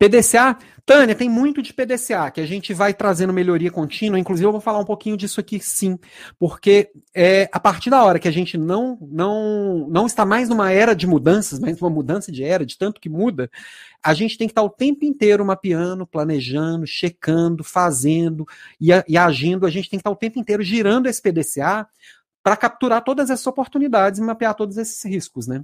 PDCA, 0.00 0.56
Tânia, 0.86 1.14
tem 1.14 1.28
muito 1.28 1.60
de 1.60 1.74
PDCA 1.74 2.30
que 2.30 2.40
a 2.40 2.46
gente 2.46 2.72
vai 2.72 2.94
trazendo 2.94 3.34
melhoria 3.34 3.70
contínua. 3.70 4.18
Inclusive, 4.18 4.46
eu 4.46 4.50
vou 4.50 4.60
falar 4.60 4.78
um 4.78 4.84
pouquinho 4.84 5.14
disso 5.14 5.38
aqui, 5.38 5.60
sim, 5.60 5.98
porque 6.38 6.90
é, 7.14 7.50
a 7.52 7.60
partir 7.60 7.90
da 7.90 8.02
hora 8.02 8.18
que 8.18 8.26
a 8.26 8.30
gente 8.30 8.56
não, 8.56 8.96
não, 9.02 9.86
não 9.90 10.06
está 10.06 10.24
mais 10.24 10.48
numa 10.48 10.72
era 10.72 10.94
de 10.94 11.06
mudanças, 11.06 11.58
mas 11.58 11.78
uma 11.82 11.90
mudança 11.90 12.32
de 12.32 12.42
era, 12.42 12.64
de 12.64 12.78
tanto 12.78 12.98
que 12.98 13.10
muda, 13.10 13.50
a 14.02 14.14
gente 14.14 14.38
tem 14.38 14.48
que 14.48 14.52
estar 14.52 14.62
o 14.62 14.70
tempo 14.70 15.04
inteiro 15.04 15.44
mapeando, 15.44 16.06
planejando, 16.06 16.86
checando, 16.86 17.62
fazendo 17.62 18.48
e, 18.80 18.88
e 19.06 19.18
agindo. 19.18 19.66
A 19.66 19.70
gente 19.70 19.90
tem 19.90 19.98
que 19.98 20.00
estar 20.00 20.10
o 20.10 20.16
tempo 20.16 20.38
inteiro 20.38 20.62
girando 20.62 21.08
esse 21.08 21.20
PDCA 21.20 21.86
para 22.42 22.56
capturar 22.56 23.04
todas 23.04 23.28
essas 23.28 23.46
oportunidades 23.46 24.18
e 24.18 24.22
mapear 24.22 24.54
todos 24.54 24.78
esses 24.78 25.04
riscos, 25.04 25.46
né? 25.46 25.62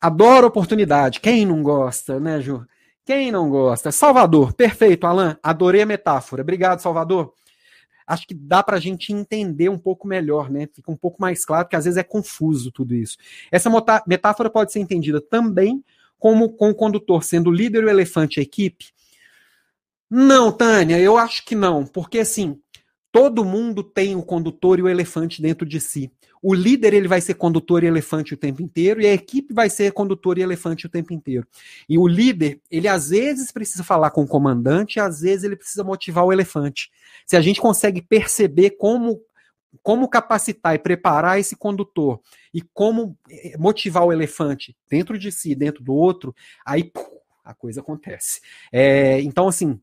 Adoro 0.00 0.48
oportunidade. 0.48 1.20
Quem 1.20 1.46
não 1.46 1.62
gosta, 1.62 2.18
né, 2.18 2.40
Ju? 2.40 2.66
Quem 3.04 3.30
não 3.30 3.50
gosta? 3.50 3.92
Salvador, 3.92 4.54
perfeito, 4.54 5.06
Alan. 5.06 5.36
Adorei 5.42 5.82
a 5.82 5.86
metáfora. 5.86 6.42
Obrigado, 6.42 6.80
Salvador. 6.80 7.34
Acho 8.06 8.26
que 8.26 8.34
dá 8.34 8.62
para 8.62 8.76
a 8.76 8.80
gente 8.80 9.12
entender 9.12 9.68
um 9.68 9.78
pouco 9.78 10.06
melhor, 10.06 10.50
né? 10.50 10.68
Fica 10.72 10.90
um 10.90 10.96
pouco 10.96 11.20
mais 11.20 11.44
claro, 11.44 11.64
porque 11.64 11.76
às 11.76 11.84
vezes 11.84 11.98
é 11.98 12.02
confuso 12.02 12.70
tudo 12.70 12.94
isso. 12.94 13.16
Essa 13.50 13.70
metáfora 14.06 14.50
pode 14.50 14.72
ser 14.72 14.80
entendida 14.80 15.20
também 15.20 15.82
como 16.18 16.50
com 16.50 16.70
o 16.70 16.74
condutor 16.74 17.22
sendo 17.22 17.50
o 17.50 17.52
líder 17.52 17.84
o 17.84 17.88
elefante 17.88 18.40
a 18.40 18.42
equipe. 18.42 18.86
Não, 20.10 20.52
Tânia, 20.52 20.98
eu 20.98 21.16
acho 21.16 21.44
que 21.44 21.54
não, 21.54 21.86
porque 21.86 22.20
assim, 22.20 22.60
todo 23.14 23.44
mundo 23.44 23.84
tem 23.84 24.16
o 24.16 24.24
condutor 24.24 24.80
e 24.80 24.82
o 24.82 24.88
elefante 24.88 25.40
dentro 25.40 25.64
de 25.64 25.80
si. 25.80 26.10
O 26.42 26.52
líder 26.52 26.92
ele 26.92 27.06
vai 27.06 27.20
ser 27.20 27.34
condutor 27.34 27.84
e 27.84 27.86
elefante 27.86 28.34
o 28.34 28.36
tempo 28.36 28.60
inteiro 28.60 29.00
e 29.00 29.06
a 29.06 29.12
equipe 29.14 29.54
vai 29.54 29.70
ser 29.70 29.92
condutor 29.92 30.36
e 30.36 30.42
elefante 30.42 30.86
o 30.86 30.88
tempo 30.88 31.12
inteiro. 31.12 31.46
E 31.88 31.96
o 31.96 32.08
líder, 32.08 32.60
ele 32.68 32.88
às 32.88 33.10
vezes 33.10 33.52
precisa 33.52 33.84
falar 33.84 34.10
com 34.10 34.24
o 34.24 34.26
comandante, 34.26 34.96
e 34.96 35.00
às 35.00 35.20
vezes 35.20 35.44
ele 35.44 35.54
precisa 35.54 35.84
motivar 35.84 36.24
o 36.24 36.32
elefante. 36.32 36.90
Se 37.24 37.36
a 37.36 37.40
gente 37.40 37.60
consegue 37.60 38.02
perceber 38.02 38.70
como 38.70 39.22
como 39.82 40.08
capacitar 40.08 40.74
e 40.74 40.78
preparar 40.78 41.38
esse 41.38 41.56
condutor 41.56 42.20
e 42.52 42.62
como 42.62 43.16
eh, 43.28 43.56
motivar 43.58 44.04
o 44.04 44.12
elefante 44.12 44.76
dentro 44.88 45.18
de 45.18 45.32
si, 45.32 45.54
dentro 45.54 45.82
do 45.82 45.92
outro, 45.92 46.34
aí 46.64 46.92
a 47.44 47.54
coisa 47.54 47.80
acontece. 47.80 48.40
É, 48.72 49.20
então, 49.20 49.48
assim, 49.48 49.80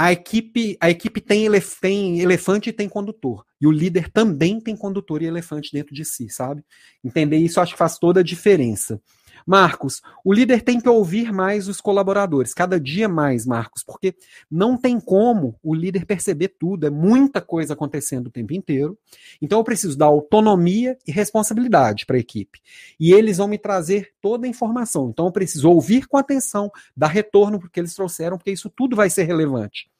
a 0.00 0.12
equipe, 0.12 0.76
a 0.80 0.88
equipe 0.88 1.20
tem, 1.20 1.44
elef 1.44 1.80
tem 1.80 2.20
elefante 2.20 2.70
e 2.70 2.72
tem 2.72 2.88
condutor. 2.88 3.44
E 3.60 3.66
o 3.66 3.70
líder 3.72 4.08
também 4.08 4.60
tem 4.60 4.76
condutor 4.76 5.20
e 5.20 5.26
elefante 5.26 5.72
dentro 5.72 5.92
de 5.92 6.04
si, 6.04 6.30
sabe? 6.30 6.64
Entender 7.02 7.36
isso 7.36 7.60
acho 7.60 7.72
que 7.72 7.78
faz 7.78 7.98
toda 7.98 8.20
a 8.20 8.22
diferença. 8.22 9.02
Marcos, 9.48 10.02
o 10.22 10.30
líder 10.30 10.60
tem 10.60 10.78
que 10.78 10.90
ouvir 10.90 11.32
mais 11.32 11.68
os 11.68 11.80
colaboradores, 11.80 12.52
cada 12.52 12.78
dia 12.78 13.08
mais, 13.08 13.46
Marcos, 13.46 13.82
porque 13.82 14.14
não 14.50 14.76
tem 14.76 15.00
como 15.00 15.58
o 15.62 15.74
líder 15.74 16.04
perceber 16.04 16.48
tudo, 16.48 16.86
é 16.86 16.90
muita 16.90 17.40
coisa 17.40 17.72
acontecendo 17.72 18.26
o 18.26 18.30
tempo 18.30 18.52
inteiro. 18.52 18.98
Então 19.40 19.58
eu 19.58 19.64
preciso 19.64 19.96
dar 19.96 20.04
autonomia 20.04 20.98
e 21.06 21.10
responsabilidade 21.10 22.04
para 22.04 22.16
a 22.16 22.20
equipe. 22.20 22.60
E 23.00 23.10
eles 23.10 23.38
vão 23.38 23.48
me 23.48 23.56
trazer 23.56 24.12
toda 24.20 24.46
a 24.46 24.50
informação. 24.50 25.08
Então 25.08 25.24
eu 25.24 25.32
preciso 25.32 25.70
ouvir 25.70 26.06
com 26.06 26.18
atenção, 26.18 26.70
dar 26.94 27.08
retorno 27.08 27.58
porque 27.58 27.80
eles 27.80 27.94
trouxeram, 27.94 28.36
porque 28.36 28.50
isso 28.50 28.68
tudo 28.68 28.94
vai 28.94 29.08
ser 29.08 29.22
relevante. 29.22 29.90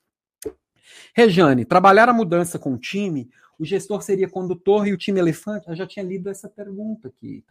Rejane, 1.15 1.65
trabalhar 1.65 2.11
a 2.11 2.13
mudança 2.13 2.59
com 2.59 2.75
o 2.75 2.79
time, 2.79 3.31
o 3.59 3.65
gestor 3.65 4.03
seria 4.03 4.29
condutor 4.29 4.87
e 4.87 4.93
o 4.93 4.99
time 4.99 5.19
elefante? 5.19 5.69
Eu 5.69 5.75
já 5.75 5.87
tinha 5.87 6.05
lido 6.05 6.29
essa 6.29 6.51
pergunta 6.51 7.09
aqui. 7.09 7.43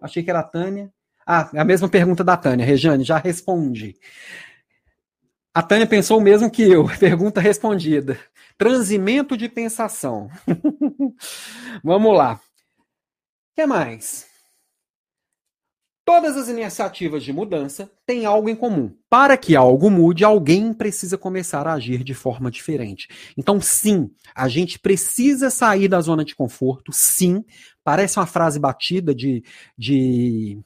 Achei 0.00 0.22
que 0.22 0.30
era 0.30 0.38
a 0.38 0.44
Tânia. 0.44 0.88
Ah, 1.26 1.50
a 1.56 1.64
mesma 1.64 1.88
pergunta 1.88 2.22
da 2.22 2.36
Tânia. 2.36 2.64
Rejane, 2.64 3.02
já 3.02 3.18
respondi. 3.18 3.96
A 5.52 5.62
Tânia 5.62 5.86
pensou 5.86 6.18
o 6.18 6.22
mesmo 6.22 6.50
que 6.50 6.62
eu. 6.62 6.86
Pergunta 7.00 7.40
respondida. 7.40 8.18
Transimento 8.56 9.36
de 9.36 9.48
pensação. 9.48 10.30
Vamos 11.82 12.16
lá. 12.16 12.34
O 12.34 12.40
que 13.56 13.66
mais? 13.66 14.26
Todas 16.04 16.36
as 16.36 16.48
iniciativas 16.48 17.24
de 17.24 17.32
mudança 17.32 17.90
têm 18.06 18.24
algo 18.24 18.48
em 18.48 18.54
comum. 18.54 18.94
Para 19.10 19.36
que 19.36 19.56
algo 19.56 19.90
mude, 19.90 20.24
alguém 20.24 20.72
precisa 20.72 21.18
começar 21.18 21.66
a 21.66 21.72
agir 21.72 22.04
de 22.04 22.14
forma 22.14 22.48
diferente. 22.48 23.08
Então, 23.36 23.60
sim, 23.60 24.10
a 24.32 24.46
gente 24.46 24.78
precisa 24.78 25.50
sair 25.50 25.88
da 25.88 26.00
zona 26.00 26.24
de 26.24 26.36
conforto. 26.36 26.92
Sim, 26.92 27.44
parece 27.82 28.20
uma 28.20 28.26
frase 28.26 28.60
batida 28.60 29.12
de, 29.12 29.42
de 29.76 30.60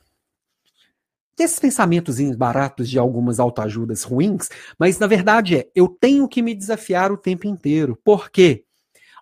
desses 1.41 1.59
pensamentos 1.59 2.21
baratos 2.37 2.91
de 2.91 2.99
algumas 2.99 3.41
autoajudas 3.41 4.03
ruins, 4.03 4.51
mas 4.79 4.99
na 4.99 5.07
verdade 5.07 5.57
é, 5.57 5.71
eu 5.75 5.89
tenho 5.89 6.29
que 6.29 6.43
me 6.43 6.55
desafiar 6.55 7.11
o 7.11 7.17
tempo 7.17 7.47
inteiro. 7.47 7.99
Por 8.05 8.31
quê? 8.31 8.65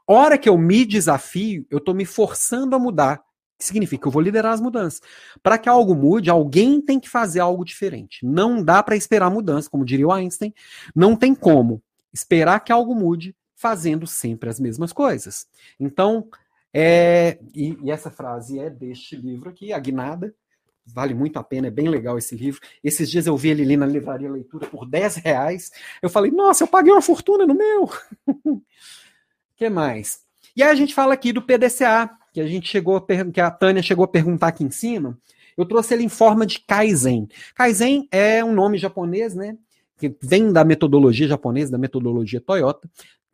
Hora 0.05 0.37
que 0.37 0.49
eu 0.49 0.59
me 0.59 0.85
desafio, 0.85 1.65
eu 1.71 1.79
estou 1.79 1.95
me 1.95 2.05
forçando 2.05 2.75
a 2.75 2.79
mudar 2.79 3.23
que 3.57 3.65
significa 3.65 4.03
que 4.03 4.09
eu 4.09 4.13
vou 4.13 4.23
liderar 4.23 4.53
as 4.53 4.61
mudanças. 4.61 5.01
Para 5.43 5.59
que 5.59 5.69
algo 5.69 5.93
mude, 5.93 6.31
alguém 6.31 6.81
tem 6.81 7.01
que 7.01 7.09
fazer 7.09 7.41
algo 7.41 7.65
diferente. 7.65 8.25
Não 8.25 8.63
dá 8.63 8.81
para 8.85 8.95
esperar 8.95 9.31
mudança, 9.31 9.69
como 9.69 9.85
diria 9.85 10.07
o 10.07 10.13
Einstein. 10.13 10.55
Não 10.95 11.17
tem 11.17 11.35
como 11.35 11.83
esperar 12.13 12.61
que 12.61 12.71
algo 12.71 12.95
mude 12.95 13.35
fazendo 13.57 14.07
sempre 14.07 14.49
as 14.49 14.61
mesmas 14.61 14.93
coisas. 14.93 15.45
Então, 15.79 16.29
é, 16.73 17.39
e, 17.53 17.77
e 17.83 17.91
essa 17.91 18.13
frase 18.13 18.61
é 18.61 18.71
deste 18.71 19.17
livro 19.17 19.51
aqui, 19.51 19.73
A 19.73 19.79
Guinada. 19.81 20.33
Vale 20.95 21.15
muito 21.15 21.39
a 21.39 21.45
pena, 21.45 21.69
é 21.69 21.71
bem 21.71 21.89
legal 21.89 22.19
esse 22.19 22.35
livro. 22.35 22.61
Esses 22.83 23.11
dias 23.11 23.27
eu 23.27 23.37
vi 23.37 23.51
ele 23.51 23.63
ali 23.63 23.77
na 23.77 23.87
livraria 23.87 24.31
leitura 24.31 24.67
por 24.67 24.89
10 24.89 25.17
reais. 25.17 25.71
Eu 26.01 26.09
falei, 26.09 26.31
nossa, 26.31 26.65
eu 26.65 26.69
paguei 26.69 26.93
uma 26.93 27.03
fortuna 27.03 27.47
no 27.47 27.55
meu. 27.55 27.91
que 29.57 29.69
mais? 29.69 30.21
E 30.57 30.63
aí 30.63 30.71
a 30.71 30.75
gente 30.75 30.95
fala 30.95 31.15
aqui 31.15 31.33
do 31.33 31.43
PDCA, 31.43 32.11
que 32.33 32.41
a 32.41 32.47
gente 32.47 32.69
chegou 32.69 32.97
a 32.97 33.31
que 33.33 33.41
a 33.41 33.51
Tânia 33.51 33.83
chegou 33.83 34.05
a 34.05 34.09
perguntar 34.09 34.49
aqui 34.49 34.65
em 34.65 34.71
cima, 34.71 35.19
eu 35.57 35.67
trouxe 35.67 35.95
ele 35.95 36.05
em 36.05 36.09
forma 36.09 36.47
de 36.47 36.61
Kaizen. 36.61 37.29
Kaizen 37.55 38.09
é 38.11 38.45
um 38.45 38.53
nome 38.53 38.79
japonês, 38.79 39.35
né? 39.35 39.57
Que 39.97 40.17
vem 40.23 40.53
da 40.53 40.65
metodologia 40.65 41.27
japonesa, 41.27 41.73
da 41.73 41.79
metodologia 41.79 42.41
Toyota. 42.41 42.89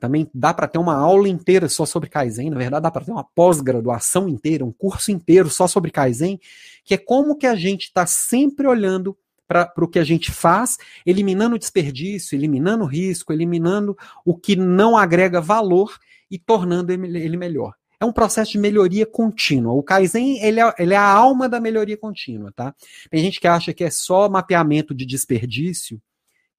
Também 0.05 0.29
dá 0.35 0.53
para 0.53 0.69
ter 0.69 0.77
uma 0.77 0.95
aula 0.95 1.29
inteira 1.29 1.67
só 1.67 1.87
sobre 1.87 2.11
Kaizen, 2.11 2.51
na 2.51 2.59
verdade 2.59 2.83
dá 2.83 2.91
para 2.91 3.07
ter 3.07 3.11
uma 3.11 3.25
pós-graduação 3.25 4.29
inteira, 4.29 4.63
um 4.63 4.71
curso 4.71 5.11
inteiro 5.11 5.49
só 5.49 5.67
sobre 5.67 5.91
Kaizen, 5.91 6.39
que 6.85 6.93
é 6.93 6.99
como 6.99 7.37
que 7.37 7.47
a 7.47 7.55
gente 7.55 7.85
está 7.85 8.05
sempre 8.05 8.67
olhando 8.67 9.17
para 9.49 9.73
o 9.79 9.89
que 9.89 9.99
a 9.99 10.05
gente 10.05 10.31
faz, 10.31 10.77
eliminando 11.07 11.59
desperdício, 11.59 12.37
eliminando 12.37 12.85
risco, 12.85 13.33
eliminando 13.33 13.97
o 14.27 14.37
que 14.37 14.57
não 14.57 14.95
agrega 14.95 15.41
valor 15.41 15.99
e 16.31 16.39
tornando 16.39 16.93
ele 16.93 17.37
melhor 17.39 17.73
é 17.99 18.05
um 18.05 18.13
processo 18.13 18.53
de 18.53 18.59
melhoria 18.59 19.07
contínua. 19.07 19.73
O 19.73 19.83
Kaizen, 19.83 20.39
ele 20.45 20.61
é, 20.61 20.75
ele 20.79 20.93
é 20.93 20.97
a 20.97 21.09
alma 21.09 21.49
da 21.49 21.59
melhoria 21.59 21.97
contínua, 21.97 22.53
tá? 22.55 22.75
Tem 23.09 23.23
gente 23.23 23.41
que 23.41 23.49
acha 23.49 23.73
que 23.73 23.83
é 23.83 23.89
só 23.89 24.29
mapeamento 24.29 24.95
de 24.95 25.07
desperdício, 25.07 25.99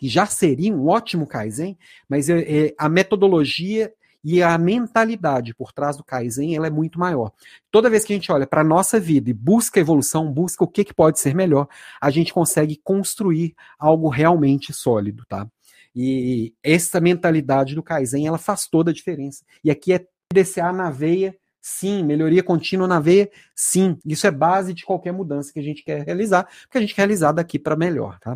já 0.07 0.25
seria 0.25 0.73
um 0.73 0.87
ótimo 0.87 1.27
Kaizen, 1.27 1.77
mas 2.07 2.29
é, 2.29 2.39
é, 2.39 2.75
a 2.77 2.89
metodologia 2.89 3.93
e 4.23 4.41
a 4.41 4.57
mentalidade 4.57 5.53
por 5.53 5.71
trás 5.71 5.95
do 5.95 6.03
Kaizen 6.03 6.55
ela 6.55 6.65
é 6.65 6.71
muito 6.71 6.99
maior. 6.99 7.31
Toda 7.69 7.91
vez 7.91 8.03
que 8.03 8.11
a 8.11 8.15
gente 8.15 8.31
olha 8.31 8.47
para 8.47 8.61
a 8.61 8.63
nossa 8.63 8.99
vida 8.99 9.29
e 9.29 9.33
busca 9.33 9.79
evolução, 9.79 10.31
busca 10.31 10.63
o 10.63 10.67
que, 10.67 10.83
que 10.83 10.95
pode 10.95 11.19
ser 11.19 11.35
melhor, 11.35 11.67
a 12.01 12.09
gente 12.09 12.33
consegue 12.33 12.75
construir 12.83 13.53
algo 13.77 14.09
realmente 14.09 14.73
sólido, 14.73 15.23
tá? 15.27 15.47
E 15.95 16.53
essa 16.63 16.99
mentalidade 16.99 17.75
do 17.75 17.83
Kaizen, 17.83 18.25
ela 18.25 18.39
faz 18.39 18.67
toda 18.67 18.89
a 18.89 18.93
diferença. 18.93 19.45
E 19.63 19.69
aqui 19.69 19.93
é 19.93 20.05
DCA 20.33 20.73
na 20.73 20.89
veia, 20.89 21.37
sim. 21.61 22.03
Melhoria 22.03 22.43
contínua 22.43 22.87
na 22.87 22.99
veia, 22.99 23.29
sim. 23.55 23.97
Isso 24.03 24.25
é 24.25 24.31
base 24.31 24.73
de 24.73 24.83
qualquer 24.83 25.13
mudança 25.13 25.53
que 25.53 25.59
a 25.59 25.63
gente 25.63 25.83
quer 25.83 26.03
realizar, 26.03 26.49
porque 26.63 26.79
a 26.79 26.81
gente 26.81 26.95
quer 26.95 27.03
realizar 27.03 27.31
daqui 27.31 27.59
para 27.59 27.75
melhor, 27.75 28.19
tá? 28.19 28.35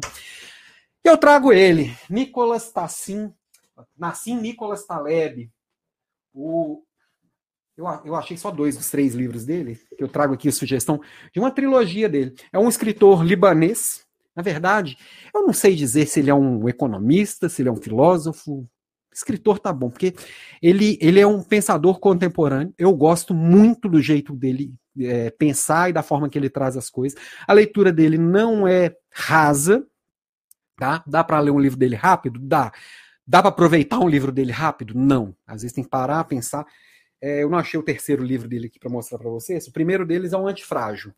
Eu 1.03 1.17
trago 1.17 1.51
ele, 1.53 1.95
Nicolas 2.09 2.71
Nassim 3.97 4.39
Nicolas 4.39 4.85
Taleb, 4.85 5.49
o 6.33 6.83
eu, 7.79 7.85
eu 8.03 8.15
achei 8.15 8.35
só 8.35 8.51
dois 8.51 8.75
dos 8.75 8.91
três 8.91 9.15
livros 9.15 9.45
dele, 9.45 9.79
que 9.97 10.03
eu 10.03 10.09
trago 10.09 10.33
aqui 10.33 10.49
a 10.49 10.51
sugestão 10.51 10.99
de 11.33 11.39
uma 11.39 11.49
trilogia 11.49 12.09
dele. 12.09 12.35
É 12.51 12.59
um 12.59 12.67
escritor 12.67 13.23
libanês. 13.23 14.05
Na 14.35 14.43
verdade, 14.43 14.97
eu 15.33 15.43
não 15.43 15.53
sei 15.53 15.75
dizer 15.75 16.05
se 16.05 16.19
ele 16.19 16.29
é 16.29 16.35
um 16.35 16.67
economista, 16.67 17.47
se 17.47 17.61
ele 17.61 17.69
é 17.69 17.71
um 17.71 17.81
filósofo, 17.81 18.67
escritor 19.13 19.59
tá 19.59 19.71
bom, 19.71 19.89
porque 19.89 20.13
ele, 20.61 20.97
ele 21.01 21.19
é 21.19 21.27
um 21.27 21.41
pensador 21.41 21.99
contemporâneo. 21.99 22.73
Eu 22.77 22.93
gosto 22.93 23.33
muito 23.33 23.87
do 23.87 24.01
jeito 24.01 24.35
dele 24.35 24.73
é, 24.99 25.29
pensar 25.31 25.89
e 25.89 25.93
da 25.93 26.03
forma 26.03 26.29
que 26.29 26.37
ele 26.37 26.49
traz 26.49 26.75
as 26.75 26.89
coisas. 26.89 27.19
A 27.47 27.53
leitura 27.53 27.93
dele 27.93 28.17
não 28.17 28.67
é 28.67 28.93
rasa, 29.11 29.85
tá? 30.79 31.03
Dá 31.05 31.23
para 31.23 31.39
ler 31.41 31.51
um 31.51 31.59
livro 31.59 31.77
dele 31.77 31.95
rápido? 31.95 32.39
Dá. 32.39 32.71
Dá 33.27 33.41
para 33.41 33.49
aproveitar 33.49 33.99
um 33.99 34.07
livro 34.07 34.31
dele 34.31 34.51
rápido? 34.51 34.93
Não. 34.95 35.35
Às 35.45 35.61
vezes 35.61 35.75
tem 35.75 35.83
que 35.83 35.89
parar, 35.89 36.23
pensar. 36.23 36.65
É, 37.21 37.43
eu 37.43 37.49
não 37.49 37.57
achei 37.57 37.79
o 37.79 37.83
terceiro 37.83 38.23
livro 38.23 38.47
dele 38.47 38.67
aqui 38.67 38.79
para 38.79 38.89
mostrar 38.89 39.19
para 39.19 39.29
vocês. 39.29 39.67
O 39.67 39.73
primeiro 39.73 40.05
deles 40.05 40.31
é 40.31 40.37
o 40.37 40.47
Antifrágil. 40.47 41.13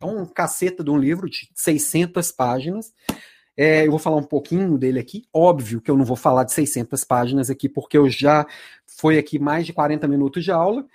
É 0.00 0.06
um 0.06 0.24
caceta 0.24 0.84
de 0.84 0.90
um 0.90 0.96
livro 0.96 1.28
de 1.28 1.50
600 1.54 2.30
páginas. 2.30 2.92
É, 3.56 3.84
eu 3.84 3.90
vou 3.90 3.98
falar 3.98 4.16
um 4.16 4.22
pouquinho 4.22 4.78
dele 4.78 5.00
aqui. 5.00 5.24
Óbvio 5.34 5.80
que 5.80 5.90
eu 5.90 5.96
não 5.96 6.04
vou 6.04 6.16
falar 6.16 6.44
de 6.44 6.52
600 6.52 7.02
páginas 7.02 7.50
aqui, 7.50 7.68
porque 7.68 7.98
eu 7.98 8.08
já 8.08 8.46
foi 8.86 9.18
aqui 9.18 9.38
mais 9.38 9.66
de 9.66 9.72
40 9.72 10.06
minutos 10.06 10.44
de 10.44 10.52
aula, 10.52 10.86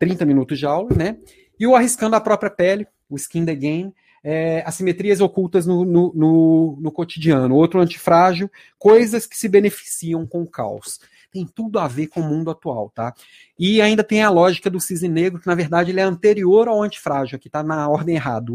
30 0.00 0.26
minutos 0.26 0.58
de 0.58 0.66
aula, 0.66 0.92
né? 0.94 1.16
E 1.58 1.66
o 1.66 1.76
Arriscando 1.76 2.16
a 2.16 2.20
Própria 2.20 2.50
Pele, 2.50 2.86
o 3.08 3.14
Skin 3.14 3.44
the 3.44 3.54
Game, 3.54 3.94
é, 4.22 4.62
assimetrias 4.66 5.20
ocultas 5.20 5.66
no, 5.66 5.84
no, 5.84 6.12
no, 6.14 6.78
no 6.80 6.92
cotidiano. 6.92 7.54
Outro 7.54 7.80
antifrágil, 7.80 8.50
coisas 8.78 9.26
que 9.26 9.36
se 9.36 9.48
beneficiam 9.48 10.26
com 10.26 10.42
o 10.42 10.46
caos 10.46 10.98
tem 11.30 11.46
tudo 11.46 11.78
a 11.78 11.86
ver 11.86 12.08
com 12.08 12.20
o 12.20 12.24
mundo 12.24 12.50
atual, 12.50 12.90
tá? 12.90 13.14
E 13.58 13.80
ainda 13.80 14.02
tem 14.02 14.22
a 14.22 14.30
lógica 14.30 14.70
do 14.70 14.80
cisne 14.80 15.08
negro, 15.08 15.40
que 15.40 15.46
na 15.46 15.54
verdade 15.54 15.90
ele 15.90 16.00
é 16.00 16.02
anterior 16.02 16.68
ao 16.68 16.82
antifrágil, 16.82 17.36
aqui 17.36 17.50
tá 17.50 17.62
na 17.62 17.88
ordem 17.88 18.14
errada. 18.14 18.50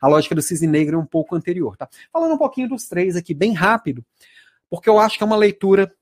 a 0.00 0.08
lógica 0.08 0.34
do 0.34 0.42
cisne 0.42 0.66
negro 0.66 0.96
é 0.96 0.98
um 0.98 1.06
pouco 1.06 1.36
anterior, 1.36 1.76
tá? 1.76 1.88
Falando 2.12 2.34
um 2.34 2.38
pouquinho 2.38 2.68
dos 2.68 2.88
três 2.88 3.16
aqui, 3.16 3.34
bem 3.34 3.52
rápido, 3.52 4.04
porque 4.68 4.88
eu 4.88 4.98
acho 4.98 5.16
que 5.16 5.22
é 5.22 5.26
uma 5.26 5.36
leitura 5.36 5.92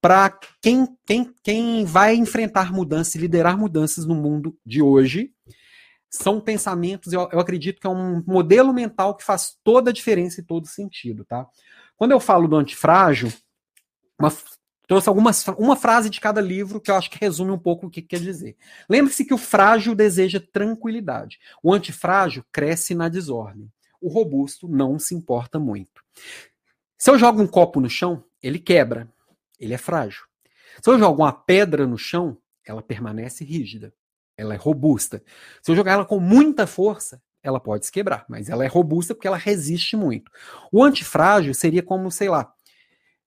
para 0.00 0.38
quem, 0.60 0.86
quem, 1.04 1.34
quem 1.42 1.84
vai 1.84 2.14
enfrentar 2.14 2.72
mudanças 2.72 3.14
liderar 3.14 3.58
mudanças 3.58 4.04
no 4.04 4.14
mundo 4.14 4.56
de 4.64 4.82
hoje. 4.82 5.32
São 6.16 6.40
pensamentos, 6.40 7.12
eu, 7.12 7.28
eu 7.32 7.38
acredito 7.38 7.80
que 7.80 7.86
é 7.86 7.90
um 7.90 8.22
modelo 8.26 8.72
mental 8.72 9.14
que 9.14 9.24
faz 9.24 9.56
toda 9.62 9.90
a 9.90 9.92
diferença 9.92 10.40
e 10.40 10.44
todo 10.44 10.66
sentido, 10.66 11.24
tá? 11.24 11.46
Quando 11.96 12.12
eu 12.12 12.20
falo 12.20 12.48
do 12.48 12.56
antifrágil, 12.56 13.32
uma 14.18 14.30
Trouxe 14.86 15.08
algumas, 15.08 15.44
uma 15.58 15.74
frase 15.74 16.08
de 16.08 16.20
cada 16.20 16.40
livro 16.40 16.80
que 16.80 16.90
eu 16.90 16.94
acho 16.94 17.10
que 17.10 17.18
resume 17.18 17.50
um 17.50 17.58
pouco 17.58 17.86
o 17.86 17.90
que 17.90 18.00
quer 18.00 18.20
dizer. 18.20 18.56
Lembre-se 18.88 19.24
que 19.24 19.34
o 19.34 19.38
frágil 19.38 19.96
deseja 19.96 20.40
tranquilidade. 20.52 21.40
O 21.60 21.74
antifrágil 21.74 22.44
cresce 22.52 22.94
na 22.94 23.08
desordem. 23.08 23.68
O 24.00 24.08
robusto 24.08 24.68
não 24.68 24.96
se 24.98 25.12
importa 25.12 25.58
muito. 25.58 26.04
Se 26.96 27.10
eu 27.10 27.18
jogo 27.18 27.42
um 27.42 27.48
copo 27.48 27.80
no 27.80 27.90
chão, 27.90 28.22
ele 28.40 28.60
quebra. 28.60 29.08
Ele 29.58 29.74
é 29.74 29.78
frágil. 29.78 30.22
Se 30.80 30.88
eu 30.88 30.98
jogo 30.98 31.22
uma 31.22 31.32
pedra 31.32 31.84
no 31.84 31.98
chão, 31.98 32.38
ela 32.64 32.80
permanece 32.80 33.44
rígida. 33.44 33.92
Ela 34.36 34.54
é 34.54 34.56
robusta. 34.56 35.22
Se 35.62 35.70
eu 35.70 35.76
jogar 35.76 35.92
ela 35.92 36.04
com 36.04 36.20
muita 36.20 36.66
força, 36.66 37.20
ela 37.42 37.60
pode 37.60 37.86
se 37.86 37.92
quebrar, 37.92 38.24
mas 38.28 38.48
ela 38.48 38.64
é 38.64 38.68
robusta 38.68 39.14
porque 39.14 39.28
ela 39.28 39.36
resiste 39.36 39.96
muito. 39.96 40.30
O 40.72 40.82
antifrágil 40.82 41.54
seria 41.54 41.82
como, 41.82 42.10
sei 42.10 42.28
lá, 42.28 42.52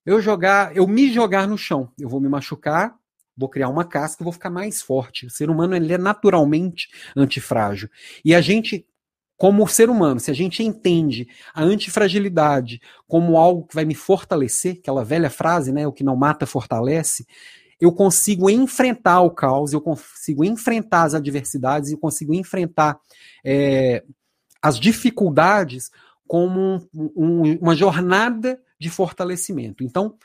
eu 0.06 0.22
jogar, 0.22 0.76
eu 0.76 0.88
me 0.88 1.12
jogar 1.12 1.48
no 1.48 1.58
chão, 1.58 1.92
eu 1.98 2.10
vou 2.10 2.20
me 2.20 2.28
machucar, 2.28 2.96
vou 3.38 3.48
criar 3.48 3.70
uma 3.70 3.86
casca, 3.86 4.24
vou 4.24 4.34
ficar 4.34 4.50
mais 4.50 4.82
forte. 4.82 5.26
O 5.26 5.30
ser 5.30 5.50
humano 5.50 5.76
ele 5.76 5.94
é 5.94 5.98
naturalmente 5.98 6.90
antifrágil. 7.16 7.90
E 8.24 8.36
a 8.36 8.42
gente, 8.42 8.86
como 9.38 9.66
ser 9.68 9.90
humano, 9.90 10.20
se 10.20 10.30
a 10.30 10.34
gente 10.34 10.62
entende 10.62 11.28
a 11.54 11.64
antifragilidade 11.64 12.82
como 13.08 13.38
algo 13.38 13.66
que 13.66 13.76
vai 13.76 13.86
me 13.86 13.96
fortalecer, 13.96 14.80
aquela 14.80 15.06
velha 15.06 15.30
frase, 15.30 15.72
né, 15.72 15.88
o 15.88 15.94
que 15.94 16.04
não 16.04 16.18
mata 16.18 16.46
fortalece, 16.46 17.26
eu 17.80 17.92
consigo 17.92 18.50
enfrentar 18.50 19.22
o 19.22 19.32
caos, 19.32 19.72
eu 19.74 19.80
consigo 19.82 20.44
enfrentar 20.44 21.04
as 21.04 21.14
adversidades, 21.14 21.92
eu 21.92 21.98
consigo 21.98 22.34
enfrentar 22.34 23.00
é, 23.46 24.04
as 24.62 24.80
dificuldades 24.80 25.90
como 26.28 26.88
um, 26.94 27.12
um, 27.16 27.58
uma 27.60 27.76
jornada 27.76 28.62
de 28.80 28.90
fortalecimento. 28.90 29.84
Então, 29.84 30.16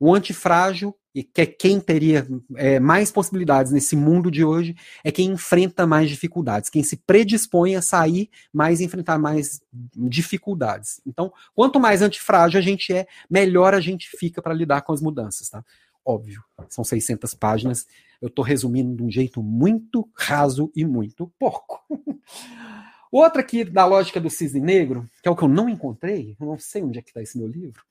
o 0.00 0.12
antifrágil, 0.12 0.96
que 1.14 1.42
é 1.42 1.46
quem 1.46 1.78
teria 1.78 2.26
é, 2.56 2.80
mais 2.80 3.12
possibilidades 3.12 3.70
nesse 3.70 3.94
mundo 3.94 4.30
de 4.30 4.42
hoje, 4.42 4.74
é 5.04 5.12
quem 5.12 5.30
enfrenta 5.30 5.86
mais 5.86 6.08
dificuldades, 6.08 6.68
quem 6.68 6.82
se 6.82 6.96
predispõe 6.96 7.76
a 7.76 7.82
sair 7.82 8.28
mais 8.52 8.80
e 8.80 8.84
enfrentar 8.84 9.18
mais 9.18 9.60
dificuldades. 9.94 11.00
Então, 11.06 11.32
quanto 11.54 11.78
mais 11.78 12.02
antifrágil 12.02 12.58
a 12.58 12.62
gente 12.62 12.92
é, 12.92 13.06
melhor 13.30 13.74
a 13.74 13.80
gente 13.80 14.08
fica 14.18 14.42
para 14.42 14.54
lidar 14.54 14.82
com 14.82 14.92
as 14.92 15.00
mudanças, 15.00 15.48
tá? 15.48 15.64
Óbvio, 16.04 16.42
são 16.68 16.82
600 16.82 17.34
páginas, 17.34 17.86
eu 18.20 18.28
estou 18.28 18.44
resumindo 18.44 18.96
de 18.96 19.02
um 19.02 19.10
jeito 19.10 19.42
muito 19.42 20.08
raso 20.14 20.70
e 20.74 20.84
muito 20.84 21.32
porco. 21.38 21.80
Outra 23.10 23.42
aqui 23.42 23.62
da 23.62 23.84
lógica 23.84 24.20
do 24.20 24.30
cisne 24.30 24.60
negro, 24.60 25.08
que 25.22 25.28
é 25.28 25.30
o 25.30 25.36
que 25.36 25.42
eu 25.42 25.48
não 25.48 25.68
encontrei, 25.68 26.36
eu 26.40 26.46
não 26.46 26.58
sei 26.58 26.82
onde 26.82 26.98
é 26.98 27.02
que 27.02 27.10
está 27.10 27.20
esse 27.20 27.36
meu 27.36 27.46
livro. 27.46 27.84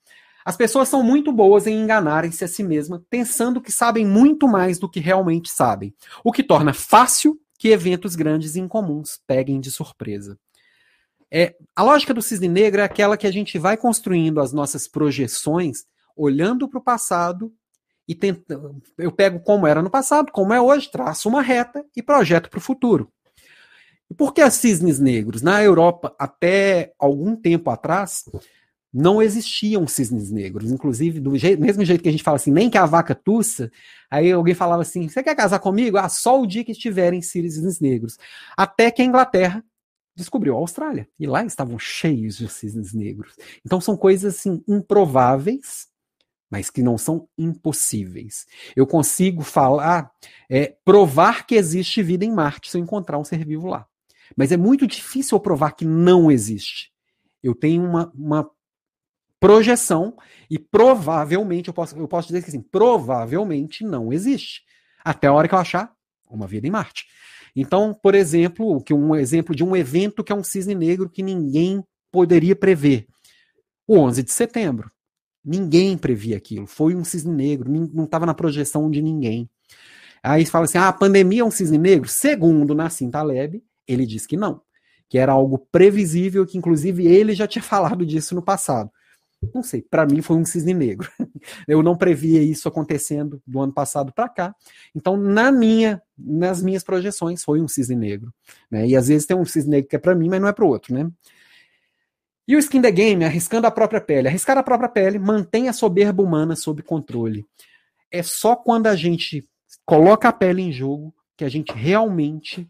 As 0.44 0.56
pessoas 0.56 0.88
são 0.88 1.02
muito 1.02 1.32
boas 1.32 1.66
em 1.66 1.80
enganarem-se 1.80 2.44
a 2.44 2.48
si 2.48 2.64
mesmas, 2.64 3.00
pensando 3.08 3.60
que 3.60 3.70
sabem 3.70 4.04
muito 4.04 4.48
mais 4.48 4.78
do 4.78 4.90
que 4.90 4.98
realmente 4.98 5.50
sabem, 5.50 5.94
o 6.24 6.32
que 6.32 6.42
torna 6.42 6.74
fácil 6.74 7.40
que 7.56 7.68
eventos 7.68 8.16
grandes 8.16 8.56
e 8.56 8.60
incomuns 8.60 9.20
peguem 9.24 9.60
de 9.60 9.70
surpresa. 9.70 10.36
É, 11.30 11.54
a 11.76 11.82
lógica 11.82 12.12
do 12.12 12.20
cisne 12.20 12.48
negro 12.48 12.80
é 12.80 12.84
aquela 12.84 13.16
que 13.16 13.26
a 13.26 13.30
gente 13.30 13.56
vai 13.58 13.76
construindo 13.76 14.40
as 14.40 14.52
nossas 14.52 14.88
projeções, 14.88 15.84
olhando 16.16 16.68
para 16.68 16.80
o 16.80 16.82
passado 16.82 17.52
e 18.06 18.14
tentando. 18.14 18.82
Eu 18.98 19.12
pego 19.12 19.40
como 19.40 19.66
era 19.66 19.82
no 19.82 19.90
passado, 19.90 20.30
como 20.32 20.52
é 20.52 20.60
hoje, 20.60 20.90
traço 20.90 21.28
uma 21.28 21.42
reta 21.42 21.84
e 21.96 22.02
projeto 22.02 22.50
para 22.50 22.58
o 22.58 22.62
futuro. 22.62 23.10
E 24.10 24.14
por 24.14 24.34
que 24.34 24.48
cisnes 24.50 24.98
negros? 24.98 25.40
Na 25.40 25.62
Europa, 25.62 26.14
até 26.18 26.92
algum 26.98 27.34
tempo 27.34 27.70
atrás, 27.70 28.24
não 28.92 29.22
existiam 29.22 29.86
cisnes 29.86 30.30
negros. 30.30 30.70
Inclusive, 30.70 31.18
do 31.18 31.30
mesmo 31.30 31.84
jeito 31.84 32.02
que 32.02 32.08
a 32.08 32.12
gente 32.12 32.22
fala 32.22 32.36
assim, 32.36 32.50
nem 32.50 32.68
que 32.68 32.76
a 32.76 32.84
vaca 32.84 33.14
tussa, 33.14 33.70
aí 34.10 34.30
alguém 34.30 34.54
falava 34.54 34.82
assim: 34.82 35.08
você 35.08 35.22
quer 35.22 35.34
casar 35.34 35.60
comigo? 35.60 35.96
Ah, 35.96 36.08
só 36.08 36.40
o 36.40 36.46
dia 36.46 36.64
que 36.64 36.72
estiverem 36.72 37.22
cisnes 37.22 37.80
negros. 37.80 38.18
Até 38.56 38.90
que 38.90 39.00
a 39.00 39.04
Inglaterra 39.04 39.64
descobriu 40.14 40.54
a 40.54 40.58
Austrália. 40.58 41.08
E 41.18 41.26
lá 41.26 41.44
estavam 41.44 41.78
cheios 41.78 42.36
de 42.36 42.48
cisnes 42.48 42.92
negros. 42.92 43.34
Então 43.64 43.80
são 43.80 43.96
coisas 43.96 44.36
assim 44.36 44.62
improváveis, 44.68 45.86
mas 46.52 46.68
que 46.68 46.82
não 46.82 46.98
são 46.98 47.26
impossíveis. 47.38 48.44
Eu 48.76 48.86
consigo 48.86 49.40
falar, 49.40 50.12
é, 50.50 50.76
provar 50.84 51.46
que 51.46 51.54
existe 51.54 52.02
vida 52.02 52.26
em 52.26 52.30
Marte 52.30 52.70
se 52.70 52.76
eu 52.76 52.82
encontrar 52.82 53.18
um 53.18 53.24
ser 53.24 53.42
vivo 53.42 53.68
lá. 53.68 53.86
Mas 54.36 54.52
é 54.52 54.56
muito 54.58 54.86
difícil 54.86 55.36
eu 55.36 55.40
provar 55.40 55.72
que 55.72 55.86
não 55.86 56.30
existe. 56.30 56.92
Eu 57.42 57.54
tenho 57.54 57.82
uma, 57.82 58.12
uma 58.14 58.50
projeção 59.40 60.14
e 60.50 60.58
provavelmente, 60.58 61.68
eu 61.68 61.74
posso, 61.74 61.96
eu 61.96 62.06
posso 62.06 62.28
dizer 62.28 62.42
que 62.42 62.50
assim, 62.50 62.60
provavelmente 62.60 63.82
não 63.82 64.12
existe. 64.12 64.60
Até 65.02 65.28
a 65.28 65.32
hora 65.32 65.48
que 65.48 65.54
eu 65.54 65.58
achar 65.58 65.90
uma 66.30 66.46
vida 66.46 66.66
em 66.66 66.70
Marte. 66.70 67.06
Então, 67.56 67.94
por 67.94 68.14
exemplo, 68.14 68.82
que 68.82 68.92
um 68.92 69.16
exemplo 69.16 69.56
de 69.56 69.64
um 69.64 69.74
evento 69.74 70.22
que 70.22 70.30
é 70.30 70.34
um 70.34 70.44
cisne 70.44 70.74
negro 70.74 71.08
que 71.08 71.22
ninguém 71.22 71.82
poderia 72.10 72.54
prever. 72.54 73.06
O 73.86 73.96
11 73.98 74.22
de 74.22 74.30
setembro. 74.30 74.92
Ninguém 75.44 75.98
previa 75.98 76.36
aquilo. 76.36 76.66
Foi 76.66 76.94
um 76.94 77.04
cisne 77.04 77.32
negro, 77.32 77.70
não 77.70 78.04
estava 78.04 78.24
na 78.24 78.34
projeção 78.34 78.90
de 78.90 79.02
ninguém. 79.02 79.48
Aí 80.22 80.46
fala 80.46 80.66
assim: 80.66 80.78
ah, 80.78 80.88
a 80.88 80.92
pandemia 80.92 81.42
é 81.42 81.44
um 81.44 81.50
cisne 81.50 81.78
negro? 81.78 82.08
Segundo 82.08 82.74
Nassim 82.74 83.10
Taleb, 83.10 83.62
ele 83.86 84.06
diz 84.06 84.26
que 84.26 84.36
não, 84.36 84.60
que 85.08 85.18
era 85.18 85.32
algo 85.32 85.58
previsível, 85.70 86.46
que 86.46 86.56
inclusive 86.56 87.06
ele 87.06 87.34
já 87.34 87.46
tinha 87.46 87.62
falado 87.64 88.06
disso 88.06 88.34
no 88.34 88.42
passado. 88.42 88.90
Não 89.52 89.62
sei, 89.62 89.82
para 89.82 90.06
mim 90.06 90.22
foi 90.22 90.36
um 90.36 90.44
cisne 90.44 90.72
negro. 90.72 91.10
Eu 91.66 91.82
não 91.82 91.96
previa 91.96 92.40
isso 92.40 92.68
acontecendo 92.68 93.42
do 93.44 93.60
ano 93.60 93.72
passado 93.72 94.12
para 94.12 94.28
cá. 94.28 94.54
Então, 94.94 95.16
na 95.16 95.50
minha, 95.50 96.00
nas 96.16 96.62
minhas 96.62 96.84
projeções, 96.84 97.42
foi 97.42 97.60
um 97.60 97.66
cisne 97.66 97.96
negro. 97.96 98.32
Né? 98.70 98.86
E 98.86 98.96
às 98.96 99.08
vezes 99.08 99.26
tem 99.26 99.36
um 99.36 99.44
cisne 99.44 99.72
negro 99.72 99.90
que 99.90 99.96
é 99.96 99.98
para 99.98 100.14
mim, 100.14 100.28
mas 100.28 100.40
não 100.40 100.46
é 100.46 100.52
para 100.52 100.64
o 100.64 100.68
outro, 100.68 100.94
né? 100.94 101.10
E 102.46 102.56
o 102.56 102.58
skin 102.58 102.82
the 102.82 102.90
game, 102.90 103.24
arriscando 103.24 103.66
a 103.66 103.70
própria 103.70 104.00
pele. 104.00 104.28
Arriscar 104.28 104.58
a 104.58 104.62
própria 104.62 104.88
pele 104.88 105.18
mantém 105.18 105.68
a 105.68 105.72
soberba 105.72 106.22
humana 106.22 106.56
sob 106.56 106.82
controle. 106.82 107.46
É 108.10 108.22
só 108.22 108.56
quando 108.56 108.88
a 108.88 108.96
gente 108.96 109.48
coloca 109.86 110.28
a 110.28 110.32
pele 110.32 110.62
em 110.62 110.72
jogo 110.72 111.14
que 111.36 111.44
a 111.44 111.48
gente 111.48 111.72
realmente 111.72 112.68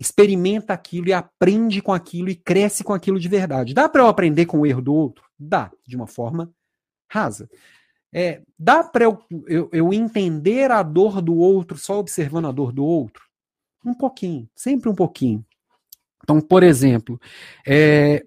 experimenta 0.00 0.72
aquilo 0.72 1.08
e 1.08 1.12
aprende 1.12 1.80
com 1.80 1.92
aquilo 1.92 2.28
e 2.28 2.34
cresce 2.34 2.82
com 2.82 2.92
aquilo 2.92 3.18
de 3.18 3.28
verdade. 3.28 3.74
Dá 3.74 3.88
para 3.88 4.02
eu 4.02 4.08
aprender 4.08 4.46
com 4.46 4.60
o 4.60 4.66
erro 4.66 4.82
do 4.82 4.94
outro? 4.94 5.24
Dá, 5.38 5.70
de 5.86 5.96
uma 5.96 6.06
forma 6.06 6.52
rasa. 7.08 7.48
É, 8.12 8.42
dá 8.58 8.84
para 8.84 9.04
eu, 9.04 9.18
eu, 9.46 9.68
eu, 9.72 9.92
entender 9.92 10.70
a 10.70 10.82
dor 10.82 11.20
do 11.20 11.34
outro 11.36 11.76
só 11.76 11.98
observando 11.98 12.46
a 12.46 12.52
dor 12.52 12.72
do 12.72 12.84
outro? 12.84 13.24
Um 13.84 13.94
pouquinho, 13.94 14.48
sempre 14.54 14.88
um 14.88 14.94
pouquinho. 14.94 15.44
Então, 16.22 16.40
por 16.40 16.62
exemplo, 16.62 17.20
é, 17.66 18.24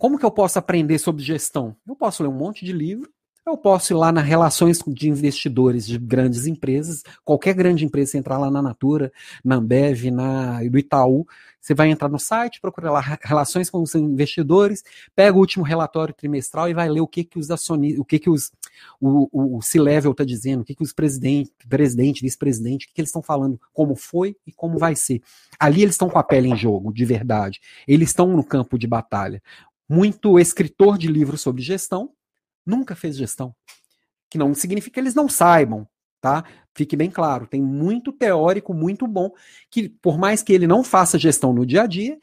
como 0.00 0.18
que 0.18 0.24
eu 0.24 0.30
posso 0.30 0.58
aprender 0.58 0.98
sobre 0.98 1.22
gestão? 1.22 1.76
Eu 1.86 1.94
posso 1.94 2.22
ler 2.22 2.30
um 2.30 2.32
monte 2.32 2.64
de 2.64 2.72
livro, 2.72 3.12
Eu 3.46 3.56
posso 3.56 3.92
ir 3.92 3.96
lá 3.96 4.12
nas 4.12 4.24
relações 4.24 4.78
de 4.86 5.08
investidores 5.08 5.86
de 5.86 5.98
grandes 5.98 6.46
empresas, 6.46 7.02
qualquer 7.24 7.52
grande 7.54 7.84
empresa, 7.84 8.12
você 8.12 8.18
entrar 8.18 8.38
lá 8.38 8.50
na 8.50 8.62
Natura, 8.62 9.12
na 9.44 9.56
Ambev, 9.56 10.10
na, 10.10 10.62
do 10.62 10.78
Itaú, 10.78 11.26
você 11.60 11.74
vai 11.74 11.90
entrar 11.90 12.08
no 12.08 12.18
site, 12.18 12.60
procura 12.60 12.90
lá 12.90 13.18
relações 13.22 13.68
com 13.68 13.82
os 13.82 13.94
investidores, 13.94 14.82
pega 15.14 15.36
o 15.36 15.40
último 15.40 15.64
relatório 15.64 16.14
trimestral 16.14 16.68
e 16.68 16.74
vai 16.74 16.88
ler 16.88 17.00
o 17.00 17.06
que, 17.06 17.22
que 17.22 17.38
os 17.38 17.50
acionistas, 17.50 18.00
o 18.00 18.04
que, 18.04 18.18
que 18.18 18.30
os, 18.30 18.50
o, 18.98 19.28
o, 19.30 19.58
o 19.58 19.62
C-Level 19.62 20.12
está 20.12 20.24
dizendo, 20.24 20.62
o 20.62 20.64
que, 20.64 20.74
que 20.74 20.82
os 20.82 20.92
presidente, 20.92 21.52
presidente 21.68 22.22
vice-presidente, 22.22 22.86
o 22.86 22.88
que, 22.88 22.94
que 22.94 23.00
eles 23.00 23.10
estão 23.10 23.22
falando, 23.22 23.60
como 23.74 23.94
foi 23.94 24.36
e 24.46 24.52
como 24.52 24.78
vai 24.78 24.96
ser. 24.96 25.20
Ali 25.58 25.82
eles 25.82 25.94
estão 25.94 26.08
com 26.08 26.18
a 26.18 26.22
pele 26.22 26.48
em 26.48 26.56
jogo, 26.56 26.92
de 26.92 27.04
verdade. 27.04 27.60
Eles 27.86 28.08
estão 28.08 28.28
no 28.28 28.42
campo 28.42 28.78
de 28.78 28.86
batalha. 28.86 29.42
Muito 29.90 30.38
escritor 30.38 30.96
de 30.96 31.08
livros 31.08 31.40
sobre 31.40 31.62
gestão 31.62 32.12
nunca 32.64 32.94
fez 32.94 33.16
gestão. 33.16 33.52
Que 34.30 34.38
não 34.38 34.54
significa 34.54 34.94
que 34.94 35.00
eles 35.00 35.16
não 35.16 35.28
saibam, 35.28 35.84
tá? 36.20 36.44
Fique 36.72 36.94
bem 36.94 37.10
claro, 37.10 37.48
tem 37.48 37.60
muito 37.60 38.12
teórico 38.12 38.72
muito 38.72 39.04
bom 39.08 39.32
que, 39.68 39.88
por 39.88 40.16
mais 40.16 40.44
que 40.44 40.52
ele 40.52 40.68
não 40.68 40.84
faça 40.84 41.18
gestão 41.18 41.52
no 41.52 41.66
dia 41.66 41.82
a 41.82 41.86
dia, 41.88 42.16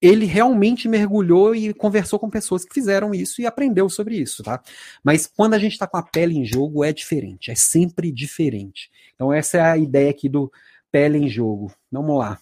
ele 0.00 0.26
realmente 0.26 0.88
mergulhou 0.88 1.54
e 1.54 1.72
conversou 1.72 2.18
com 2.18 2.28
pessoas 2.28 2.64
que 2.64 2.74
fizeram 2.74 3.14
isso 3.14 3.40
e 3.40 3.46
aprendeu 3.46 3.88
sobre 3.88 4.16
isso, 4.16 4.42
tá? 4.42 4.60
Mas 5.04 5.28
quando 5.28 5.54
a 5.54 5.58
gente 5.60 5.74
está 5.74 5.86
com 5.86 5.96
a 5.96 6.02
pele 6.02 6.36
em 6.36 6.44
jogo, 6.44 6.82
é 6.82 6.92
diferente, 6.92 7.52
é 7.52 7.54
sempre 7.54 8.10
diferente. 8.10 8.90
Então, 9.14 9.32
essa 9.32 9.58
é 9.58 9.60
a 9.60 9.78
ideia 9.78 10.10
aqui 10.10 10.28
do 10.28 10.50
pele 10.90 11.18
em 11.18 11.28
jogo. 11.28 11.72
Vamos 11.88 12.18
lá. 12.18 12.36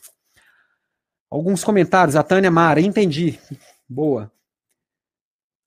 Alguns 1.31 1.63
comentários. 1.63 2.17
A 2.17 2.23
Tânia 2.23 2.51
Mara, 2.51 2.81
entendi. 2.81 3.39
Boa. 3.87 4.33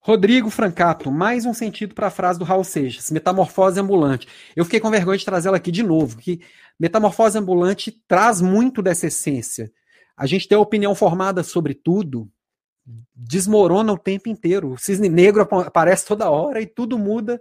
Rodrigo 0.06 0.50
Francato, 0.50 1.10
mais 1.10 1.46
um 1.46 1.54
sentido 1.54 1.96
para 1.96 2.08
a 2.08 2.12
frase 2.12 2.38
do 2.38 2.44
Raul 2.44 2.66
Seixas, 2.66 3.10
metamorfose 3.10 3.80
ambulante. 3.80 4.28
Eu 4.54 4.66
fiquei 4.66 4.82
com 4.82 4.92
vergonha 4.92 5.18
de 5.18 5.24
trazê-la 5.24 5.56
aqui 5.56 5.72
de 5.72 5.82
novo, 5.82 6.18
que 6.18 6.42
metamorfose 6.78 7.38
ambulante 7.38 7.90
traz 8.06 8.42
muito 8.42 8.82
dessa 8.82 9.08
essência. 9.08 9.72
A 10.18 10.26
gente 10.26 10.46
tem 10.46 10.58
a 10.58 10.62
opinião 10.62 10.94
formada 10.94 11.42
sobre 11.42 11.74
tudo, 11.74 12.30
desmorona 13.16 13.94
o 13.94 13.98
tempo 13.98 14.28
inteiro. 14.28 14.74
O 14.74 14.78
cisne 14.78 15.08
negro 15.08 15.48
aparece 15.66 16.06
toda 16.06 16.30
hora 16.30 16.60
e 16.60 16.66
tudo 16.66 17.00
muda, 17.00 17.40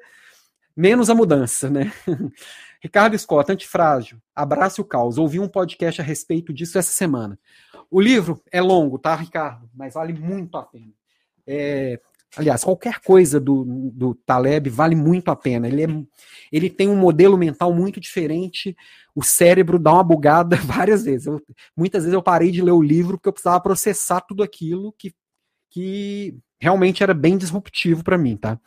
menos 0.77 1.11
a 1.11 1.17
mudança, 1.17 1.69
né? 1.69 1.93
Ricardo 2.81 3.19
Scott, 3.19 3.51
antifrágil, 3.51 4.23
abrace 4.37 4.81
o 4.81 4.85
caos. 4.85 5.19
Ouvi 5.19 5.41
um 5.41 5.49
podcast 5.49 6.01
a 6.01 6.05
respeito 6.05 6.53
disso 6.53 6.79
essa 6.79 6.93
semana. 6.93 7.37
O 7.91 8.01
livro 8.01 8.41
é 8.53 8.61
longo, 8.61 9.01
tá, 9.01 9.17
Ricardo? 9.17 9.69
Mas 9.75 9.95
vale 9.95 10.13
muito 10.13 10.57
a 10.57 10.63
pena. 10.63 10.93
É, 11.45 12.01
Aliás, 12.37 12.65
qualquer 12.65 13.01
coisa 13.01 13.39
do, 13.39 13.65
do 13.93 14.15
Taleb 14.15 14.71
vale 14.71 14.95
muito 14.95 15.31
a 15.31 15.37
pena. 15.37 15.69
Ele, 15.69 15.85
é, 15.85 15.87
ele 16.51 16.71
tem 16.71 16.89
um 16.89 16.97
modelo 16.97 17.37
mental 17.37 17.73
muito 17.75 18.01
diferente. 18.01 18.75
O 19.15 19.23
cérebro 19.23 19.79
dá 19.79 19.93
uma 19.93 20.05
bugada 20.05 20.57
várias 20.65 21.05
vezes. 21.05 21.27
Eu, 21.27 21.41
muitas 21.77 22.05
vezes 22.05 22.15
eu 22.15 22.23
parei 22.23 22.51
de 22.51 22.63
ler 22.63 22.73
o 22.73 22.83
livro 22.83 23.19
porque 23.19 23.29
eu 23.29 23.33
precisava 23.33 23.61
processar 23.61 24.23
tudo 24.23 24.43
aquilo 24.43 24.95
que, 24.99 25.15
que 25.71 26.35
realmente 26.59 27.03
era 27.03 27.13
bem 27.13 27.37
disruptivo 27.37 28.03
para 28.03 28.17
mim, 28.17 28.37
tá? 28.37 28.59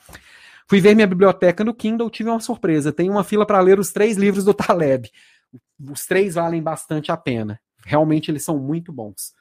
Fui 0.68 0.80
ver 0.80 0.96
minha 0.96 1.08
biblioteca 1.08 1.64
no 1.64 1.74
Kindle, 1.74 2.10
tive 2.10 2.30
uma 2.30 2.40
surpresa. 2.40 2.92
Tem 2.92 3.10
uma 3.10 3.24
fila 3.24 3.48
para 3.48 3.60
ler 3.60 3.80
os 3.80 3.92
três 3.92 4.16
livros 4.16 4.46
do 4.46 4.54
Taleb. 4.56 5.10
Os 5.90 6.06
três 6.06 6.36
valem 6.36 6.62
bastante 6.62 7.12
a 7.12 7.18
pena. 7.18 7.60
Realmente 7.84 8.30
eles 8.30 8.44
são 8.44 8.60
muito 8.60 8.92
bons. 8.92 9.34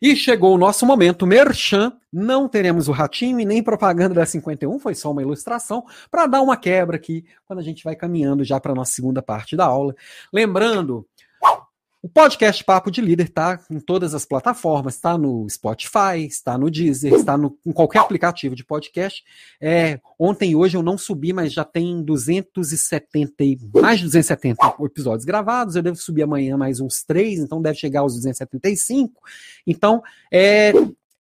E 0.00 0.16
chegou 0.16 0.54
o 0.54 0.58
nosso 0.58 0.86
momento 0.86 1.26
merchan. 1.26 1.92
Não 2.12 2.48
teremos 2.48 2.88
o 2.88 2.92
ratinho 2.92 3.38
e 3.38 3.44
nem 3.44 3.62
propaganda 3.62 4.14
da 4.14 4.26
51, 4.26 4.80
foi 4.80 4.96
só 4.96 5.12
uma 5.12 5.22
ilustração 5.22 5.84
para 6.10 6.26
dar 6.26 6.40
uma 6.40 6.56
quebra 6.56 6.96
aqui 6.96 7.24
quando 7.46 7.60
a 7.60 7.62
gente 7.62 7.84
vai 7.84 7.94
caminhando 7.94 8.42
já 8.42 8.58
para 8.58 8.72
a 8.72 8.74
nossa 8.74 8.92
segunda 8.92 9.22
parte 9.22 9.56
da 9.56 9.66
aula. 9.66 9.94
Lembrando 10.32 11.06
o 12.02 12.08
podcast 12.08 12.64
Papo 12.64 12.90
de 12.90 13.02
Líder 13.02 13.26
está 13.26 13.60
em 13.70 13.78
todas 13.78 14.14
as 14.14 14.24
plataformas, 14.24 14.94
está 14.94 15.18
no 15.18 15.46
Spotify, 15.50 16.24
está 16.26 16.56
no 16.56 16.70
Deezer, 16.70 17.12
está 17.12 17.36
no, 17.36 17.58
em 17.64 17.72
qualquer 17.72 17.98
aplicativo 17.98 18.54
de 18.54 18.64
podcast. 18.64 19.22
É, 19.60 20.00
ontem 20.18 20.52
e 20.52 20.56
hoje 20.56 20.78
eu 20.78 20.82
não 20.82 20.96
subi, 20.96 21.32
mas 21.34 21.52
já 21.52 21.62
tem 21.62 22.02
270, 22.02 23.34
mais 23.74 23.98
de 23.98 24.06
270 24.06 24.76
episódios 24.80 25.26
gravados. 25.26 25.76
Eu 25.76 25.82
devo 25.82 25.96
subir 25.96 26.22
amanhã 26.22 26.56
mais 26.56 26.80
uns 26.80 27.02
três, 27.02 27.38
então 27.38 27.60
deve 27.60 27.76
chegar 27.76 28.00
aos 28.00 28.14
275. 28.14 29.20
Então, 29.66 30.02
é, 30.32 30.72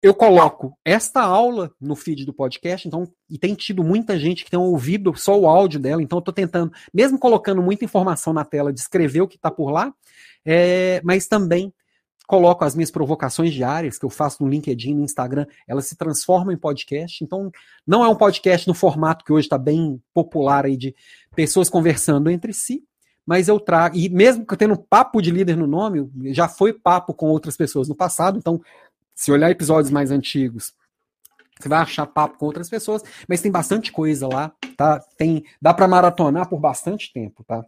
eu 0.01 0.13
coloco 0.13 0.77
esta 0.83 1.21
aula 1.21 1.71
no 1.79 1.95
feed 1.95 2.25
do 2.25 2.33
podcast, 2.33 2.87
então, 2.87 3.03
e 3.29 3.37
tem 3.37 3.53
tido 3.53 3.83
muita 3.83 4.17
gente 4.17 4.45
que 4.45 4.51
tem 4.51 4.59
ouvido 4.59 5.13
só 5.15 5.37
o 5.37 5.47
áudio 5.47 5.79
dela, 5.79 6.01
então 6.01 6.17
eu 6.17 6.21
estou 6.21 6.33
tentando, 6.33 6.71
mesmo 6.93 7.19
colocando 7.19 7.61
muita 7.61 7.83
informação 7.83 8.31
na 8.31 8.45
tela, 8.45 8.71
descrever 8.71 9.21
o 9.21 9.27
que 9.27 9.35
está 9.35 9.51
por 9.51 9.71
lá, 9.71 9.93
é, 10.45 11.01
mas 11.03 11.27
também 11.27 11.73
coloco 12.29 12.63
as 12.63 12.75
minhas 12.75 12.91
provocações 12.91 13.51
diárias 13.51 13.97
que 13.97 14.05
eu 14.05 14.09
faço 14.09 14.43
no 14.43 14.49
LinkedIn, 14.49 14.93
no 14.93 15.03
Instagram, 15.03 15.47
elas 15.67 15.87
se 15.87 15.95
transformam 15.95 16.53
em 16.53 16.57
podcast. 16.57 17.23
Então, 17.23 17.51
não 17.87 18.03
é 18.03 18.07
um 18.07 18.15
podcast 18.15 18.67
no 18.67 18.75
formato 18.75 19.25
que 19.25 19.33
hoje 19.33 19.47
está 19.47 19.57
bem 19.57 19.99
popular 20.13 20.63
aí 20.63 20.77
de 20.77 20.95
pessoas 21.35 21.71
conversando 21.71 22.29
entre 22.29 22.53
si, 22.53 22.83
mas 23.25 23.47
eu 23.47 23.59
trago, 23.59 23.97
e 23.97 24.09
mesmo 24.09 24.45
que 24.45 24.53
eu 24.53 24.57
tendo 24.57 24.77
papo 24.77 25.21
de 25.21 25.31
líder 25.31 25.57
no 25.57 25.65
nome, 25.65 26.07
já 26.31 26.47
foi 26.47 26.71
papo 26.71 27.15
com 27.15 27.27
outras 27.29 27.57
pessoas 27.57 27.89
no 27.89 27.95
passado, 27.95 28.37
então, 28.37 28.61
se 29.19 29.33
olhar 29.33 29.51
episódios 29.51 29.91
mais 29.91 30.11
antigos, 30.11 30.73
você 31.59 31.67
vai 31.67 31.79
achar 31.79 32.05
papo 32.05 32.37
com 32.37 32.45
outras 32.45 32.69
pessoas, 32.69 33.03
mas 33.27 33.41
tem 33.41 33.51
bastante 33.51 33.91
coisa 33.91 34.25
lá, 34.29 34.53
tá? 34.77 34.97
Tem, 35.17 35.43
dá 35.61 35.73
para 35.73 35.89
maratonar 35.89 36.47
por 36.47 36.57
bastante 36.57 37.11
tempo, 37.11 37.43
tá? 37.43 37.65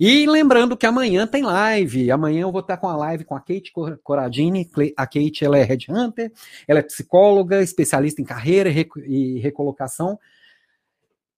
E 0.00 0.24
lembrando 0.26 0.78
que 0.78 0.86
amanhã 0.86 1.26
tem 1.26 1.42
live. 1.42 2.10
Amanhã 2.10 2.42
eu 2.42 2.52
vou 2.52 2.62
estar 2.62 2.78
com 2.78 2.88
a 2.88 2.96
live 2.96 3.24
com 3.24 3.36
a 3.36 3.40
Kate 3.40 3.70
Coradini. 4.02 4.70
A 4.96 5.06
Kate 5.06 5.44
ela 5.44 5.58
é 5.58 5.62
headhunter, 5.62 6.32
ela 6.66 6.78
é 6.78 6.82
psicóloga, 6.82 7.60
especialista 7.60 8.22
em 8.22 8.24
carreira 8.24 8.70
e 8.70 9.38
recolocação. 9.40 10.18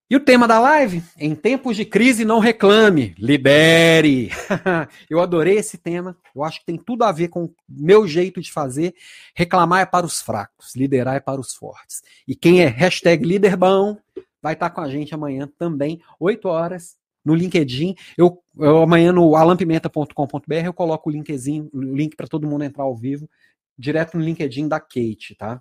E 0.09 0.15
o 0.15 0.21
tema 0.21 0.47
da 0.47 0.61
live? 0.61 1.03
Em 1.19 1.35
tempos 1.35 1.77
de 1.77 1.85
crise, 1.85 2.25
não 2.25 2.39
reclame, 2.39 3.13
lidere. 3.19 4.31
eu 5.11 5.21
adorei 5.21 5.57
esse 5.57 5.77
tema. 5.77 6.17
Eu 6.33 6.45
acho 6.45 6.61
que 6.61 6.67
tem 6.67 6.77
tudo 6.77 7.03
a 7.03 7.11
ver 7.11 7.27
com 7.27 7.47
o 7.47 7.55
meu 7.69 8.07
jeito 8.07 8.41
de 8.41 8.53
fazer. 8.53 8.95
Reclamar 9.35 9.81
é 9.81 9.87
para 9.87 10.07
os 10.07 10.23
fracos, 10.23 10.77
liderar 10.77 11.17
é 11.17 11.21
para 11.21 11.41
os 11.41 11.57
fortes. 11.57 12.05
E 12.27 12.37
quem 12.37 12.61
é 12.61 12.69
hashtag 12.69 13.25
líderbão 13.25 13.99
vai 14.41 14.53
estar 14.53 14.71
com 14.71 14.81
a 14.81 14.89
gente 14.89 15.13
amanhã 15.13 15.51
também, 15.59 16.01
8 16.21 16.47
horas, 16.47 16.97
no 17.25 17.35
LinkedIn. 17.35 17.97
Eu, 18.17 18.41
eu 18.57 18.83
amanhã 18.83 19.11
no 19.11 19.35
alampimenta.com.br 19.35 20.55
eu 20.65 20.73
coloco 20.73 21.11
o 21.11 21.13
linkzinho, 21.13 21.69
o 21.73 21.81
link 21.81 22.15
para 22.15 22.29
todo 22.29 22.47
mundo 22.47 22.63
entrar 22.63 22.85
ao 22.85 22.95
vivo, 22.95 23.29
direto 23.77 24.17
no 24.17 24.23
LinkedIn 24.23 24.69
da 24.69 24.79
Kate, 24.79 25.35
tá? 25.37 25.61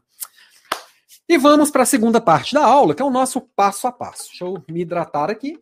E 1.28 1.38
vamos 1.38 1.72
para 1.72 1.84
a 1.84 1.88
segunda 1.88 2.22
parte 2.22 2.54
da 2.54 2.64
aula, 2.64 2.94
que 2.94 3.02
é 3.02 3.06
o 3.06 3.10
nosso 3.10 3.42
passo 3.42 3.88
a 3.88 3.92
passo. 3.92 4.28
Deixa 4.30 4.46
eu 4.46 4.64
me 4.70 4.82
hidratar 4.82 5.30
aqui. 5.32 5.60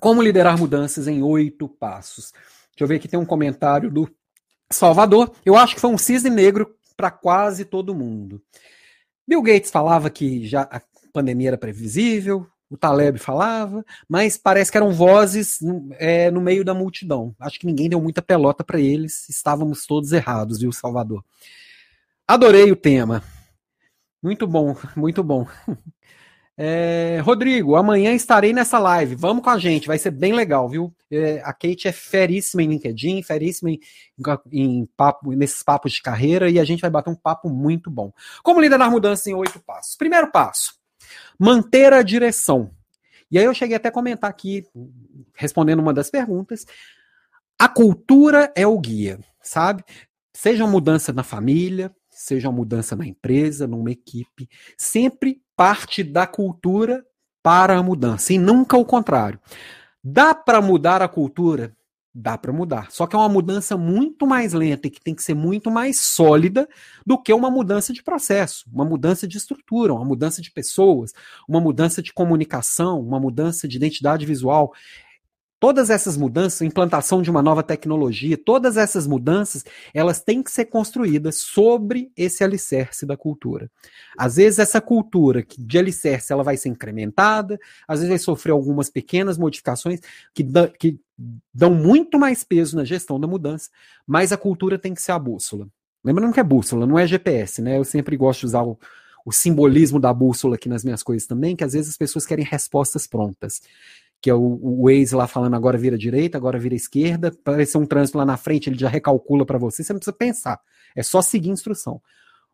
Como 0.00 0.20
liderar 0.20 0.58
mudanças 0.58 1.06
em 1.06 1.22
oito 1.22 1.68
passos. 1.68 2.32
Deixa 2.32 2.82
eu 2.82 2.86
ver 2.88 2.96
aqui, 2.96 3.08
tem 3.08 3.18
um 3.18 3.24
comentário 3.24 3.90
do 3.90 4.12
Salvador. 4.70 5.32
Eu 5.44 5.56
acho 5.56 5.76
que 5.76 5.80
foi 5.80 5.90
um 5.90 5.98
cisne 5.98 6.28
negro 6.28 6.76
para 6.96 7.10
quase 7.10 7.64
todo 7.64 7.94
mundo. 7.94 8.42
Bill 9.26 9.42
Gates 9.42 9.70
falava 9.70 10.10
que 10.10 10.46
já 10.46 10.62
a 10.62 10.82
pandemia 11.12 11.50
era 11.50 11.58
previsível, 11.58 12.46
o 12.68 12.76
Taleb 12.76 13.18
falava, 13.18 13.84
mas 14.08 14.36
parece 14.36 14.70
que 14.70 14.76
eram 14.76 14.92
vozes 14.92 15.60
é, 15.92 16.30
no 16.30 16.40
meio 16.40 16.64
da 16.64 16.74
multidão. 16.74 17.34
Acho 17.38 17.58
que 17.58 17.66
ninguém 17.66 17.88
deu 17.88 18.00
muita 18.00 18.20
pelota 18.20 18.64
para 18.64 18.80
eles, 18.80 19.28
estávamos 19.28 19.86
todos 19.86 20.12
errados, 20.12 20.58
viu, 20.58 20.72
Salvador? 20.72 21.24
Adorei 22.26 22.72
o 22.72 22.76
tema. 22.76 23.22
Muito 24.22 24.46
bom, 24.46 24.74
muito 24.96 25.22
bom. 25.22 25.46
É, 26.56 27.20
Rodrigo, 27.24 27.74
amanhã 27.74 28.12
estarei 28.14 28.52
nessa 28.52 28.78
live. 28.78 29.16
Vamos 29.16 29.42
com 29.42 29.50
a 29.50 29.58
gente, 29.58 29.88
vai 29.88 29.98
ser 29.98 30.12
bem 30.12 30.32
legal, 30.32 30.68
viu? 30.68 30.94
É, 31.10 31.40
a 31.44 31.52
Kate 31.52 31.88
é 31.88 31.92
feríssima 31.92 32.62
em 32.62 32.68
LinkedIn, 32.68 33.22
feríssima 33.24 33.70
em, 33.70 33.80
em 34.52 34.88
papo, 34.96 35.32
nesses 35.32 35.64
papos 35.64 35.92
de 35.92 36.00
carreira 36.00 36.48
e 36.48 36.60
a 36.60 36.64
gente 36.64 36.80
vai 36.80 36.90
bater 36.90 37.10
um 37.10 37.16
papo 37.16 37.50
muito 37.50 37.90
bom. 37.90 38.12
Como 38.42 38.60
liderar 38.60 38.88
mudança 38.88 39.28
em 39.28 39.34
oito 39.34 39.58
passos? 39.58 39.96
Primeiro 39.96 40.30
passo: 40.30 40.74
Manter 41.36 41.92
a 41.92 42.02
direção. 42.02 42.70
E 43.30 43.38
aí 43.38 43.44
eu 43.44 43.54
cheguei 43.54 43.76
até 43.76 43.88
a 43.88 43.92
comentar 43.92 44.30
aqui, 44.30 44.64
respondendo 45.34 45.80
uma 45.80 45.92
das 45.92 46.08
perguntas, 46.08 46.64
a 47.58 47.68
cultura 47.68 48.52
é 48.54 48.64
o 48.64 48.78
guia, 48.78 49.18
sabe? 49.42 49.84
Seja 50.32 50.64
uma 50.64 50.70
mudança 50.70 51.12
na 51.12 51.24
família, 51.24 51.92
seja 52.14 52.48
uma 52.48 52.56
mudança 52.56 52.96
na 52.96 53.06
empresa, 53.06 53.66
numa 53.66 53.90
equipe, 53.90 54.48
sempre 54.76 55.42
parte 55.56 56.02
da 56.02 56.26
cultura 56.26 57.04
para 57.42 57.76
a 57.76 57.82
mudança 57.82 58.32
e 58.32 58.38
nunca 58.38 58.76
o 58.76 58.84
contrário. 58.84 59.40
Dá 60.02 60.34
para 60.34 60.60
mudar 60.60 61.02
a 61.02 61.08
cultura 61.08 61.74
Dá 62.16 62.38
para 62.38 62.52
mudar. 62.52 62.92
Só 62.92 63.08
que 63.08 63.16
é 63.16 63.18
uma 63.18 63.28
mudança 63.28 63.76
muito 63.76 64.24
mais 64.24 64.52
lenta 64.52 64.86
e 64.86 64.90
que 64.90 65.00
tem 65.00 65.16
que 65.16 65.22
ser 65.22 65.34
muito 65.34 65.68
mais 65.68 65.98
sólida 65.98 66.68
do 67.04 67.20
que 67.20 67.32
uma 67.32 67.50
mudança 67.50 67.92
de 67.92 68.04
processo, 68.04 68.66
uma 68.72 68.84
mudança 68.84 69.26
de 69.26 69.36
estrutura, 69.36 69.92
uma 69.92 70.04
mudança 70.04 70.40
de 70.40 70.48
pessoas, 70.52 71.12
uma 71.48 71.60
mudança 71.60 72.00
de 72.00 72.12
comunicação, 72.12 73.00
uma 73.00 73.18
mudança 73.18 73.66
de 73.66 73.76
identidade 73.76 74.24
visual. 74.24 74.72
Todas 75.64 75.88
essas 75.88 76.14
mudanças, 76.14 76.60
implantação 76.60 77.22
de 77.22 77.30
uma 77.30 77.40
nova 77.40 77.62
tecnologia, 77.62 78.36
todas 78.36 78.76
essas 78.76 79.06
mudanças, 79.06 79.64
elas 79.94 80.20
têm 80.20 80.42
que 80.42 80.50
ser 80.50 80.66
construídas 80.66 81.36
sobre 81.36 82.12
esse 82.14 82.44
alicerce 82.44 83.06
da 83.06 83.16
cultura. 83.16 83.70
Às 84.14 84.36
vezes 84.36 84.58
essa 84.58 84.78
cultura 84.78 85.42
de 85.56 85.78
alicerce 85.78 86.34
ela 86.34 86.42
vai 86.42 86.58
ser 86.58 86.68
incrementada, 86.68 87.58
às 87.88 88.00
vezes 88.00 88.10
vai 88.10 88.18
sofrer 88.18 88.52
algumas 88.52 88.90
pequenas 88.90 89.38
modificações 89.38 90.00
que, 90.34 90.44
que 90.78 91.00
dão 91.54 91.74
muito 91.74 92.18
mais 92.18 92.44
peso 92.44 92.76
na 92.76 92.84
gestão 92.84 93.18
da 93.18 93.26
mudança, 93.26 93.70
mas 94.06 94.32
a 94.32 94.36
cultura 94.36 94.78
tem 94.78 94.92
que 94.92 95.00
ser 95.00 95.12
a 95.12 95.18
bússola. 95.18 95.66
Lembrando 96.04 96.34
que 96.34 96.40
é 96.40 96.44
bússola, 96.44 96.86
não 96.86 96.98
é 96.98 97.06
GPS, 97.06 97.62
né? 97.62 97.78
Eu 97.78 97.84
sempre 97.84 98.18
gosto 98.18 98.40
de 98.40 98.46
usar 98.48 98.64
o, 98.64 98.78
o 99.24 99.32
simbolismo 99.32 99.98
da 99.98 100.12
bússola 100.12 100.56
aqui 100.56 100.68
nas 100.68 100.84
minhas 100.84 101.02
coisas 101.02 101.26
também, 101.26 101.56
que 101.56 101.64
às 101.64 101.72
vezes 101.72 101.88
as 101.88 101.96
pessoas 101.96 102.26
querem 102.26 102.44
respostas 102.44 103.06
prontas 103.06 103.62
que 104.24 104.30
é 104.30 104.34
o, 104.34 104.40
o 104.40 104.84
Waze 104.86 105.14
lá 105.14 105.26
falando 105.26 105.52
agora 105.52 105.76
vira 105.76 105.98
direita, 105.98 106.38
agora 106.38 106.58
vira 106.58 106.74
esquerda, 106.74 107.28
aparecer 107.28 107.76
um 107.76 107.84
trânsito 107.84 108.16
lá 108.16 108.24
na 108.24 108.38
frente, 108.38 108.70
ele 108.70 108.78
já 108.78 108.88
recalcula 108.88 109.44
para 109.44 109.58
você, 109.58 109.84
você 109.84 109.92
não 109.92 110.00
precisa 110.00 110.16
pensar, 110.16 110.58
é 110.96 111.02
só 111.02 111.20
seguir 111.20 111.50
instrução. 111.50 112.00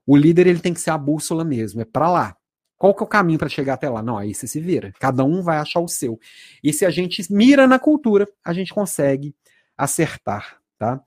O 0.04 0.16
líder 0.16 0.48
ele 0.48 0.58
tem 0.58 0.74
que 0.74 0.80
ser 0.80 0.90
a 0.90 0.98
bússola 0.98 1.44
mesmo, 1.44 1.80
é 1.80 1.84
para 1.84 2.10
lá. 2.10 2.36
Qual 2.76 2.92
que 2.92 3.04
é 3.04 3.06
o 3.06 3.06
caminho 3.06 3.38
para 3.38 3.48
chegar 3.48 3.74
até 3.74 3.88
lá? 3.88 4.02
Não, 4.02 4.18
aí 4.18 4.34
você 4.34 4.48
se 4.48 4.58
vira. 4.58 4.92
Cada 4.98 5.22
um 5.22 5.42
vai 5.42 5.58
achar 5.58 5.78
o 5.78 5.86
seu. 5.86 6.18
E 6.60 6.72
se 6.72 6.84
a 6.84 6.90
gente 6.90 7.24
mira 7.32 7.68
na 7.68 7.78
cultura, 7.78 8.26
a 8.44 8.52
gente 8.52 8.74
consegue 8.74 9.32
acertar, 9.78 10.56
tá? 10.76 11.00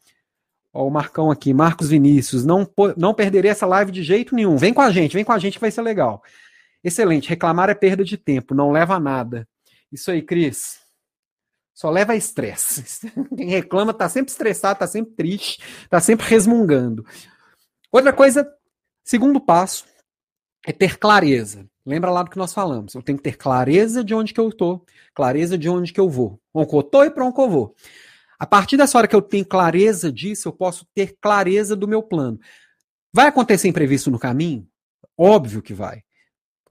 Ó, 0.71 0.87
o 0.87 0.89
Marcão 0.89 1.29
aqui, 1.29 1.53
Marcos 1.53 1.89
Vinícius, 1.89 2.45
não, 2.45 2.65
não 2.95 3.13
perderei 3.13 3.51
essa 3.51 3.65
live 3.65 3.91
de 3.91 4.01
jeito 4.01 4.33
nenhum. 4.33 4.55
Vem 4.55 4.73
com 4.73 4.81
a 4.81 4.91
gente, 4.91 5.13
vem 5.13 5.25
com 5.25 5.33
a 5.33 5.39
gente 5.39 5.55
que 5.55 5.61
vai 5.61 5.71
ser 5.71 5.81
legal. 5.81 6.23
Excelente, 6.81 7.27
reclamar 7.27 7.69
é 7.69 7.75
perda 7.75 8.05
de 8.05 8.15
tempo, 8.15 8.55
não 8.55 8.71
leva 8.71 8.95
a 8.95 8.99
nada. 8.99 9.45
Isso 9.93 10.09
aí, 10.09 10.23
Cris. 10.23 10.79
Só 11.71 11.89
leva 11.91 12.13
a 12.13 12.15
estresse. 12.15 13.11
Quem 13.37 13.47
reclama 13.47 13.93
tá 13.93 14.09
sempre 14.09 14.31
estressado, 14.31 14.79
tá 14.79 14.87
sempre 14.87 15.13
triste, 15.13 15.63
tá 15.87 15.99
sempre 15.99 16.25
resmungando. 16.25 17.05
Outra 17.91 18.11
coisa, 18.11 18.51
segundo 19.03 19.39
passo, 19.39 19.85
é 20.65 20.71
ter 20.71 20.97
clareza. 20.97 21.69
Lembra 21.85 22.09
lá 22.09 22.23
do 22.23 22.31
que 22.31 22.37
nós 22.37 22.53
falamos. 22.53 22.95
Eu 22.95 23.03
tenho 23.03 23.17
que 23.17 23.23
ter 23.23 23.37
clareza 23.37 24.03
de 24.03 24.15
onde 24.15 24.33
que 24.33 24.39
eu 24.39 24.49
estou, 24.49 24.83
clareza 25.13 25.57
de 25.57 25.69
onde 25.69 25.93
que 25.93 25.99
eu 25.99 26.09
vou. 26.09 26.41
Onde 26.51 26.73
eu 26.73 26.79
estou 26.79 27.05
e 27.05 27.11
para 27.11 27.25
onde 27.25 27.39
eu 27.39 27.49
vou. 27.49 27.75
A 28.39 28.47
partir 28.47 28.77
dessa 28.77 28.97
hora 28.97 29.07
que 29.07 29.15
eu 29.15 29.21
tenho 29.21 29.45
clareza 29.45 30.11
disso, 30.11 30.47
eu 30.47 30.53
posso 30.53 30.87
ter 30.93 31.17
clareza 31.21 31.75
do 31.75 31.87
meu 31.87 32.01
plano. 32.01 32.39
Vai 33.13 33.27
acontecer 33.27 33.67
imprevisto 33.67 34.09
no 34.09 34.17
caminho? 34.17 34.67
Óbvio 35.15 35.61
que 35.61 35.73
vai. 35.73 36.03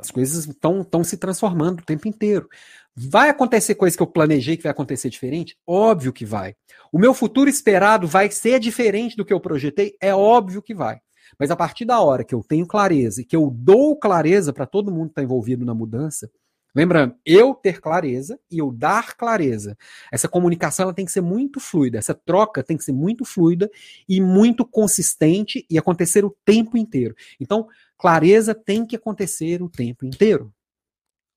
As 0.02 0.10
coisas 0.10 0.46
estão 0.46 1.04
se 1.04 1.16
transformando 1.16 1.80
o 1.80 1.84
tempo 1.84 2.08
inteiro. 2.08 2.48
Vai 2.94 3.30
acontecer 3.30 3.74
coisa 3.74 3.96
que 3.96 4.02
eu 4.02 4.06
planejei 4.06 4.56
que 4.56 4.62
vai 4.62 4.72
acontecer 4.72 5.08
diferente? 5.08 5.56
Óbvio 5.66 6.12
que 6.12 6.26
vai. 6.26 6.54
O 6.92 6.98
meu 6.98 7.14
futuro 7.14 7.48
esperado 7.48 8.06
vai 8.06 8.30
ser 8.30 8.60
diferente 8.60 9.16
do 9.16 9.24
que 9.24 9.32
eu 9.32 9.40
projetei? 9.40 9.96
É 10.00 10.14
óbvio 10.14 10.60
que 10.60 10.74
vai. 10.74 11.00
Mas 11.38 11.50
a 11.50 11.56
partir 11.56 11.86
da 11.86 12.00
hora 12.00 12.22
que 12.22 12.34
eu 12.34 12.42
tenho 12.42 12.66
clareza 12.66 13.22
e 13.22 13.24
que 13.24 13.34
eu 13.34 13.50
dou 13.50 13.98
clareza 13.98 14.52
para 14.52 14.66
todo 14.66 14.92
mundo 14.92 15.06
que 15.06 15.12
está 15.12 15.22
envolvido 15.22 15.64
na 15.64 15.74
mudança, 15.74 16.30
lembrando, 16.74 17.14
eu 17.24 17.54
ter 17.54 17.80
clareza 17.80 18.38
e 18.50 18.58
eu 18.58 18.70
dar 18.70 19.14
clareza. 19.16 19.74
Essa 20.12 20.28
comunicação 20.28 20.84
ela 20.84 20.94
tem 20.94 21.06
que 21.06 21.12
ser 21.12 21.22
muito 21.22 21.60
fluida, 21.60 21.96
essa 21.96 22.14
troca 22.14 22.62
tem 22.62 22.76
que 22.76 22.84
ser 22.84 22.92
muito 22.92 23.24
fluida 23.24 23.70
e 24.06 24.20
muito 24.20 24.66
consistente 24.66 25.64
e 25.70 25.78
acontecer 25.78 26.26
o 26.26 26.36
tempo 26.44 26.76
inteiro. 26.76 27.14
Então, 27.40 27.66
clareza 27.96 28.54
tem 28.54 28.84
que 28.84 28.96
acontecer 28.96 29.62
o 29.62 29.68
tempo 29.70 30.04
inteiro. 30.04 30.52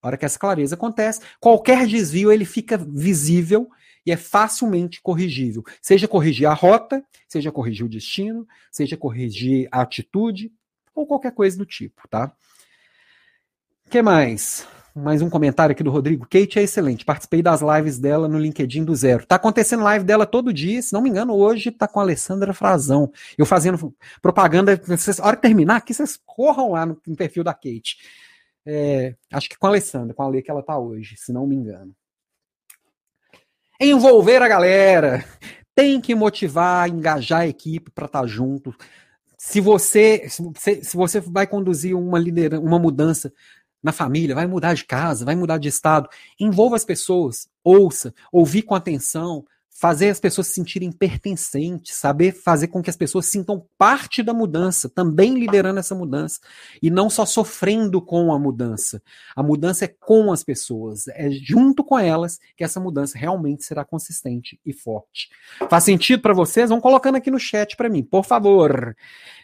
A 0.06 0.10
hora 0.10 0.16
que 0.16 0.24
essa 0.24 0.38
clareza 0.38 0.76
acontece, 0.76 1.20
qualquer 1.40 1.84
desvio 1.84 2.30
ele 2.30 2.44
fica 2.44 2.78
visível 2.78 3.68
e 4.06 4.12
é 4.12 4.16
facilmente 4.16 5.02
corrigível. 5.02 5.64
Seja 5.82 6.06
corrigir 6.06 6.46
a 6.46 6.54
rota, 6.54 7.04
seja 7.26 7.50
corrigir 7.50 7.84
o 7.84 7.88
destino, 7.88 8.46
seja 8.70 8.96
corrigir 8.96 9.68
a 9.72 9.80
atitude 9.80 10.52
ou 10.94 11.08
qualquer 11.08 11.32
coisa 11.32 11.58
do 11.58 11.66
tipo, 11.66 12.06
tá? 12.08 12.32
Que 13.90 14.00
mais? 14.00 14.64
Mais 14.94 15.20
um 15.22 15.28
comentário 15.28 15.72
aqui 15.72 15.82
do 15.82 15.90
Rodrigo. 15.90 16.24
Kate 16.24 16.60
é 16.60 16.62
excelente. 16.62 17.04
Participei 17.04 17.42
das 17.42 17.60
lives 17.60 17.98
dela 17.98 18.28
no 18.28 18.38
LinkedIn 18.38 18.84
do 18.84 18.94
Zero. 18.94 19.26
Tá 19.26 19.34
acontecendo 19.34 19.82
live 19.82 20.04
dela 20.04 20.24
todo 20.24 20.52
dia. 20.52 20.80
Se 20.80 20.92
não 20.92 21.02
me 21.02 21.10
engano, 21.10 21.34
hoje 21.34 21.72
tá 21.72 21.88
com 21.88 21.98
a 21.98 22.04
Alessandra 22.04 22.54
Frazão. 22.54 23.12
Eu 23.36 23.44
fazendo 23.44 23.92
propaganda. 24.22 24.72
a 24.72 25.26
hora 25.26 25.36
que 25.36 25.42
terminar 25.42 25.76
aqui, 25.76 25.92
vocês 25.92 26.16
corram 26.24 26.70
lá 26.70 26.86
no 26.86 26.96
perfil 27.16 27.42
da 27.42 27.52
Kate. 27.52 27.98
É, 28.66 29.14
acho 29.32 29.48
que 29.48 29.56
com 29.56 29.66
a 29.66 29.70
Alessandra, 29.70 30.12
com 30.12 30.22
a 30.22 30.28
lei 30.28 30.42
que 30.42 30.50
ela 30.50 30.62
tá 30.62 30.76
hoje, 30.76 31.16
se 31.16 31.32
não 31.32 31.46
me 31.46 31.54
engano. 31.54 31.94
Envolver 33.80 34.42
a 34.42 34.48
galera. 34.48 35.24
Tem 35.74 36.00
que 36.00 36.14
motivar, 36.14 36.88
engajar 36.88 37.42
a 37.42 37.46
equipe 37.46 37.90
para 37.90 38.06
estar 38.06 38.22
tá 38.22 38.26
junto. 38.26 38.74
Se 39.38 39.60
você, 39.60 40.26
se, 40.28 40.82
se 40.82 40.96
você 40.96 41.20
vai 41.20 41.46
conduzir 41.46 41.94
uma 41.94 42.18
liderança, 42.18 42.62
uma 42.62 42.78
mudança 42.78 43.32
na 43.82 43.92
família, 43.92 44.34
vai 44.34 44.46
mudar 44.46 44.74
de 44.74 44.84
casa, 44.84 45.24
vai 45.24 45.36
mudar 45.36 45.58
de 45.58 45.68
estado, 45.68 46.08
envolva 46.40 46.74
as 46.74 46.84
pessoas, 46.84 47.48
ouça, 47.62 48.12
ouvir 48.32 48.62
com 48.62 48.74
atenção, 48.74 49.44
fazer 49.78 50.08
as 50.08 50.18
pessoas 50.18 50.46
se 50.46 50.54
sentirem 50.54 50.90
pertencentes, 50.90 51.96
saber 51.96 52.32
fazer 52.32 52.68
com 52.68 52.82
que 52.82 52.88
as 52.88 52.96
pessoas 52.96 53.26
sintam 53.26 53.66
parte 53.76 54.22
da 54.22 54.32
mudança, 54.32 54.88
também 54.88 55.34
liderando 55.34 55.78
essa 55.78 55.94
mudança, 55.94 56.40
e 56.82 56.90
não 56.90 57.10
só 57.10 57.26
sofrendo 57.26 58.00
com 58.00 58.32
a 58.32 58.38
mudança. 58.38 59.02
A 59.34 59.42
mudança 59.42 59.84
é 59.84 59.88
com 59.88 60.32
as 60.32 60.42
pessoas, 60.42 61.08
é 61.08 61.30
junto 61.30 61.84
com 61.84 61.98
elas 61.98 62.38
que 62.56 62.64
essa 62.64 62.80
mudança 62.80 63.18
realmente 63.18 63.64
será 63.64 63.84
consistente 63.84 64.58
e 64.64 64.72
forte. 64.72 65.28
Faz 65.68 65.84
sentido 65.84 66.22
para 66.22 66.32
vocês? 66.32 66.70
Vão 66.70 66.80
colocando 66.80 67.16
aqui 67.16 67.30
no 67.30 67.38
chat 67.38 67.76
para 67.76 67.90
mim, 67.90 68.02
por 68.02 68.24
favor. 68.24 68.96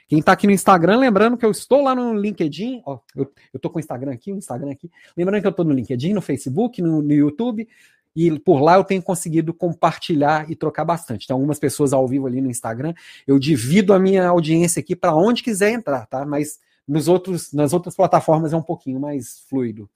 Quem 0.09 0.21
está 0.21 0.33
aqui 0.33 0.47
no 0.47 0.53
Instagram, 0.53 0.97
lembrando 0.97 1.37
que 1.37 1.45
eu 1.45 1.51
estou 1.51 1.83
lá 1.83 1.95
no 1.95 2.15
LinkedIn, 2.15 2.83
ó, 2.87 3.01
eu, 3.15 3.31
estou 3.53 3.71
com 3.71 3.79
o 3.79 3.81
Instagram 3.81 4.13
aqui, 4.13 4.33
o 4.33 4.37
Instagram 4.37 4.73
aqui, 4.73 4.91
lembrando 5.15 5.43
que 5.43 5.47
eu 5.47 5.51
estou 5.51 5.65
no 5.65 5.75
LinkedIn, 5.75 6.15
no 6.15 6.23
Facebook, 6.23 6.81
no, 6.81 7.03
no 7.03 7.13
YouTube, 7.13 7.69
e 8.15 8.39
por 8.39 8.61
lá 8.61 8.77
eu 8.77 8.85
tenho 8.85 9.03
conseguido 9.03 9.55
compartilhar 9.55 10.51
e 10.51 10.57
trocar 10.57 10.85
bastante. 10.85 11.25
Então, 11.25 11.37
algumas 11.37 11.59
pessoas 11.59 11.93
ao 11.93 12.07
vivo 12.07 12.27
ali 12.27 12.41
no 12.41 12.51
Instagram, 12.51 12.95
eu 13.27 13.39
divido 13.39 13.93
a 13.93 13.99
minha 13.99 14.29
audiência 14.29 14.81
aqui 14.81 14.95
para 14.95 15.15
onde 15.15 15.43
quiser 15.43 15.71
entrar, 15.71 16.07
tá? 16.07 16.25
Mas 16.25 16.59
nos 16.87 17.09
outros, 17.09 17.53
nas 17.53 17.73
outras 17.73 17.95
plataformas 17.95 18.53
é 18.53 18.57
um 18.57 18.63
pouquinho 18.63 19.01
mais 19.01 19.41
fluido. 19.49 19.85
O 19.85 19.89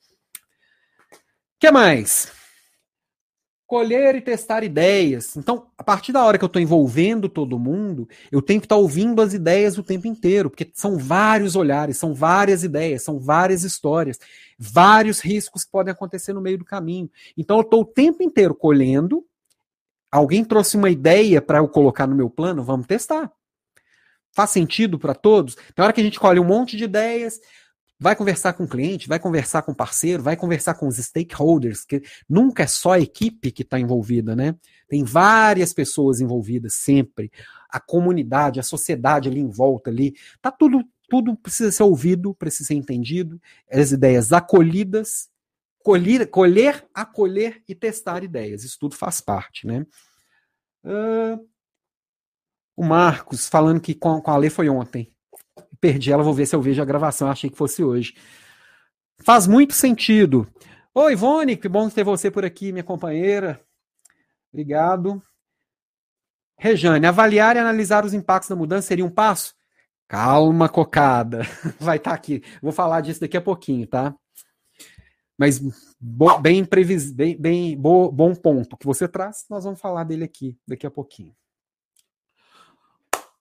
que 1.58 1.70
mais? 1.70 2.32
colher 3.66 4.14
e 4.14 4.20
testar 4.20 4.62
ideias. 4.62 5.36
Então, 5.36 5.66
a 5.76 5.82
partir 5.82 6.12
da 6.12 6.24
hora 6.24 6.38
que 6.38 6.44
eu 6.44 6.46
estou 6.46 6.62
envolvendo 6.62 7.28
todo 7.28 7.58
mundo, 7.58 8.08
eu 8.30 8.40
tenho 8.40 8.60
que 8.60 8.66
estar 8.66 8.76
tá 8.76 8.80
ouvindo 8.80 9.20
as 9.20 9.34
ideias 9.34 9.76
o 9.76 9.82
tempo 9.82 10.06
inteiro, 10.06 10.48
porque 10.48 10.70
são 10.72 10.96
vários 10.96 11.56
olhares, 11.56 11.96
são 11.96 12.14
várias 12.14 12.62
ideias, 12.62 13.02
são 13.02 13.18
várias 13.18 13.64
histórias, 13.64 14.20
vários 14.58 15.20
riscos 15.20 15.64
que 15.64 15.70
podem 15.70 15.92
acontecer 15.92 16.32
no 16.32 16.40
meio 16.40 16.58
do 16.58 16.64
caminho. 16.64 17.10
Então, 17.36 17.58
eu 17.58 17.62
estou 17.62 17.82
o 17.82 17.86
tempo 17.86 18.22
inteiro 18.22 18.54
colhendo. 18.54 19.24
Alguém 20.10 20.44
trouxe 20.44 20.76
uma 20.76 20.90
ideia 20.90 21.42
para 21.42 21.58
eu 21.58 21.68
colocar 21.68 22.06
no 22.06 22.14
meu 22.14 22.30
plano, 22.30 22.62
vamos 22.62 22.86
testar. 22.86 23.30
Faz 24.32 24.50
sentido 24.50 24.98
para 24.98 25.14
todos? 25.14 25.56
Tem 25.74 25.82
hora 25.82 25.92
que 25.92 26.00
a 26.00 26.04
gente 26.04 26.20
colhe 26.20 26.38
um 26.38 26.44
monte 26.44 26.76
de 26.76 26.84
ideias, 26.84 27.40
Vai 27.98 28.14
conversar 28.14 28.52
com 28.52 28.64
o 28.64 28.68
cliente, 28.68 29.08
vai 29.08 29.18
conversar 29.18 29.62
com 29.62 29.72
o 29.72 29.74
parceiro, 29.74 30.22
vai 30.22 30.36
conversar 30.36 30.74
com 30.74 30.86
os 30.86 30.96
stakeholders, 30.96 31.82
que 31.82 32.02
nunca 32.28 32.64
é 32.64 32.66
só 32.66 32.92
a 32.92 33.00
equipe 33.00 33.50
que 33.50 33.62
está 33.62 33.80
envolvida, 33.80 34.36
né? 34.36 34.54
Tem 34.86 35.02
várias 35.02 35.72
pessoas 35.72 36.20
envolvidas 36.20 36.74
sempre. 36.74 37.32
A 37.70 37.80
comunidade, 37.80 38.60
a 38.60 38.62
sociedade 38.62 39.30
ali 39.30 39.40
em 39.40 39.48
volta 39.48 39.88
ali. 39.88 40.14
Tá 40.42 40.50
tudo, 40.50 40.84
tudo 41.08 41.36
precisa 41.36 41.70
ser 41.70 41.82
ouvido, 41.82 42.34
precisa 42.34 42.68
ser 42.68 42.74
entendido. 42.74 43.40
As 43.70 43.92
ideias 43.92 44.32
acolhidas, 44.32 45.28
colher, 45.82 46.28
colher 46.28 46.84
acolher 46.94 47.62
e 47.68 47.74
testar 47.74 48.24
ideias. 48.24 48.64
Isso 48.64 48.78
tudo 48.78 48.94
faz 48.94 49.20
parte, 49.20 49.66
né? 49.66 49.86
Uh, 50.84 51.48
o 52.76 52.84
Marcos 52.84 53.48
falando 53.48 53.80
que 53.80 53.94
com, 53.94 54.20
com 54.20 54.30
a 54.30 54.36
Lei 54.36 54.50
foi 54.50 54.68
ontem 54.68 55.12
perdi 55.80 56.12
ela, 56.12 56.22
vou 56.22 56.34
ver 56.34 56.46
se 56.46 56.54
eu 56.54 56.62
vejo 56.62 56.82
a 56.82 56.84
gravação, 56.84 57.30
achei 57.30 57.50
que 57.50 57.56
fosse 57.56 57.82
hoje. 57.84 58.14
Faz 59.18 59.46
muito 59.46 59.74
sentido. 59.74 60.46
Oi, 60.94 61.12
Ivone, 61.12 61.56
que 61.56 61.68
bom 61.68 61.88
ter 61.88 62.04
você 62.04 62.30
por 62.30 62.44
aqui, 62.44 62.72
minha 62.72 62.84
companheira. 62.84 63.60
Obrigado. 64.52 65.22
Rejane, 66.58 67.06
avaliar 67.06 67.56
e 67.56 67.58
analisar 67.58 68.04
os 68.04 68.14
impactos 68.14 68.48
da 68.48 68.56
mudança 68.56 68.88
seria 68.88 69.04
um 69.04 69.10
passo? 69.10 69.54
Calma, 70.08 70.68
cocada. 70.68 71.42
Vai 71.80 71.96
estar 71.96 72.10
tá 72.10 72.16
aqui. 72.16 72.42
Vou 72.62 72.72
falar 72.72 73.00
disso 73.00 73.20
daqui 73.20 73.36
a 73.36 73.42
pouquinho, 73.42 73.86
tá? 73.86 74.14
Mas 75.38 75.60
bo, 76.00 76.38
bem, 76.38 76.64
previs, 76.64 77.12
bem, 77.12 77.36
bem 77.36 77.76
bo, 77.76 78.10
bom 78.10 78.34
ponto 78.34 78.76
que 78.76 78.86
você 78.86 79.06
traz, 79.06 79.44
nós 79.50 79.64
vamos 79.64 79.80
falar 79.80 80.04
dele 80.04 80.24
aqui 80.24 80.56
daqui 80.66 80.86
a 80.86 80.90
pouquinho. 80.90 81.34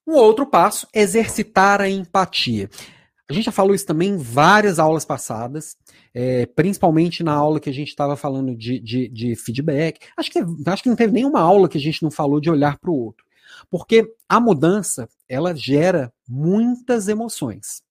Um 0.05 0.13
outro 0.13 0.45
passo, 0.45 0.87
exercitar 0.93 1.81
a 1.81 1.89
empatia. 1.89 2.69
A 3.27 3.33
gente 3.33 3.45
já 3.45 3.51
falou 3.51 3.73
isso 3.73 3.87
também 3.87 4.09
em 4.09 4.17
várias 4.17 4.77
aulas 4.77 5.03
passadas, 5.03 5.75
é, 6.13 6.45
principalmente 6.45 7.23
na 7.23 7.33
aula 7.33 7.59
que 7.59 7.69
a 7.69 7.73
gente 7.73 7.87
estava 7.87 8.15
falando 8.15 8.55
de, 8.55 8.79
de, 8.79 9.07
de, 9.07 9.35
feedback. 9.35 9.99
Acho 10.15 10.29
que, 10.29 10.39
acho 10.67 10.83
que 10.83 10.89
não 10.89 10.95
teve 10.95 11.11
nenhuma 11.11 11.39
aula 11.39 11.67
que 11.67 11.77
a 11.77 11.81
gente 11.81 12.03
não 12.03 12.11
falou 12.11 12.39
de 12.39 12.51
olhar 12.51 12.77
para 12.77 12.91
o 12.91 12.95
outro. 12.95 13.24
Porque 13.69 14.13
a 14.27 14.39
mudança, 14.39 15.07
ela 15.27 15.55
gera 15.55 16.13
muitas 16.27 17.07
emoções. 17.07 17.83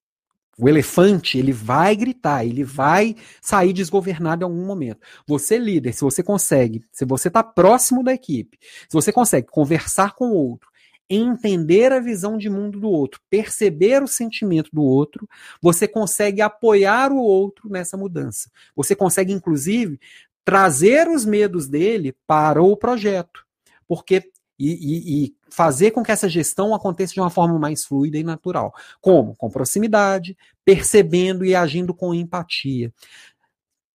O 0.57 0.69
elefante, 0.69 1.37
ele 1.37 1.51
vai 1.51 1.95
gritar, 1.95 2.45
ele 2.45 2.63
vai 2.63 3.15
sair 3.41 3.73
desgovernado 3.73 4.43
em 4.43 4.45
algum 4.45 4.65
momento. 4.65 4.99
Você, 5.27 5.57
líder, 5.57 5.93
se 5.93 6.01
você 6.01 6.23
consegue, 6.23 6.81
se 6.91 7.03
você 7.03 7.27
está 7.27 7.43
próximo 7.43 8.01
da 8.01 8.13
equipe, 8.13 8.57
se 8.61 8.93
você 8.93 9.11
consegue 9.11 9.47
conversar 9.47 10.13
com 10.13 10.29
o 10.29 10.33
outro, 10.33 10.69
entender 11.09 11.91
a 11.91 11.99
visão 11.99 12.37
de 12.37 12.49
mundo 12.49 12.79
do 12.79 12.89
outro, 12.89 13.19
perceber 13.29 14.01
o 14.01 14.07
sentimento 14.07 14.69
do 14.71 14.81
outro, 14.81 15.27
você 15.61 15.87
consegue 15.87 16.41
apoiar 16.41 17.11
o 17.11 17.17
outro 17.17 17.69
nessa 17.69 17.97
mudança. 17.97 18.49
Você 18.75 18.95
consegue, 18.95 19.33
inclusive, 19.33 19.99
trazer 20.45 21.09
os 21.09 21.25
medos 21.25 21.67
dele 21.67 22.15
para 22.25 22.61
o 22.61 22.77
projeto. 22.77 23.45
Porque 23.87 24.31
e, 24.57 24.71
e, 24.71 25.25
e, 25.25 25.34
fazer 25.55 25.91
com 25.91 26.03
que 26.03 26.11
essa 26.11 26.27
gestão 26.27 26.75
aconteça 26.75 27.13
de 27.13 27.21
uma 27.21 27.29
forma 27.29 27.57
mais 27.57 27.85
fluida 27.85 28.17
e 28.17 28.23
natural. 28.25 28.73
Como? 28.99 29.33
Com 29.37 29.49
proximidade, 29.49 30.37
percebendo 30.65 31.45
e 31.45 31.55
agindo 31.55 31.93
com 31.93 32.13
empatia. 32.13 32.93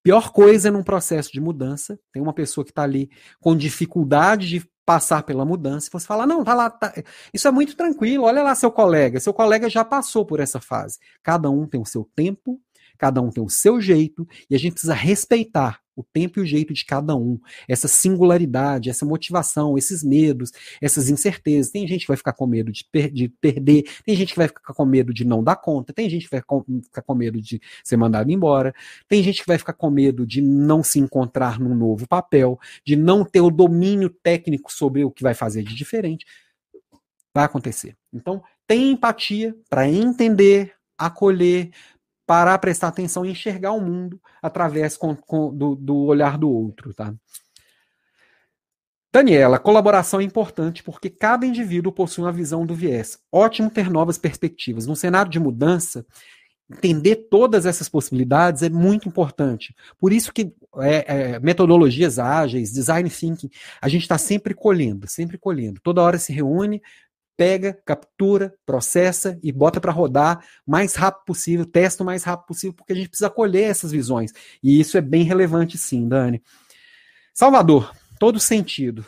Pior 0.01 0.31
coisa 0.31 0.71
num 0.71 0.81
processo 0.81 1.31
de 1.31 1.39
mudança, 1.39 1.99
tem 2.11 2.19
uma 2.19 2.33
pessoa 2.33 2.65
que 2.65 2.71
está 2.71 2.81
ali 2.81 3.11
com 3.39 3.55
dificuldade 3.55 4.49
de 4.49 4.71
passar 4.83 5.21
pela 5.21 5.45
mudança, 5.45 5.87
e 5.87 5.91
você 5.91 6.07
fala, 6.07 6.25
não, 6.25 6.43
tá 6.43 6.55
lá, 6.55 6.67
tá, 6.71 6.91
isso 7.31 7.47
é 7.47 7.51
muito 7.51 7.77
tranquilo, 7.77 8.23
olha 8.23 8.41
lá 8.41 8.55
seu 8.55 8.71
colega, 8.71 9.19
seu 9.19 9.31
colega 9.31 9.69
já 9.69 9.85
passou 9.85 10.25
por 10.25 10.39
essa 10.39 10.59
fase. 10.59 10.97
Cada 11.21 11.47
um 11.51 11.67
tem 11.67 11.79
o 11.79 11.85
seu 11.85 12.09
tempo, 12.15 12.59
cada 13.01 13.19
um 13.19 13.31
tem 13.31 13.43
o 13.43 13.49
seu 13.49 13.81
jeito, 13.81 14.27
e 14.47 14.53
a 14.53 14.59
gente 14.59 14.73
precisa 14.73 14.93
respeitar 14.93 15.81
o 15.95 16.03
tempo 16.03 16.39
e 16.39 16.43
o 16.43 16.45
jeito 16.45 16.71
de 16.71 16.85
cada 16.85 17.15
um, 17.15 17.39
essa 17.67 17.87
singularidade, 17.87 18.91
essa 18.91 19.03
motivação, 19.03 19.75
esses 19.75 20.03
medos, 20.03 20.51
essas 20.79 21.09
incertezas. 21.09 21.71
Tem 21.71 21.87
gente 21.87 22.01
que 22.01 22.07
vai 22.07 22.15
ficar 22.15 22.33
com 22.33 22.45
medo 22.45 22.71
de, 22.71 22.85
per 22.91 23.11
de 23.11 23.27
perder, 23.27 23.85
tem 24.05 24.15
gente 24.15 24.33
que 24.33 24.37
vai 24.37 24.47
ficar 24.47 24.71
com 24.71 24.85
medo 24.85 25.11
de 25.11 25.25
não 25.25 25.43
dar 25.43 25.55
conta, 25.55 25.91
tem 25.91 26.07
gente 26.07 26.25
que 26.25 26.31
vai 26.31 26.43
com, 26.43 26.63
ficar 26.83 27.01
com 27.01 27.15
medo 27.15 27.41
de 27.41 27.59
ser 27.83 27.97
mandado 27.97 28.31
embora, 28.31 28.71
tem 29.07 29.23
gente 29.23 29.41
que 29.41 29.47
vai 29.47 29.57
ficar 29.57 29.73
com 29.73 29.89
medo 29.89 30.23
de 30.23 30.43
não 30.43 30.83
se 30.83 30.99
encontrar 30.99 31.59
num 31.59 31.73
novo 31.73 32.07
papel, 32.07 32.59
de 32.85 32.95
não 32.95 33.25
ter 33.25 33.41
o 33.41 33.49
domínio 33.49 34.11
técnico 34.11 34.71
sobre 34.71 35.03
o 35.03 35.09
que 35.09 35.23
vai 35.23 35.33
fazer 35.33 35.63
de 35.63 35.73
diferente. 35.73 36.23
Vai 37.33 37.45
acontecer. 37.45 37.95
Então, 38.13 38.43
tem 38.67 38.91
empatia 38.91 39.55
para 39.69 39.89
entender, 39.89 40.75
acolher, 40.97 41.71
parar, 42.31 42.57
prestar 42.59 42.87
atenção 42.87 43.25
e 43.25 43.31
enxergar 43.31 43.73
o 43.73 43.81
mundo 43.81 44.17
através 44.41 44.95
com, 44.95 45.13
com, 45.13 45.53
do, 45.53 45.75
do 45.75 45.97
olhar 46.05 46.37
do 46.37 46.49
outro, 46.49 46.93
tá? 46.93 47.13
Daniela, 49.11 49.59
colaboração 49.59 50.21
é 50.21 50.23
importante 50.23 50.81
porque 50.81 51.09
cada 51.09 51.45
indivíduo 51.45 51.91
possui 51.91 52.23
uma 52.23 52.31
visão 52.31 52.65
do 52.65 52.73
viés. 52.73 53.19
Ótimo 53.29 53.69
ter 53.69 53.89
novas 53.89 54.17
perspectivas. 54.17 54.87
Num 54.87 54.95
cenário 54.95 55.29
de 55.29 55.41
mudança, 55.41 56.05
entender 56.71 57.27
todas 57.29 57.65
essas 57.65 57.89
possibilidades 57.89 58.63
é 58.63 58.69
muito 58.69 59.09
importante. 59.09 59.75
Por 59.99 60.13
isso 60.13 60.31
que 60.31 60.53
é, 60.77 61.33
é, 61.33 61.39
metodologias 61.41 62.17
ágeis, 62.17 62.71
design 62.71 63.09
thinking, 63.09 63.49
a 63.81 63.89
gente 63.89 64.03
está 64.03 64.17
sempre 64.17 64.53
colhendo, 64.53 65.05
sempre 65.05 65.37
colhendo. 65.37 65.81
Toda 65.83 66.01
hora 66.01 66.17
se 66.17 66.31
reúne, 66.31 66.81
pega, 67.41 67.75
captura, 67.83 68.53
processa 68.67 69.39
e 69.41 69.51
bota 69.51 69.81
para 69.81 69.91
rodar 69.91 70.45
mais 70.63 70.93
rápido 70.93 71.25
possível, 71.25 71.65
testa 71.65 72.03
o 72.03 72.05
mais 72.05 72.23
rápido 72.23 72.45
possível, 72.45 72.75
porque 72.75 72.93
a 72.93 72.95
gente 72.95 73.09
precisa 73.09 73.31
colher 73.31 73.63
essas 73.63 73.91
visões. 73.91 74.31
E 74.61 74.79
isso 74.79 74.95
é 74.95 75.01
bem 75.01 75.23
relevante, 75.23 75.75
sim, 75.75 76.07
Dani. 76.07 76.39
Salvador, 77.33 77.91
todo 78.19 78.39
sentido. 78.39 79.03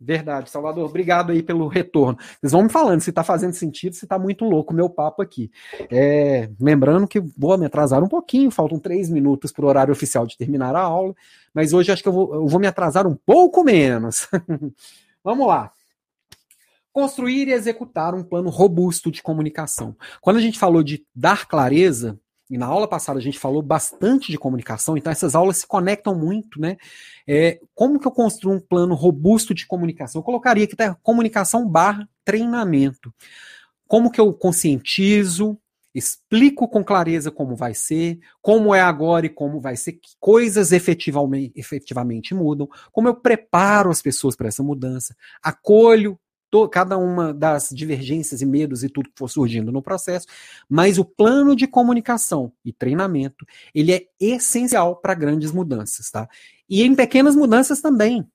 Verdade, 0.00 0.48
Salvador, 0.48 0.88
obrigado 0.88 1.32
aí 1.32 1.42
pelo 1.42 1.66
retorno. 1.66 2.16
Vocês 2.40 2.52
vão 2.52 2.62
me 2.62 2.68
falando 2.68 3.00
se 3.00 3.10
está 3.10 3.24
fazendo 3.24 3.52
sentido, 3.52 3.96
se 3.96 4.04
está 4.04 4.16
muito 4.16 4.44
louco 4.44 4.72
o 4.72 4.76
meu 4.76 4.88
papo 4.88 5.20
aqui. 5.20 5.50
É, 5.90 6.48
lembrando 6.60 7.08
que 7.08 7.18
vou 7.36 7.58
me 7.58 7.66
atrasar 7.66 8.00
um 8.00 8.08
pouquinho, 8.08 8.48
faltam 8.52 8.78
três 8.78 9.10
minutos 9.10 9.50
para 9.50 9.64
o 9.64 9.68
horário 9.68 9.90
oficial 9.90 10.24
de 10.24 10.38
terminar 10.38 10.76
a 10.76 10.82
aula, 10.82 11.16
mas 11.52 11.72
hoje 11.72 11.90
acho 11.90 12.00
que 12.00 12.08
eu 12.08 12.12
vou, 12.12 12.32
eu 12.32 12.46
vou 12.46 12.60
me 12.60 12.68
atrasar 12.68 13.08
um 13.08 13.16
pouco 13.16 13.64
menos. 13.64 14.28
Vamos 15.24 15.48
lá 15.48 15.72
construir 16.92 17.48
e 17.48 17.52
executar 17.52 18.14
um 18.14 18.22
plano 18.22 18.50
robusto 18.50 19.10
de 19.10 19.22
comunicação. 19.22 19.96
Quando 20.20 20.36
a 20.36 20.40
gente 20.40 20.58
falou 20.58 20.82
de 20.82 21.04
dar 21.14 21.46
clareza, 21.46 22.18
e 22.50 22.58
na 22.58 22.66
aula 22.66 22.88
passada 22.88 23.18
a 23.18 23.22
gente 23.22 23.38
falou 23.38 23.62
bastante 23.62 24.32
de 24.32 24.38
comunicação, 24.38 24.96
então 24.96 25.12
essas 25.12 25.36
aulas 25.36 25.58
se 25.58 25.66
conectam 25.66 26.18
muito, 26.18 26.60
né? 26.60 26.76
É, 27.26 27.60
como 27.74 28.00
que 28.00 28.08
eu 28.08 28.10
construo 28.10 28.54
um 28.54 28.60
plano 28.60 28.94
robusto 28.94 29.54
de 29.54 29.66
comunicação? 29.66 30.18
Eu 30.18 30.24
colocaria 30.24 30.64
aqui 30.64 30.74
tá, 30.74 30.96
comunicação 31.00 31.68
barra 31.68 32.08
treinamento. 32.24 33.14
Como 33.86 34.10
que 34.10 34.20
eu 34.20 34.32
conscientizo, 34.32 35.56
explico 35.94 36.68
com 36.68 36.82
clareza 36.82 37.30
como 37.30 37.54
vai 37.54 37.74
ser, 37.74 38.18
como 38.42 38.74
é 38.74 38.80
agora 38.80 39.26
e 39.26 39.30
como 39.30 39.60
vai 39.60 39.76
ser, 39.76 39.92
que 39.92 40.10
coisas 40.18 40.72
efetivamente, 40.72 41.52
efetivamente 41.56 42.34
mudam, 42.34 42.68
como 42.92 43.08
eu 43.08 43.14
preparo 43.14 43.90
as 43.90 44.02
pessoas 44.02 44.34
para 44.34 44.48
essa 44.48 44.62
mudança, 44.62 45.14
acolho 45.42 46.18
to, 46.50 46.68
cada 46.68 46.98
uma 46.98 47.32
das 47.32 47.70
divergências 47.70 48.42
e 48.42 48.46
medos 48.46 48.82
e 48.82 48.88
tudo 48.88 49.08
que 49.10 49.18
for 49.18 49.28
surgindo 49.28 49.70
no 49.70 49.82
processo, 49.82 50.26
mas 50.68 50.98
o 50.98 51.04
plano 51.04 51.54
de 51.54 51.66
comunicação 51.66 52.52
e 52.64 52.72
treinamento, 52.72 53.46
ele 53.74 53.92
é 53.92 54.06
essencial 54.18 54.96
para 54.96 55.14
grandes 55.14 55.52
mudanças, 55.52 56.10
tá? 56.10 56.28
E 56.68 56.82
em 56.82 56.94
pequenas 56.94 57.36
mudanças 57.36 57.80
também. 57.80 58.26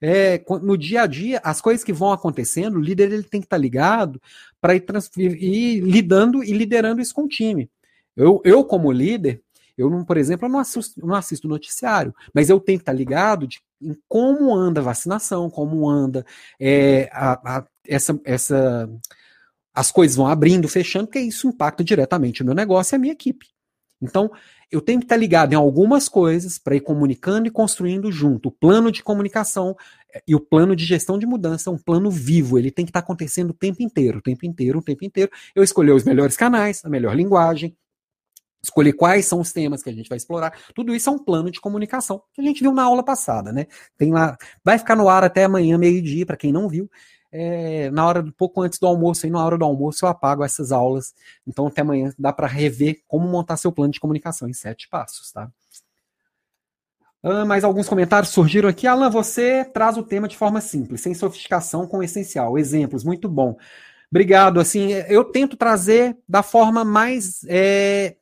É, 0.00 0.42
no 0.62 0.76
dia 0.76 1.02
a 1.02 1.06
dia, 1.06 1.40
as 1.42 1.60
coisas 1.62 1.82
que 1.82 1.92
vão 1.92 2.12
acontecendo, 2.12 2.76
o 2.76 2.82
líder 2.82 3.10
ele 3.10 3.22
tem 3.22 3.40
que 3.40 3.46
estar 3.46 3.56
tá 3.56 3.60
ligado 3.60 4.20
para 4.60 4.74
ir, 4.74 4.82
ir 5.16 5.80
lidando 5.80 6.44
e 6.44 6.52
liderando 6.52 7.00
isso 7.00 7.14
com 7.14 7.22
o 7.22 7.28
time. 7.28 7.70
Eu, 8.14 8.40
eu 8.44 8.64
como 8.64 8.92
líder, 8.92 9.42
eu, 9.76 9.90
não, 9.90 10.04
por 10.04 10.16
exemplo, 10.16 10.46
eu 10.46 10.52
não 10.52 10.58
assisto, 10.58 11.04
não 11.04 11.14
assisto 11.14 11.48
noticiário, 11.48 12.14
mas 12.32 12.48
eu 12.48 12.60
tenho 12.60 12.78
que 12.78 12.82
estar 12.82 12.92
ligado 12.92 13.46
de, 13.46 13.60
em 13.80 13.96
como 14.08 14.54
anda 14.54 14.80
a 14.80 14.84
vacinação, 14.84 15.50
como 15.50 15.88
anda 15.88 16.24
é, 16.60 17.08
a, 17.12 17.58
a, 17.58 17.66
essa, 17.86 18.18
essa, 18.24 18.88
as 19.74 19.90
coisas 19.90 20.16
vão 20.16 20.26
abrindo, 20.26 20.68
fechando, 20.68 21.06
porque 21.06 21.20
isso 21.20 21.48
impacta 21.48 21.82
diretamente 21.82 22.42
o 22.42 22.44
meu 22.44 22.54
negócio 22.54 22.94
e 22.94 22.96
a 22.96 22.98
minha 22.98 23.12
equipe. 23.12 23.46
Então, 24.00 24.30
eu 24.70 24.80
tenho 24.80 24.98
que 24.98 25.04
estar 25.04 25.16
ligado 25.16 25.52
em 25.52 25.56
algumas 25.56 26.08
coisas 26.08 26.58
para 26.58 26.76
ir 26.76 26.80
comunicando 26.80 27.46
e 27.46 27.50
construindo 27.50 28.10
junto. 28.12 28.48
O 28.48 28.52
plano 28.52 28.90
de 28.92 29.02
comunicação 29.02 29.76
é, 30.12 30.22
e 30.26 30.34
o 30.34 30.40
plano 30.40 30.76
de 30.76 30.84
gestão 30.84 31.18
de 31.18 31.26
mudança 31.26 31.70
é 31.70 31.72
um 31.72 31.78
plano 31.78 32.10
vivo, 32.10 32.58
ele 32.58 32.70
tem 32.70 32.84
que 32.84 32.90
estar 32.90 33.00
acontecendo 33.00 33.50
o 33.50 33.54
tempo 33.54 33.82
inteiro, 33.82 34.18
o 34.18 34.22
tempo 34.22 34.44
inteiro, 34.46 34.78
o 34.78 34.82
tempo 34.82 35.04
inteiro. 35.04 35.30
Eu 35.54 35.62
escolher 35.62 35.92
os 35.92 36.04
melhores 36.04 36.36
canais, 36.36 36.84
a 36.84 36.88
melhor 36.88 37.16
linguagem, 37.16 37.76
escolher 38.64 38.92
quais 38.94 39.26
são 39.26 39.40
os 39.40 39.52
temas 39.52 39.82
que 39.82 39.90
a 39.90 39.92
gente 39.92 40.08
vai 40.08 40.16
explorar. 40.16 40.58
Tudo 40.74 40.94
isso 40.94 41.08
é 41.08 41.12
um 41.12 41.18
plano 41.18 41.50
de 41.50 41.60
comunicação 41.60 42.22
que 42.32 42.40
a 42.40 42.44
gente 42.44 42.60
viu 42.60 42.72
na 42.72 42.82
aula 42.82 43.04
passada, 43.04 43.52
né? 43.52 43.66
Tem 43.96 44.12
lá, 44.12 44.36
vai 44.64 44.78
ficar 44.78 44.96
no 44.96 45.08
ar 45.08 45.24
até 45.24 45.44
amanhã 45.44 45.78
meio-dia 45.78 46.26
para 46.26 46.36
quem 46.36 46.52
não 46.52 46.68
viu. 46.68 46.90
É, 47.30 47.90
na 47.90 48.06
hora 48.06 48.24
pouco 48.36 48.62
antes 48.62 48.78
do 48.78 48.86
almoço, 48.86 49.26
aí 49.26 49.32
na 49.32 49.44
hora 49.44 49.58
do 49.58 49.64
almoço 49.64 50.04
eu 50.04 50.08
apago 50.08 50.44
essas 50.44 50.72
aulas. 50.72 51.14
Então 51.46 51.66
até 51.66 51.82
amanhã 51.82 52.12
dá 52.18 52.32
para 52.32 52.46
rever 52.46 53.02
como 53.06 53.28
montar 53.28 53.56
seu 53.56 53.72
plano 53.72 53.92
de 53.92 54.00
comunicação 54.00 54.48
em 54.48 54.52
sete 54.52 54.88
passos, 54.88 55.32
tá? 55.32 55.50
Ah, 57.26 57.44
mais 57.46 57.64
alguns 57.64 57.88
comentários 57.88 58.30
surgiram 58.32 58.68
aqui. 58.68 58.86
Alan, 58.86 59.08
você 59.08 59.64
traz 59.64 59.96
o 59.96 60.02
tema 60.02 60.28
de 60.28 60.36
forma 60.36 60.60
simples, 60.60 61.00
sem 61.00 61.14
sofisticação, 61.14 61.86
com 61.86 62.02
essencial. 62.02 62.58
Exemplos, 62.58 63.02
muito 63.02 63.30
bom. 63.30 63.56
Obrigado. 64.10 64.60
Assim, 64.60 64.92
eu 65.08 65.24
tento 65.24 65.56
trazer 65.56 66.16
da 66.28 66.42
forma 66.42 66.84
mais 66.84 67.40
é, 67.48 68.14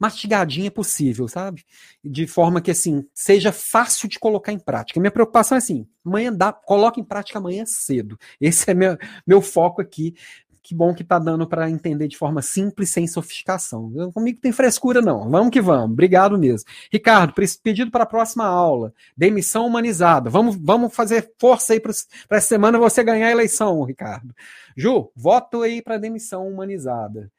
mastigadinha 0.00 0.70
possível, 0.70 1.28
sabe? 1.28 1.62
De 2.02 2.26
forma 2.26 2.62
que, 2.62 2.70
assim, 2.70 3.06
seja 3.14 3.52
fácil 3.52 4.08
de 4.08 4.18
colocar 4.18 4.50
em 4.50 4.58
prática. 4.58 4.98
Minha 4.98 5.10
preocupação 5.10 5.56
é 5.56 5.58
assim, 5.58 5.86
amanhã 6.04 6.32
dá, 6.32 6.50
coloca 6.50 6.98
em 6.98 7.04
prática 7.04 7.38
amanhã 7.38 7.66
cedo. 7.66 8.18
Esse 8.40 8.70
é 8.70 8.74
meu, 8.74 8.96
meu 9.26 9.42
foco 9.42 9.82
aqui. 9.82 10.14
Que 10.62 10.74
bom 10.74 10.94
que 10.94 11.02
tá 11.02 11.18
dando 11.18 11.48
para 11.48 11.70
entender 11.70 12.06
de 12.06 12.16
forma 12.16 12.42
simples, 12.42 12.90
sem 12.90 13.06
sofisticação. 13.06 13.90
Comigo 14.12 14.40
tem 14.40 14.52
frescura, 14.52 15.00
não. 15.00 15.28
Vamos 15.28 15.50
que 15.50 15.60
vamos. 15.60 15.92
Obrigado 15.92 16.38
mesmo. 16.38 16.68
Ricardo, 16.92 17.32
pedido 17.62 17.90
para 17.90 18.04
a 18.04 18.06
próxima 18.06 18.44
aula. 18.44 18.92
Demissão 19.16 19.66
humanizada. 19.66 20.28
Vamos, 20.28 20.56
vamos 20.56 20.94
fazer 20.94 21.32
força 21.40 21.72
aí 21.72 21.80
para 21.80 21.90
essa 21.90 22.46
semana 22.46 22.78
você 22.78 23.02
ganhar 23.02 23.28
a 23.28 23.32
eleição, 23.32 23.82
Ricardo. 23.84 24.34
Ju, 24.76 25.10
voto 25.16 25.62
aí 25.62 25.82
para 25.82 25.96
demissão 25.96 26.46
humanizada. 26.46 27.32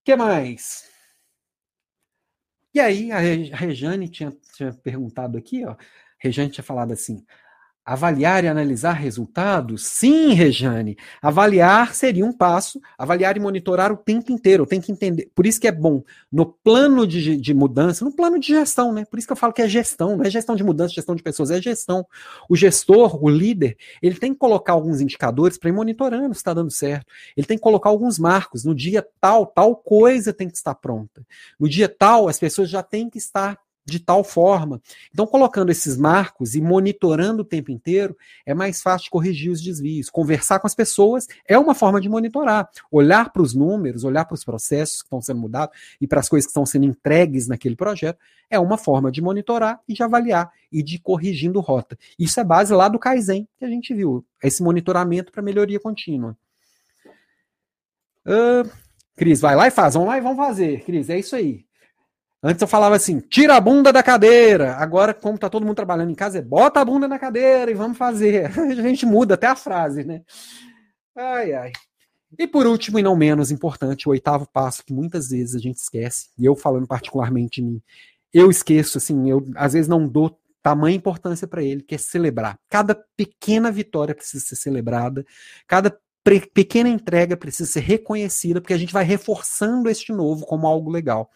O 0.00 0.04
que 0.04 0.16
mais? 0.16 0.97
E 2.74 2.80
aí 2.80 3.10
a 3.12 3.18
Rejane 3.18 4.08
tinha, 4.08 4.30
tinha 4.54 4.72
perguntado 4.72 5.38
aqui, 5.38 5.64
ó, 5.64 5.76
Rejane 6.18 6.50
tinha 6.50 6.64
falado 6.64 6.92
assim: 6.92 7.24
Avaliar 7.90 8.44
e 8.44 8.48
analisar 8.48 8.92
resultados? 8.92 9.86
Sim, 9.86 10.34
Rejane. 10.34 10.94
Avaliar 11.22 11.94
seria 11.94 12.22
um 12.22 12.34
passo, 12.34 12.78
avaliar 12.98 13.34
e 13.38 13.40
monitorar 13.40 13.90
o 13.90 13.96
tempo 13.96 14.30
inteiro. 14.30 14.66
Tem 14.66 14.78
que 14.78 14.92
entender. 14.92 15.30
Por 15.34 15.46
isso 15.46 15.58
que 15.58 15.66
é 15.66 15.72
bom 15.72 16.02
no 16.30 16.44
plano 16.44 17.06
de, 17.06 17.38
de, 17.38 17.54
mudança, 17.54 18.04
no 18.04 18.14
plano 18.14 18.38
de 18.38 18.48
gestão, 18.48 18.92
né? 18.92 19.06
Por 19.06 19.18
isso 19.18 19.26
que 19.26 19.32
eu 19.32 19.36
falo 19.38 19.54
que 19.54 19.62
é 19.62 19.68
gestão, 19.68 20.18
não 20.18 20.24
é 20.26 20.28
gestão 20.28 20.54
de 20.54 20.62
mudança, 20.62 20.92
gestão 20.92 21.16
de 21.16 21.22
pessoas, 21.22 21.50
é 21.50 21.62
gestão. 21.62 22.06
O 22.46 22.54
gestor, 22.54 23.24
o 23.24 23.26
líder, 23.26 23.74
ele 24.02 24.16
tem 24.16 24.34
que 24.34 24.38
colocar 24.38 24.74
alguns 24.74 25.00
indicadores 25.00 25.56
para 25.56 25.70
ir 25.70 25.72
monitorando 25.72 26.34
se 26.34 26.40
está 26.40 26.52
dando 26.52 26.70
certo. 26.70 27.06
Ele 27.34 27.46
tem 27.46 27.56
que 27.56 27.62
colocar 27.62 27.88
alguns 27.88 28.18
marcos. 28.18 28.64
No 28.66 28.74
dia 28.74 29.02
tal, 29.18 29.46
tal 29.46 29.74
coisa 29.74 30.30
tem 30.30 30.50
que 30.50 30.58
estar 30.58 30.74
pronta. 30.74 31.26
No 31.58 31.66
dia 31.66 31.88
tal, 31.88 32.28
as 32.28 32.38
pessoas 32.38 32.68
já 32.68 32.82
têm 32.82 33.08
que 33.08 33.16
estar 33.16 33.58
de 33.88 33.98
tal 33.98 34.22
forma. 34.22 34.80
Então, 35.10 35.26
colocando 35.26 35.70
esses 35.70 35.96
marcos 35.96 36.54
e 36.54 36.60
monitorando 36.60 37.42
o 37.42 37.44
tempo 37.44 37.70
inteiro, 37.70 38.16
é 38.44 38.52
mais 38.52 38.82
fácil 38.82 39.10
corrigir 39.10 39.50
os 39.50 39.62
desvios. 39.62 40.10
Conversar 40.10 40.60
com 40.60 40.66
as 40.66 40.74
pessoas 40.74 41.26
é 41.46 41.58
uma 41.58 41.74
forma 41.74 42.00
de 42.00 42.08
monitorar. 42.08 42.68
Olhar 42.90 43.32
para 43.32 43.42
os 43.42 43.54
números, 43.54 44.04
olhar 44.04 44.26
para 44.26 44.34
os 44.34 44.44
processos 44.44 44.98
que 44.98 45.06
estão 45.06 45.22
sendo 45.22 45.40
mudados 45.40 45.76
e 46.00 46.06
para 46.06 46.20
as 46.20 46.28
coisas 46.28 46.46
que 46.46 46.50
estão 46.50 46.66
sendo 46.66 46.84
entregues 46.84 47.48
naquele 47.48 47.74
projeto, 47.74 48.18
é 48.50 48.58
uma 48.58 48.76
forma 48.76 49.10
de 49.10 49.22
monitorar 49.22 49.80
e 49.88 49.94
de 49.94 50.02
avaliar 50.02 50.52
e 50.70 50.82
de 50.82 50.96
ir 50.96 51.00
corrigindo 51.00 51.60
rota. 51.60 51.98
Isso 52.18 52.38
é 52.38 52.44
base 52.44 52.74
lá 52.74 52.88
do 52.88 52.98
Kaizen 52.98 53.48
que 53.58 53.64
a 53.64 53.68
gente 53.68 53.94
viu, 53.94 54.24
esse 54.42 54.62
monitoramento 54.62 55.32
para 55.32 55.42
melhoria 55.42 55.80
contínua. 55.80 56.36
Uh, 58.26 58.70
Cris, 59.16 59.40
vai 59.40 59.56
lá 59.56 59.66
e 59.66 59.70
faz. 59.70 59.94
Vamos 59.94 60.08
lá 60.08 60.18
e 60.18 60.20
vamos 60.20 60.36
fazer, 60.36 60.84
Cris. 60.84 61.08
É 61.08 61.18
isso 61.18 61.34
aí. 61.34 61.67
Antes 62.42 62.62
eu 62.62 62.68
falava 62.68 62.94
assim, 62.94 63.18
tira 63.18 63.56
a 63.56 63.60
bunda 63.60 63.92
da 63.92 64.02
cadeira. 64.02 64.74
Agora, 64.76 65.12
como 65.12 65.36
tá 65.36 65.50
todo 65.50 65.64
mundo 65.66 65.74
trabalhando 65.74 66.10
em 66.10 66.14
casa, 66.14 66.38
é 66.38 66.42
bota 66.42 66.80
a 66.80 66.84
bunda 66.84 67.08
na 67.08 67.18
cadeira 67.18 67.70
e 67.70 67.74
vamos 67.74 67.98
fazer. 67.98 68.46
A 68.56 68.74
gente 68.74 69.04
muda 69.04 69.34
até 69.34 69.46
a 69.48 69.56
frase, 69.56 70.04
né? 70.04 70.22
Ai, 71.16 71.52
ai. 71.52 71.72
E 72.38 72.46
por 72.46 72.66
último, 72.66 72.98
e 72.98 73.02
não 73.02 73.16
menos 73.16 73.50
importante, 73.50 74.08
o 74.08 74.12
oitavo 74.12 74.46
passo 74.52 74.84
que 74.84 74.92
muitas 74.92 75.30
vezes 75.30 75.54
a 75.54 75.58
gente 75.58 75.78
esquece, 75.78 76.28
e 76.38 76.44
eu 76.44 76.54
falando 76.54 76.86
particularmente 76.86 77.60
de 77.60 77.66
mim, 77.66 77.82
eu 78.32 78.50
esqueço, 78.50 78.98
assim, 78.98 79.30
eu 79.30 79.46
às 79.56 79.72
vezes 79.72 79.88
não 79.88 80.06
dou 80.06 80.38
tamanha 80.62 80.94
importância 80.94 81.48
para 81.48 81.62
ele, 81.62 81.82
que 81.82 81.94
é 81.94 81.98
celebrar. 81.98 82.58
Cada 82.68 82.94
pequena 83.16 83.72
vitória 83.72 84.14
precisa 84.14 84.44
ser 84.44 84.56
celebrada, 84.56 85.24
cada 85.66 85.98
pequena 86.52 86.90
entrega 86.90 87.34
precisa 87.36 87.70
ser 87.70 87.80
reconhecida, 87.80 88.60
porque 88.60 88.74
a 88.74 88.78
gente 88.78 88.92
vai 88.92 89.04
reforçando 89.04 89.88
este 89.88 90.12
novo 90.12 90.44
como 90.44 90.66
algo 90.66 90.90
legal 90.90 91.30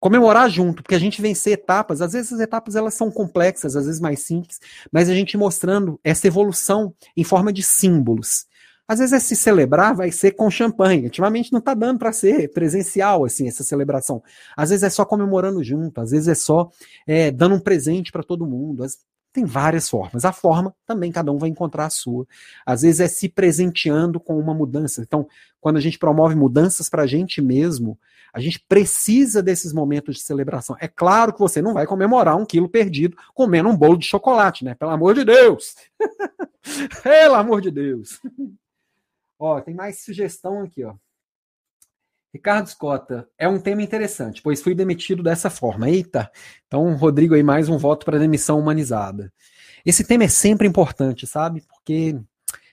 comemorar 0.00 0.48
junto, 0.48 0.82
porque 0.82 0.94
a 0.94 0.98
gente 0.98 1.20
vencer 1.20 1.52
etapas, 1.52 2.00
às 2.00 2.14
vezes 2.14 2.32
as 2.32 2.40
etapas 2.40 2.74
elas 2.74 2.94
são 2.94 3.10
complexas, 3.10 3.76
às 3.76 3.84
vezes 3.84 4.00
mais 4.00 4.20
simples, 4.20 4.58
mas 4.90 5.10
a 5.10 5.14
gente 5.14 5.36
mostrando 5.36 6.00
essa 6.02 6.26
evolução 6.26 6.94
em 7.14 7.22
forma 7.22 7.52
de 7.52 7.62
símbolos. 7.62 8.46
Às 8.88 8.98
vezes 8.98 9.12
é 9.12 9.20
se 9.20 9.36
celebrar 9.36 9.94
vai 9.94 10.10
ser 10.10 10.32
com 10.32 10.50
champanhe. 10.50 11.04
Ultimamente 11.04 11.52
não 11.52 11.60
está 11.60 11.74
dando 11.74 12.00
para 12.00 12.12
ser 12.12 12.50
presencial 12.50 13.24
assim 13.24 13.46
essa 13.46 13.62
celebração. 13.62 14.20
Às 14.56 14.70
vezes 14.70 14.82
é 14.82 14.90
só 14.90 15.04
comemorando 15.04 15.62
junto, 15.62 16.00
às 16.00 16.10
vezes 16.10 16.26
é 16.26 16.34
só 16.34 16.68
é, 17.06 17.30
dando 17.30 17.54
um 17.54 17.60
presente 17.60 18.10
para 18.10 18.24
todo 18.24 18.44
mundo. 18.44 18.84
Tem 19.32 19.44
várias 19.44 19.88
formas. 19.88 20.24
A 20.24 20.32
forma 20.32 20.74
também 20.84 21.12
cada 21.12 21.30
um 21.30 21.38
vai 21.38 21.48
encontrar 21.48 21.86
a 21.86 21.90
sua. 21.90 22.26
Às 22.66 22.82
vezes 22.82 23.00
é 23.00 23.08
se 23.08 23.28
presenteando 23.28 24.18
com 24.18 24.38
uma 24.38 24.52
mudança. 24.52 25.02
Então, 25.02 25.28
quando 25.60 25.76
a 25.76 25.80
gente 25.80 25.98
promove 25.98 26.34
mudanças 26.34 26.88
para 26.88 27.02
a 27.02 27.06
gente 27.06 27.40
mesmo, 27.40 27.98
a 28.32 28.40
gente 28.40 28.60
precisa 28.60 29.42
desses 29.42 29.72
momentos 29.72 30.16
de 30.16 30.22
celebração. 30.22 30.76
É 30.80 30.88
claro 30.88 31.32
que 31.32 31.38
você 31.38 31.62
não 31.62 31.74
vai 31.74 31.86
comemorar 31.86 32.36
um 32.36 32.46
quilo 32.46 32.68
perdido 32.68 33.16
comendo 33.34 33.68
um 33.68 33.76
bolo 33.76 33.96
de 33.96 34.06
chocolate, 34.06 34.64
né? 34.64 34.74
Pelo 34.74 34.90
amor 34.90 35.14
de 35.14 35.24
Deus! 35.24 35.76
Pelo 37.02 37.34
amor 37.34 37.60
de 37.60 37.70
Deus! 37.70 38.20
ó, 39.38 39.60
tem 39.60 39.74
mais 39.74 40.02
sugestão 40.02 40.60
aqui, 40.62 40.84
ó. 40.84 40.94
Ricardo 42.32 42.68
Scota, 42.68 43.28
é 43.36 43.48
um 43.48 43.58
tema 43.58 43.82
interessante, 43.82 44.40
pois 44.40 44.62
fui 44.62 44.74
demitido 44.74 45.22
dessa 45.22 45.50
forma. 45.50 45.90
Eita! 45.90 46.30
Então, 46.66 46.94
Rodrigo 46.94 47.34
aí, 47.34 47.42
mais 47.42 47.68
um 47.68 47.76
voto 47.76 48.04
para 48.04 48.18
demissão 48.18 48.58
humanizada. 48.60 49.32
Esse 49.84 50.04
tema 50.04 50.24
é 50.24 50.28
sempre 50.28 50.68
importante, 50.68 51.26
sabe? 51.26 51.62
Porque 51.62 52.16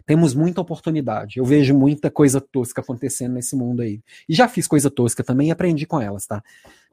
temos 0.05 0.35
muita 0.35 0.61
oportunidade. 0.61 1.39
Eu 1.39 1.45
vejo 1.45 1.75
muita 1.75 2.11
coisa 2.11 2.39
tosca 2.39 2.81
acontecendo 2.81 3.33
nesse 3.33 3.55
mundo 3.55 3.81
aí. 3.81 4.01
E 4.29 4.35
já 4.35 4.47
fiz 4.47 4.67
coisa 4.67 4.91
tosca 4.91 5.23
também 5.23 5.47
e 5.47 5.51
aprendi 5.51 5.85
com 5.85 5.99
elas, 5.99 6.27
tá? 6.27 6.43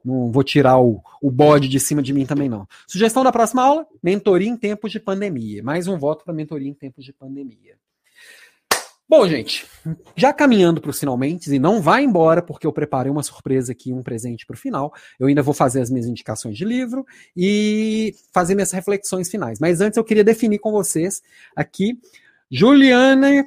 Não 0.03 0.31
vou 0.31 0.43
tirar 0.43 0.79
o, 0.79 1.01
o 1.21 1.31
bode 1.31 1.67
de 1.67 1.79
cima 1.79 2.01
de 2.01 2.13
mim 2.13 2.25
também, 2.25 2.49
não. 2.49 2.67
Sugestão 2.87 3.23
da 3.23 3.31
próxima 3.31 3.63
aula: 3.63 3.87
mentoria 4.01 4.49
em 4.49 4.57
tempos 4.57 4.91
de 4.91 4.99
pandemia. 4.99 5.63
Mais 5.63 5.87
um 5.87 5.97
voto 5.97 6.25
para 6.25 6.33
mentoria 6.33 6.69
em 6.69 6.73
tempos 6.73 7.05
de 7.05 7.13
pandemia. 7.13 7.77
Bom, 9.07 9.27
gente, 9.27 9.67
já 10.15 10.33
caminhando 10.33 10.81
para 10.81 10.89
os 10.89 10.99
finalmente, 10.99 11.53
e 11.53 11.59
não 11.59 11.79
vai 11.79 12.03
embora, 12.03 12.41
porque 12.41 12.65
eu 12.65 12.73
preparei 12.73 13.11
uma 13.11 13.21
surpresa 13.21 13.71
aqui, 13.71 13.93
um 13.93 14.01
presente 14.01 14.45
para 14.45 14.55
o 14.55 14.57
final. 14.57 14.91
Eu 15.19 15.27
ainda 15.27 15.43
vou 15.43 15.53
fazer 15.53 15.81
as 15.81 15.91
minhas 15.91 16.07
indicações 16.07 16.57
de 16.57 16.65
livro 16.65 17.05
e 17.37 18.15
fazer 18.33 18.55
minhas 18.55 18.71
reflexões 18.71 19.29
finais. 19.29 19.59
Mas 19.59 19.79
antes 19.79 19.97
eu 19.97 20.03
queria 20.03 20.23
definir 20.23 20.57
com 20.57 20.71
vocês 20.71 21.21
aqui 21.55 21.99
Juliana, 22.49 23.45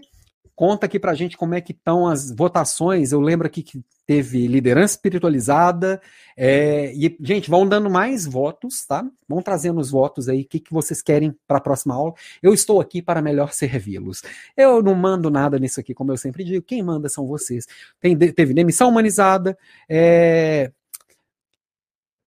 conta 0.54 0.86
aqui 0.86 0.98
pra 0.98 1.14
gente 1.14 1.36
como 1.36 1.54
é 1.54 1.60
que 1.60 1.72
estão 1.72 2.06
as 2.06 2.30
votações. 2.34 3.12
Eu 3.12 3.20
lembro 3.20 3.46
aqui 3.46 3.62
que 3.62 3.82
teve 4.08 4.46
liderança 4.46 4.94
espiritualizada. 4.94 6.00
É, 6.34 6.94
e, 6.94 7.14
gente, 7.20 7.50
vão 7.50 7.68
dando 7.68 7.90
mais 7.90 8.24
votos, 8.24 8.86
tá? 8.86 9.06
Vão 9.28 9.42
trazendo 9.42 9.78
os 9.78 9.90
votos 9.90 10.30
aí, 10.30 10.40
o 10.40 10.46
que, 10.46 10.58
que 10.58 10.72
vocês 10.72 11.02
querem 11.02 11.36
para 11.46 11.58
a 11.58 11.60
próxima 11.60 11.94
aula. 11.94 12.14
Eu 12.42 12.54
estou 12.54 12.80
aqui 12.80 13.02
para 13.02 13.20
melhor 13.20 13.52
servi-los. 13.52 14.22
Eu 14.56 14.82
não 14.82 14.94
mando 14.94 15.30
nada 15.30 15.58
nisso 15.58 15.78
aqui, 15.78 15.92
como 15.92 16.10
eu 16.10 16.16
sempre 16.16 16.42
digo. 16.42 16.64
Quem 16.64 16.82
manda 16.82 17.06
são 17.10 17.26
vocês. 17.26 17.66
Tem, 18.00 18.16
teve 18.16 18.54
demissão 18.54 18.88
humanizada, 18.88 19.58
é, 19.86 20.72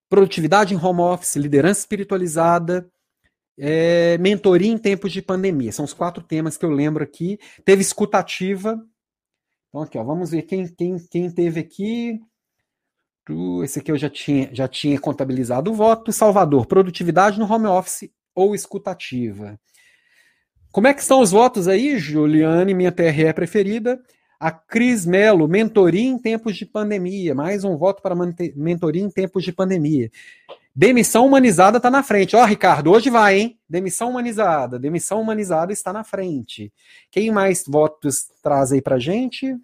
produtividade 0.08 0.76
em 0.76 0.78
home 0.78 1.02
office, 1.02 1.36
liderança 1.36 1.80
espiritualizada, 1.80 2.88
é, 3.58 4.20
mentoria 4.20 4.72
em 4.72 4.78
tempos 4.78 5.12
de 5.12 5.20
pandemia. 5.20 5.72
São 5.72 5.84
os 5.84 5.94
quatro 5.94 6.22
temas 6.22 6.58
que 6.58 6.66
eu 6.66 6.70
lembro 6.70 7.04
aqui. 7.04 7.40
Teve 7.66 7.82
escutativa. 7.82 8.80
Então, 9.72 9.84
aqui, 9.84 9.98
ó, 9.98 10.04
vamos 10.04 10.32
ver 10.32 10.42
quem, 10.42 10.68
quem, 10.68 10.98
quem 11.10 11.32
teve 11.32 11.62
aqui. 11.62 12.20
Esse 13.64 13.80
aqui 13.80 13.90
eu 13.90 13.98
já 13.98 14.10
tinha, 14.10 14.54
já 14.54 14.68
tinha 14.68 15.00
contabilizado 15.00 15.72
o 15.72 15.74
voto. 15.74 16.12
Salvador, 16.12 16.66
produtividade 16.66 17.40
no 17.40 17.50
home 17.50 17.68
office 17.68 18.12
ou 18.36 18.54
escutativa. 18.54 19.58
Como 20.74 20.88
é 20.88 20.94
que 20.94 21.02
estão 21.02 21.22
os 21.22 21.32
votos 21.32 21.70
aí, 21.70 21.98
Juliane, 21.98 22.74
minha 22.74 22.92
TRE 22.92 23.34
preferida? 23.34 23.98
A 24.42 24.50
Cris 24.50 25.06
Melo, 25.06 25.48
mentoria 25.48 26.02
em 26.02 26.18
tempos 26.18 26.56
de 26.58 26.66
pandemia. 26.66 27.36
Mais 27.36 27.64
um 27.64 27.78
voto 27.78 28.02
para 28.02 28.16
mentoria 28.56 29.04
em 29.04 29.08
tempos 29.08 29.44
de 29.44 29.52
pandemia. 29.52 30.10
Demissão 30.76 31.28
humanizada 31.28 31.78
está 31.78 31.92
na 31.92 32.02
frente. 32.02 32.36
Ó, 32.36 32.44
Ricardo, 32.44 32.90
hoje 32.90 33.12
vai, 33.12 33.38
hein? 33.38 33.60
Demissão 33.70 34.10
humanizada. 34.10 34.80
Demissão 34.80 35.22
humanizada 35.22 35.72
está 35.72 35.94
na 35.94 36.04
frente. 36.04 36.74
Quem 37.12 37.30
mais 37.30 37.66
votos 37.68 38.32
traz 38.42 38.72
aí 38.72 38.82
pra 38.82 38.98
gente? 38.98 39.56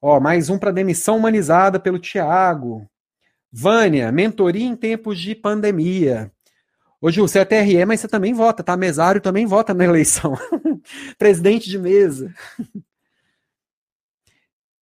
Ó, 0.00 0.20
mais 0.20 0.48
um 0.48 0.56
para 0.56 0.70
demissão 0.70 1.16
humanizada 1.16 1.80
pelo 1.80 1.98
Tiago. 1.98 2.88
Vânia, 3.50 4.12
mentoria 4.12 4.64
em 4.64 4.76
tempos 4.76 5.18
de 5.18 5.34
pandemia. 5.34 6.30
Ô, 7.00 7.10
Ju, 7.10 7.26
você 7.26 7.40
é 7.40 7.44
TRE, 7.44 7.84
mas 7.84 7.98
você 7.98 8.06
também 8.06 8.32
vota, 8.32 8.62
tá? 8.62 8.76
Mesário 8.76 9.20
também 9.20 9.44
vota 9.44 9.74
na 9.74 9.84
eleição. 9.84 10.38
Presidente 11.18 11.68
de 11.68 11.80
mesa. 11.80 12.32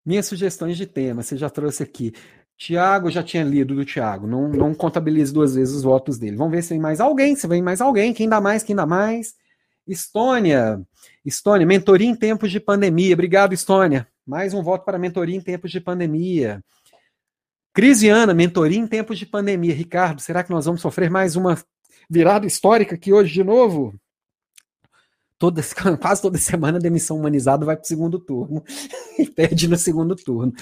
Minhas 0.07 0.27
sugestões 0.27 0.77
de 0.77 0.87
tema, 0.87 1.25
você 1.25 1.37
já 1.37 1.51
trouxe 1.51 1.83
aqui. 1.83 2.13
Tiago, 2.57 3.11
já 3.11 3.25
tinha 3.25 3.43
lido 3.43 3.75
do 3.75 3.85
Tiago. 3.85 4.27
Não, 4.27 4.49
não 4.49 4.73
contabilize 4.73 5.33
duas 5.33 5.57
vezes 5.57 5.75
os 5.75 5.83
votos 5.83 6.17
dele. 6.17 6.37
Vamos 6.37 6.53
ver 6.53 6.63
se 6.63 6.69
vem 6.71 6.79
mais 6.79 7.01
alguém, 7.01 7.35
se 7.35 7.47
vem 7.49 7.61
mais 7.61 7.81
alguém. 7.81 8.15
Quem 8.15 8.29
dá 8.29 8.41
mais, 8.41 8.63
quem 8.63 8.77
dá 8.77 8.87
mais. 8.87 9.35
Estônia. 9.87 10.81
Estônia, 11.25 11.67
mentoria 11.67 12.09
em 12.09 12.15
tempos 12.15 12.53
de 12.53 12.61
pandemia. 12.61 13.15
Obrigado, 13.15 13.53
Estônia. 13.53 14.07
Mais 14.25 14.55
um 14.55 14.63
voto 14.63 14.85
para 14.85 14.97
mentoria 14.97 15.37
em 15.37 15.41
tempos 15.41 15.73
de 15.73 15.81
pandemia. 15.81 16.63
Crisiana, 17.75 18.33
mentoria 18.33 18.79
em 18.79 18.87
tempos 18.87 19.19
de 19.19 19.27
pandemia. 19.27 19.75
Ricardo, 19.75 20.21
será 20.21 20.43
que 20.43 20.51
nós 20.51 20.67
vamos 20.67 20.81
sofrer 20.81 21.11
mais 21.11 21.35
uma 21.35 21.59
virada 22.09 22.47
histórica 22.47 22.95
aqui 22.95 23.13
hoje 23.13 23.35
de 23.35 23.45
novo? 23.45 23.93
Toda, 25.39 25.63
quase 26.01 26.23
toda 26.23 26.39
semana 26.39 26.79
a 26.79 26.81
demissão 26.81 27.17
humanizada 27.19 27.65
vai 27.65 27.77
para 27.77 27.85
o 27.85 27.87
segundo 27.87 28.19
turno 28.19 28.63
e 29.19 29.27
perde 29.29 29.69
no 29.69 29.77
segundo 29.77 30.15
turno. 30.17 30.53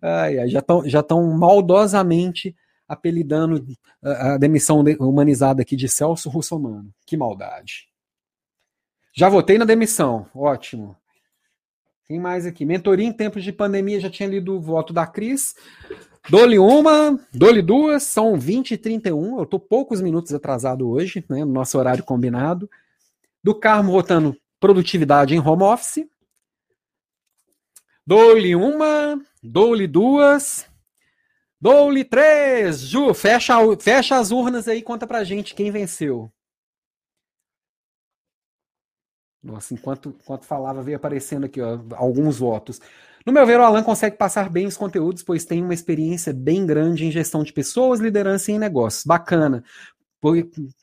Ai, 0.00 0.38
ai, 0.38 0.48
já 0.48 0.60
estão 0.60 0.88
já 0.88 1.04
maldosamente 1.36 2.54
apelidando 2.88 3.64
a, 4.02 4.34
a 4.34 4.38
demissão 4.38 4.84
humanizada 5.00 5.62
aqui 5.62 5.76
de 5.76 5.88
Celso 5.88 6.28
Russomano. 6.28 6.92
Que 7.04 7.16
maldade. 7.16 7.88
Já 9.14 9.28
votei 9.28 9.58
na 9.58 9.64
demissão, 9.64 10.26
ótimo. 10.34 10.96
Quem 12.04 12.20
mais 12.20 12.46
aqui? 12.46 12.64
Mentoria 12.64 13.06
em 13.06 13.12
tempos 13.12 13.42
de 13.42 13.52
pandemia, 13.52 13.98
já 13.98 14.08
tinha 14.08 14.28
lido 14.28 14.54
o 14.54 14.60
voto 14.60 14.92
da 14.92 15.06
Cris. 15.06 15.54
Dole 16.28 16.58
uma, 16.58 17.18
dole 17.32 17.62
duas, 17.62 18.04
são 18.04 18.38
20 18.38 18.72
e 18.72 18.78
31. 18.78 19.38
Eu 19.38 19.44
estou 19.44 19.58
poucos 19.58 20.00
minutos 20.00 20.32
atrasado 20.32 20.88
hoje, 20.88 21.24
né, 21.28 21.44
no 21.44 21.52
nosso 21.52 21.78
horário 21.78 22.04
combinado. 22.04 22.70
Do 23.46 23.54
Carmo 23.54 23.92
votando 23.92 24.36
produtividade 24.58 25.32
em 25.32 25.38
home 25.38 25.62
office. 25.62 26.04
Dole 28.04 28.56
uma, 28.56 29.22
dole 29.40 29.86
duas, 29.86 30.68
dole 31.60 32.02
três. 32.04 32.80
Ju, 32.80 33.14
fecha, 33.14 33.54
fecha 33.78 34.16
as 34.16 34.32
urnas 34.32 34.66
aí, 34.66 34.82
conta 34.82 35.06
pra 35.06 35.22
gente 35.22 35.54
quem 35.54 35.70
venceu. 35.70 36.28
Nossa, 39.40 39.74
enquanto, 39.74 40.08
enquanto 40.08 40.44
falava, 40.44 40.82
veio 40.82 40.96
aparecendo 40.96 41.46
aqui 41.46 41.60
ó, 41.60 41.78
alguns 41.94 42.40
votos. 42.40 42.80
No 43.24 43.32
meu 43.32 43.46
ver, 43.46 43.60
o 43.60 43.62
Alan 43.62 43.84
consegue 43.84 44.16
passar 44.16 44.50
bem 44.50 44.66
os 44.66 44.76
conteúdos, 44.76 45.22
pois 45.22 45.44
tem 45.44 45.62
uma 45.62 45.74
experiência 45.74 46.32
bem 46.32 46.66
grande 46.66 47.06
em 47.06 47.12
gestão 47.12 47.44
de 47.44 47.52
pessoas, 47.52 48.00
liderança 48.00 48.50
e 48.50 48.54
em 48.54 48.58
negócios. 48.58 49.04
Bacana. 49.04 49.62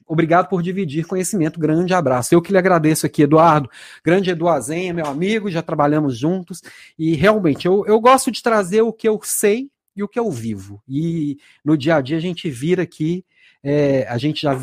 Obrigado 0.07 0.47
por 0.47 0.61
dividir 0.61 1.05
conhecimento. 1.05 1.59
Grande 1.59 1.93
abraço. 1.93 2.33
Eu 2.33 2.41
que 2.41 2.51
lhe 2.51 2.57
agradeço 2.57 3.05
aqui, 3.05 3.23
Eduardo. 3.23 3.69
Grande 4.03 4.29
Eduazenha, 4.29 4.93
meu 4.93 5.05
amigo, 5.05 5.49
já 5.49 5.61
trabalhamos 5.61 6.17
juntos. 6.17 6.61
E 6.97 7.15
realmente, 7.15 7.65
eu, 7.65 7.85
eu 7.85 7.99
gosto 7.99 8.31
de 8.31 8.41
trazer 8.41 8.81
o 8.81 8.93
que 8.93 9.07
eu 9.07 9.19
sei 9.23 9.69
e 9.95 10.03
o 10.03 10.07
que 10.07 10.19
eu 10.19 10.29
vivo. 10.31 10.81
E 10.87 11.37
no 11.63 11.77
dia 11.77 11.95
a 11.95 12.01
dia 12.01 12.17
a 12.17 12.21
gente 12.21 12.49
vira 12.49 12.83
aqui, 12.83 13.25
é, 13.63 14.07
a 14.07 14.17
gente 14.17 14.41
já 14.41 14.53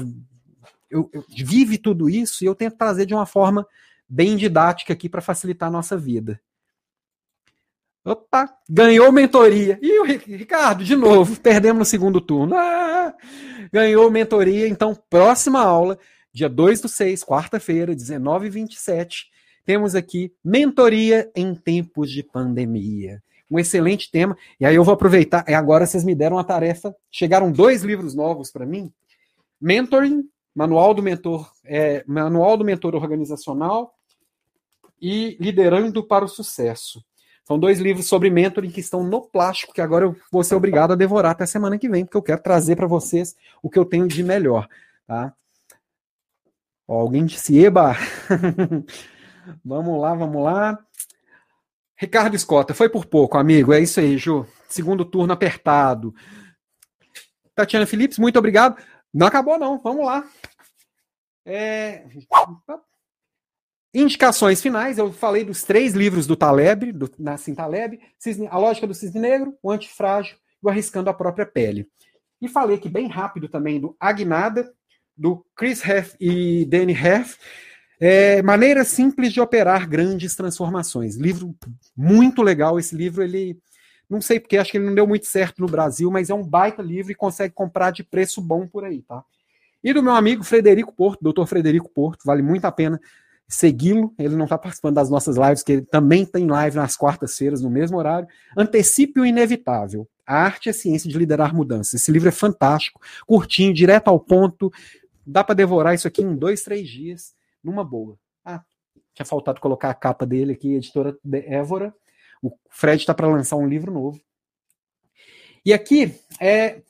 eu, 0.91 1.09
eu, 1.12 1.25
vive 1.29 1.79
tudo 1.79 2.11
isso 2.11 2.43
e 2.43 2.47
eu 2.47 2.55
tento 2.55 2.77
trazer 2.77 3.07
de 3.07 3.14
uma 3.14 3.25
forma 3.25 3.66
bem 4.09 4.37
didática 4.37 4.93
aqui 4.93 5.09
para 5.09 5.21
facilitar 5.21 5.68
a 5.68 5.73
nossa 5.73 5.97
vida. 5.97 6.41
Opa, 8.05 8.51
ganhou 8.69 9.13
mentoria. 9.13 9.79
E 9.83 10.01
o 10.01 10.05
Ricardo, 10.05 10.83
de 10.83 10.97
novo, 10.97 11.39
perdemos 11.39 11.79
no 11.81 11.85
segundo 11.85 12.21
turno. 12.21 12.55
Ah, 12.57 13.15
ganhou 13.71 14.11
mentoria. 14.11 14.67
Então, 14.67 14.97
próxima 15.09 15.61
aula, 15.61 15.99
dia 16.33 16.49
2 16.49 16.81
do 16.81 16.89
6, 16.89 17.23
quarta-feira, 17.23 17.95
19h27, 17.95 19.27
temos 19.67 19.95
aqui 19.95 20.33
mentoria 20.43 21.31
em 21.37 21.55
tempos 21.55 22.11
de 22.11 22.23
pandemia. 22.23 23.23
Um 23.51 23.59
excelente 23.59 24.11
tema. 24.11 24.37
E 24.59 24.65
aí 24.65 24.75
eu 24.75 24.85
vou 24.85 24.95
aproveitar. 24.95 25.45
E 25.47 25.53
agora 25.53 25.85
vocês 25.85 26.05
me 26.05 26.15
deram 26.15 26.37
uma 26.37 26.45
tarefa. 26.45 26.95
Chegaram 27.11 27.53
dois 27.53 27.83
livros 27.83 28.15
novos 28.15 28.51
para 28.51 28.65
mim: 28.65 28.91
Mentoring, 29.61 30.25
Manual 30.55 30.95
do 30.95 31.03
Mentor, 31.03 31.51
é, 31.65 32.03
Manual 32.07 32.57
do 32.57 32.65
Mentor 32.65 32.95
Organizacional 32.95 33.95
e 35.03 35.37
Liderando 35.39 36.03
para 36.03 36.25
o 36.25 36.29
Sucesso. 36.29 37.05
São 37.45 37.59
dois 37.59 37.80
livros 37.80 38.07
sobre 38.07 38.30
mentoring 38.30 38.70
que 38.70 38.80
estão 38.80 39.03
no 39.03 39.22
plástico, 39.22 39.72
que 39.72 39.80
agora 39.80 40.05
eu 40.05 40.16
vou 40.30 40.45
ser 40.45 40.55
obrigado 40.55 40.93
a 40.93 40.97
devorar 40.97 41.32
até 41.32 41.45
semana 41.47 41.78
que 41.78 41.88
vem, 41.88 42.05
porque 42.05 42.16
eu 42.16 42.22
quero 42.22 42.43
trazer 42.43 42.76
para 42.76 42.86
vocês 42.86 43.36
o 43.62 43.68
que 43.68 43.78
eu 43.78 43.84
tenho 43.84 44.07
de 44.07 44.22
melhor. 44.22 44.68
Tá? 45.07 45.34
Ó, 46.86 47.01
alguém 47.01 47.24
disse, 47.26 47.59
eba! 47.59 47.97
vamos 49.64 50.01
lá, 50.01 50.14
vamos 50.14 50.43
lá. 50.43 50.78
Ricardo 51.97 52.34
Escota, 52.34 52.72
foi 52.72 52.88
por 52.88 53.05
pouco, 53.05 53.36
amigo. 53.36 53.72
É 53.72 53.80
isso 53.80 54.01
aí, 54.01 54.16
Ju. 54.16 54.47
Segundo 54.68 55.05
turno 55.05 55.32
apertado. 55.32 56.14
Tatiana 57.55 57.86
Phillips, 57.86 58.18
muito 58.18 58.38
obrigado. 58.38 58.82
Não 59.12 59.26
acabou, 59.26 59.59
não. 59.59 59.78
Vamos 59.80 60.07
lá. 60.07 60.24
É... 61.45 62.07
Indicações 63.93 64.62
finais, 64.62 64.99
eu 64.99 65.12
falei 65.12 65.45
dos 65.45 65.64
três 65.64 65.95
livros 65.95 66.24
do 66.24 66.36
Taleb, 66.36 66.93
do 66.93 67.11
Nassim 67.18 67.55
Taleb, 67.55 67.99
A 68.49 68.57
Lógica 68.57 68.86
do 68.86 68.95
Cisne 68.95 69.20
Negro, 69.20 69.57
O 69.61 69.70
Antifrágil 69.70 70.36
e 70.62 70.66
O 70.66 70.70
Arriscando 70.70 71.11
a 71.11 71.14
Própria 71.14 71.45
Pele. 71.45 71.88
E 72.41 72.49
falei 72.49 72.76
aqui 72.76 72.88
bem 72.88 73.09
rápido 73.09 73.49
também 73.49 73.80
do 73.80 73.97
Agnada, 73.99 74.72
do 75.16 75.45
Chris 75.57 75.84
Heff 75.84 76.16
e 76.20 76.64
Danny 76.66 76.93
Heff, 76.93 77.36
é, 78.01 78.41
Maneira 78.43 78.84
Simples 78.84 79.32
de 79.32 79.41
Operar 79.41 79.88
Grandes 79.88 80.36
Transformações. 80.36 81.16
Livro 81.16 81.55
muito 81.97 82.43
legal, 82.43 82.78
esse 82.78 82.95
livro, 82.95 83.24
ele, 83.24 83.59
não 84.09 84.20
sei 84.20 84.38
porque, 84.38 84.57
acho 84.57 84.70
que 84.70 84.78
ele 84.78 84.86
não 84.86 84.95
deu 84.95 85.07
muito 85.07 85.26
certo 85.26 85.61
no 85.61 85.66
Brasil, 85.66 86.11
mas 86.12 86.30
é 86.30 86.34
um 86.34 86.45
baita 86.45 86.80
livro 86.80 87.11
e 87.11 87.16
consegue 87.16 87.53
comprar 87.53 87.91
de 87.91 88.05
preço 88.05 88.41
bom 88.41 88.68
por 88.68 88.84
aí, 88.84 89.03
tá? 89.03 89.24
E 89.82 89.93
do 89.93 90.03
meu 90.03 90.12
amigo 90.12 90.45
Frederico 90.45 90.93
Porto, 90.93 91.20
doutor 91.22 91.47
Frederico 91.47 91.91
Porto, 91.91 92.24
vale 92.24 92.43
muito 92.43 92.64
a 92.66 92.72
pena 92.72 93.01
segui-lo. 93.51 94.15
Ele 94.19 94.37
não 94.37 94.45
está 94.45 94.57
participando 94.57 94.95
das 94.95 95.11
nossas 95.11 95.37
lives, 95.37 95.63
que 95.63 95.73
ele 95.73 95.83
também 95.83 96.25
tem 96.25 96.47
live 96.47 96.77
nas 96.77 96.97
quartas-feiras, 96.97 97.61
no 97.61 97.69
mesmo 97.69 97.99
horário. 97.99 98.29
Antecipe 98.57 99.21
o 99.21 99.27
inevitável. 99.27 100.09
A 100.25 100.37
arte 100.37 100.67
e 100.67 100.71
a 100.71 100.73
ciência 100.73 101.11
de 101.11 101.19
liderar 101.19 101.55
mudanças. 101.55 101.95
Esse 101.95 102.13
livro 102.13 102.29
é 102.29 102.33
fantástico, 102.33 103.01
curtinho, 103.27 103.75
direto 103.75 104.09
ao 104.09 104.21
ponto. 104.21 104.73
Dá 105.27 105.43
para 105.43 105.57
devorar 105.57 105.95
isso 105.95 106.07
aqui 106.07 106.23
em 106.23 106.37
dois, 106.37 106.63
três 106.63 106.89
dias, 106.89 107.35
numa 107.63 107.85
boa. 107.85 108.17
Ah, 108.45 108.63
tinha 109.13 109.27
faltado 109.27 109.61
colocar 109.61 109.91
a 109.91 109.95
capa 109.95 110.25
dele 110.25 110.53
aqui, 110.53 110.75
editora 110.75 111.19
Évora. 111.33 111.93
O 112.41 112.53
Fred 112.71 113.03
está 113.03 113.13
para 113.13 113.27
lançar 113.27 113.57
um 113.57 113.69
livro 113.69 113.93
novo. 113.93 114.21
E 115.65 115.73
aqui 115.73 116.15
é 116.41 116.81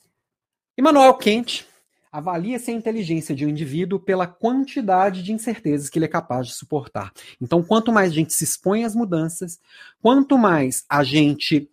Emmanuel 0.77 1.13
Kent, 1.15 1.65
Avalia-se 2.11 2.69
a 2.69 2.73
inteligência 2.73 3.33
de 3.33 3.45
um 3.45 3.49
indivíduo 3.49 3.99
pela 3.99 4.27
quantidade 4.27 5.23
de 5.23 5.31
incertezas 5.31 5.89
que 5.89 5.97
ele 5.97 6.05
é 6.05 6.09
capaz 6.09 6.47
de 6.47 6.53
suportar. 6.53 7.11
Então, 7.39 7.63
quanto 7.63 7.91
mais 7.91 8.11
a 8.11 8.13
gente 8.13 8.33
se 8.33 8.43
expõe 8.43 8.83
às 8.83 8.93
mudanças, 8.93 9.59
quanto 10.01 10.37
mais 10.37 10.83
a 10.89 11.03
gente 11.03 11.69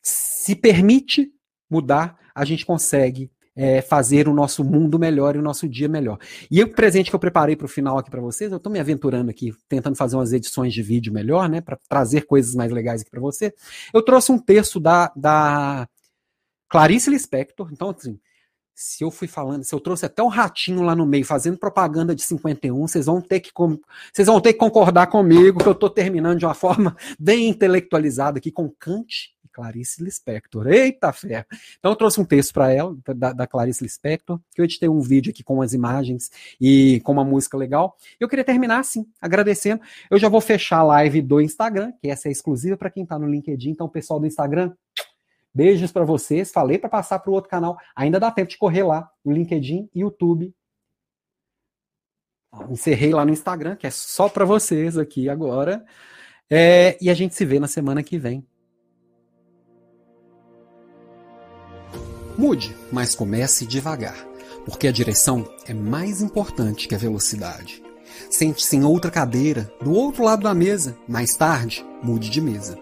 se 0.00 0.54
permite 0.54 1.32
mudar, 1.68 2.18
a 2.34 2.44
gente 2.44 2.64
consegue 2.64 3.30
é, 3.56 3.80
fazer 3.80 4.28
o 4.28 4.34
nosso 4.34 4.64
mundo 4.64 4.98
melhor 4.98 5.36
e 5.36 5.38
o 5.38 5.42
nosso 5.42 5.68
dia 5.68 5.88
melhor. 5.88 6.18
E 6.50 6.62
o 6.62 6.68
presente 6.68 7.10
que 7.10 7.16
eu 7.16 7.20
preparei 7.20 7.56
para 7.56 7.66
o 7.66 7.68
final 7.68 7.98
aqui 7.98 8.10
para 8.10 8.20
vocês, 8.20 8.50
eu 8.50 8.56
estou 8.56 8.72
me 8.72 8.80
aventurando 8.80 9.30
aqui, 9.30 9.52
tentando 9.68 9.96
fazer 9.96 10.16
umas 10.16 10.32
edições 10.32 10.72
de 10.72 10.82
vídeo 10.82 11.12
melhor, 11.12 11.48
né, 11.48 11.60
para 11.60 11.78
trazer 11.88 12.22
coisas 12.26 12.54
mais 12.54 12.72
legais 12.72 13.02
aqui 13.02 13.10
para 13.10 13.20
você. 13.20 13.54
Eu 13.92 14.02
trouxe 14.02 14.32
um 14.32 14.38
texto 14.38 14.80
da, 14.80 15.12
da 15.14 15.88
Clarice 16.68 17.10
Lispector, 17.10 17.70
então 17.72 17.90
assim, 17.90 18.18
se 18.74 19.04
eu 19.04 19.10
fui 19.10 19.28
falando, 19.28 19.62
se 19.62 19.72
eu 19.72 19.78
trouxe 19.78 20.04
até 20.04 20.20
o 20.20 20.26
um 20.26 20.28
ratinho 20.28 20.82
lá 20.82 20.96
no 20.96 21.06
meio 21.06 21.24
fazendo 21.24 21.56
propaganda 21.56 22.14
de 22.14 22.22
51, 22.22 22.88
vocês 22.88 23.06
vão 23.06 23.20
ter 23.20 23.38
que 23.38 23.52
vocês 24.12 24.26
vão 24.26 24.40
ter 24.40 24.52
que 24.52 24.58
concordar 24.58 25.06
comigo 25.06 25.60
que 25.60 25.68
eu 25.68 25.72
estou 25.72 25.88
terminando 25.88 26.38
de 26.38 26.44
uma 26.44 26.54
forma 26.54 26.96
bem 27.18 27.48
intelectualizada 27.48 28.38
aqui 28.38 28.50
com 28.50 28.68
Kant 28.68 29.32
e 29.44 29.48
Clarice 29.48 30.02
Lispector. 30.02 30.66
Eita 30.66 31.12
fé! 31.12 31.46
Então 31.78 31.92
eu 31.92 31.96
trouxe 31.96 32.20
um 32.20 32.24
texto 32.24 32.52
para 32.52 32.72
ela 32.72 32.96
da, 33.14 33.32
da, 33.32 33.46
Clarice 33.46 33.84
Lispector, 33.84 34.40
que 34.52 34.60
eu 34.60 34.64
editei 34.64 34.88
um 34.88 35.00
vídeo 35.00 35.30
aqui 35.30 35.44
com 35.44 35.62
as 35.62 35.72
imagens 35.72 36.32
e 36.60 37.00
com 37.04 37.12
uma 37.12 37.24
música 37.24 37.56
legal. 37.56 37.96
Eu 38.18 38.28
queria 38.28 38.44
terminar 38.44 38.80
assim, 38.80 39.06
agradecendo. 39.22 39.82
Eu 40.10 40.18
já 40.18 40.28
vou 40.28 40.40
fechar 40.40 40.78
a 40.78 40.82
live 40.82 41.22
do 41.22 41.40
Instagram, 41.40 41.92
que 42.00 42.10
essa 42.10 42.28
é 42.28 42.32
exclusiva 42.32 42.76
para 42.76 42.90
quem 42.90 43.04
está 43.04 43.18
no 43.20 43.28
LinkedIn, 43.28 43.70
então 43.70 43.88
pessoal 43.88 44.18
do 44.18 44.26
Instagram, 44.26 44.72
Beijos 45.54 45.92
para 45.92 46.04
vocês. 46.04 46.50
Falei 46.50 46.78
para 46.78 46.88
passar 46.88 47.18
para 47.20 47.30
o 47.30 47.34
outro 47.34 47.50
canal. 47.50 47.78
Ainda 47.94 48.18
dá 48.18 48.30
tempo 48.30 48.50
de 48.50 48.58
correr 48.58 48.82
lá 48.82 49.08
no 49.24 49.32
LinkedIn 49.32 49.88
YouTube. 49.94 50.54
Encerrei 52.68 53.12
lá 53.12 53.24
no 53.24 53.32
Instagram, 53.32 53.76
que 53.76 53.86
é 53.86 53.90
só 53.90 54.28
para 54.28 54.44
vocês 54.44 54.96
aqui 54.98 55.28
agora. 55.28 55.84
É, 56.50 56.96
e 57.00 57.10
a 57.10 57.14
gente 57.14 57.34
se 57.34 57.44
vê 57.44 57.58
na 57.58 57.68
semana 57.68 58.02
que 58.02 58.18
vem. 58.18 58.46
Mude, 62.36 62.76
mas 62.90 63.14
comece 63.14 63.64
devagar, 63.64 64.16
porque 64.64 64.88
a 64.88 64.92
direção 64.92 65.48
é 65.66 65.72
mais 65.72 66.20
importante 66.20 66.88
que 66.88 66.94
a 66.94 66.98
velocidade. 66.98 67.82
Sente-se 68.28 68.76
em 68.76 68.84
outra 68.84 69.10
cadeira, 69.10 69.72
do 69.80 69.92
outro 69.92 70.24
lado 70.24 70.42
da 70.42 70.54
mesa. 70.54 70.96
Mais 71.08 71.36
tarde, 71.36 71.84
mude 72.02 72.28
de 72.28 72.40
mesa. 72.40 72.76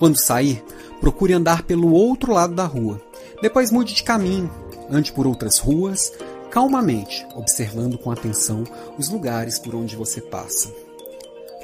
Quando 0.00 0.16
sair, 0.16 0.64
procure 0.98 1.34
andar 1.34 1.62
pelo 1.62 1.92
outro 1.92 2.32
lado 2.32 2.54
da 2.54 2.64
rua. 2.64 2.98
Depois 3.42 3.70
mude 3.70 3.92
de 3.92 4.02
caminho, 4.02 4.50
ande 4.90 5.12
por 5.12 5.26
outras 5.26 5.58
ruas, 5.58 6.10
calmamente, 6.50 7.26
observando 7.36 7.98
com 7.98 8.10
atenção 8.10 8.64
os 8.98 9.10
lugares 9.10 9.58
por 9.58 9.74
onde 9.74 9.94
você 9.94 10.22
passa. 10.22 10.72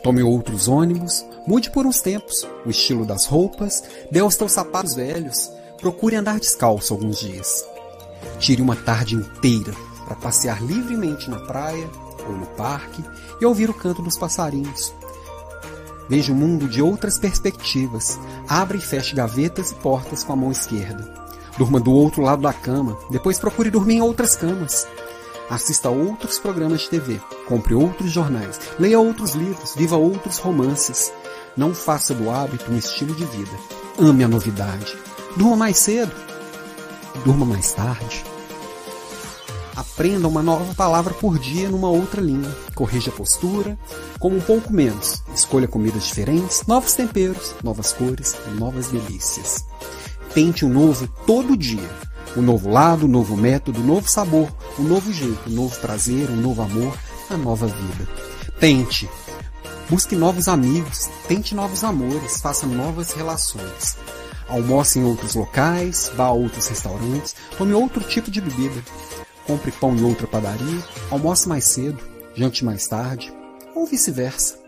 Tome 0.02 0.22
outros 0.22 0.68
ônibus, 0.68 1.24
mude 1.46 1.70
por 1.70 1.86
uns 1.86 2.02
tempos 2.02 2.46
o 2.66 2.68
estilo 2.68 3.06
das 3.06 3.24
roupas, 3.24 3.82
dê 4.10 4.20
aos 4.20 4.36
teus 4.36 4.52
sapatos 4.52 4.94
velhos, 4.94 5.50
procure 5.80 6.14
andar 6.14 6.38
descalço 6.38 6.92
alguns 6.92 7.18
dias. 7.18 7.66
Tire 8.38 8.60
uma 8.60 8.76
tarde 8.76 9.14
inteira 9.14 9.72
para 10.04 10.14
passear 10.14 10.62
livremente 10.62 11.30
na 11.30 11.40
praia 11.40 11.88
ou 12.28 12.36
no 12.36 12.46
parque 12.48 13.02
e 13.40 13.46
ouvir 13.46 13.70
o 13.70 13.74
canto 13.74 14.02
dos 14.02 14.18
passarinhos, 14.18 14.92
Veja 16.08 16.32
o 16.32 16.36
mundo 16.36 16.68
de 16.68 16.80
outras 16.80 17.18
perspectivas. 17.18 18.18
Abra 18.48 18.76
e 18.76 18.80
feche 18.80 19.14
gavetas 19.14 19.72
e 19.72 19.74
portas 19.74 20.22
com 20.22 20.32
a 20.32 20.36
mão 20.36 20.52
esquerda. 20.52 21.26
Durma 21.58 21.80
do 21.80 21.90
outro 21.90 22.22
lado 22.22 22.42
da 22.42 22.52
cama, 22.52 22.96
depois 23.10 23.38
procure 23.38 23.70
dormir 23.70 23.96
em 23.96 24.02
outras 24.02 24.36
camas. 24.36 24.86
Assista 25.48 25.88
a 25.88 25.92
outros 25.92 26.38
programas 26.38 26.82
de 26.82 26.90
TV, 26.90 27.20
compre 27.46 27.74
outros 27.74 28.10
jornais, 28.10 28.58
leia 28.78 28.98
outros 28.98 29.32
livros, 29.32 29.74
viva 29.74 29.96
outros 29.96 30.38
romances. 30.38 31.12
Não 31.56 31.74
faça 31.74 32.12
do 32.12 32.30
hábito 32.30 32.70
um 32.70 32.76
estilo 32.76 33.14
de 33.14 33.24
vida. 33.24 33.56
Ame 33.98 34.24
a 34.24 34.28
novidade. 34.28 34.96
Durma 35.36 35.56
mais 35.56 35.78
cedo. 35.78 36.12
Durma 37.24 37.46
mais 37.46 37.72
tarde. 37.72 38.35
Aprenda 39.76 40.26
uma 40.26 40.42
nova 40.42 40.74
palavra 40.74 41.12
por 41.12 41.38
dia 41.38 41.68
numa 41.68 41.90
outra 41.90 42.22
língua. 42.22 42.50
Corrija 42.74 43.10
a 43.10 43.14
postura, 43.14 43.78
como 44.18 44.36
um 44.36 44.40
pouco 44.40 44.72
menos. 44.72 45.22
Escolha 45.34 45.68
comidas 45.68 46.04
diferentes, 46.04 46.66
novos 46.66 46.94
temperos, 46.94 47.54
novas 47.62 47.92
cores, 47.92 48.34
novas 48.58 48.88
delícias. 48.88 49.66
Tente 50.32 50.64
um 50.64 50.70
novo 50.70 51.06
todo 51.26 51.54
dia. 51.54 51.90
Um 52.34 52.40
novo 52.40 52.70
lado, 52.70 53.04
um 53.04 53.08
novo 53.08 53.36
método, 53.36 53.80
um 53.80 53.84
novo 53.84 54.08
sabor, 54.08 54.48
um 54.78 54.82
novo 54.82 55.12
jeito, 55.12 55.50
um 55.50 55.52
novo 55.52 55.78
prazer, 55.78 56.30
um 56.30 56.36
novo 56.36 56.62
amor, 56.62 56.96
a 57.28 57.36
nova 57.36 57.66
vida. 57.66 58.08
Tente. 58.58 59.08
Busque 59.90 60.16
novos 60.16 60.48
amigos, 60.48 61.08
tente 61.28 61.54
novos 61.54 61.84
amores, 61.84 62.40
faça 62.40 62.66
novas 62.66 63.12
relações. 63.12 63.96
Almoce 64.48 64.98
em 64.98 65.04
outros 65.04 65.34
locais, 65.34 66.10
vá 66.16 66.26
a 66.26 66.32
outros 66.32 66.66
restaurantes, 66.66 67.36
tome 67.58 67.74
outro 67.74 68.02
tipo 68.02 68.30
de 68.30 68.40
bebida. 68.40 68.82
Compre 69.47 69.70
pão 69.73 69.94
em 69.94 70.02
outra 70.02 70.27
padaria, 70.27 70.82
almoce 71.10 71.48
mais 71.48 71.64
cedo, 71.64 72.02
jante 72.35 72.64
mais 72.64 72.86
tarde, 72.89 73.32
ou 73.74 73.86
vice-versa. 73.86 74.59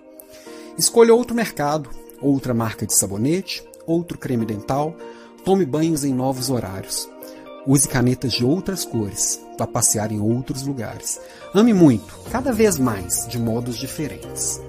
Escolha 0.79 1.15
outro 1.15 1.35
mercado, 1.35 1.91
outra 2.21 2.55
marca 2.55 2.87
de 2.87 2.95
sabonete, 2.95 3.65
outro 3.87 4.17
creme 4.17 4.47
dental, 4.47 4.95
tome 5.45 5.65
banhos 5.65 6.05
em 6.05 6.15
novos 6.15 6.51
horários. 6.51 7.09
Use 7.67 7.89
canetas 7.89 8.33
de 8.33 8.45
outras 8.45 8.85
cores, 8.85 9.41
vá 9.59 9.67
passear 9.67 10.13
em 10.13 10.21
outros 10.21 10.63
lugares. 10.63 11.21
Ame 11.53 11.75
muito, 11.75 12.19
cada 12.31 12.53
vez 12.53 12.79
mais, 12.79 13.27
de 13.29 13.39
modos 13.39 13.77
diferentes. 13.77 14.61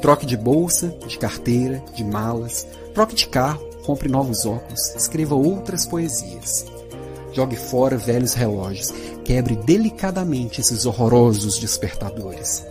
Troque 0.00 0.24
de 0.24 0.36
bolsa, 0.36 0.88
de 1.06 1.18
carteira, 1.18 1.84
de 1.94 2.02
malas, 2.02 2.66
troque 2.94 3.14
de 3.14 3.28
carro, 3.28 3.64
compre 3.84 4.08
novos 4.08 4.46
óculos, 4.46 4.94
escreva 4.96 5.34
outras 5.34 5.86
poesias. 5.86 6.64
Jogue 7.32 7.56
fora 7.56 7.96
velhos 7.96 8.34
relógios, 8.34 8.92
quebre 9.24 9.54
delicadamente 9.54 10.60
esses 10.60 10.84
horrorosos 10.84 11.58
despertadores. 11.58 12.64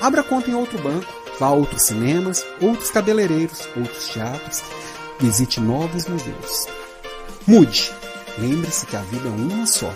Abra 0.00 0.22
conta 0.22 0.48
em 0.48 0.54
outro 0.54 0.80
banco, 0.80 1.12
vá 1.40 1.48
a 1.48 1.52
outros 1.52 1.82
cinemas, 1.82 2.44
outros 2.60 2.90
cabeleireiros, 2.90 3.68
outros 3.76 4.08
teatros, 4.08 4.62
visite 5.18 5.60
novos 5.60 6.06
museus. 6.06 6.66
Mude. 7.46 7.92
Lembre-se 8.38 8.86
que 8.86 8.96
a 8.96 9.02
vida 9.02 9.28
é 9.28 9.30
uma 9.30 9.66
só. 9.66 9.92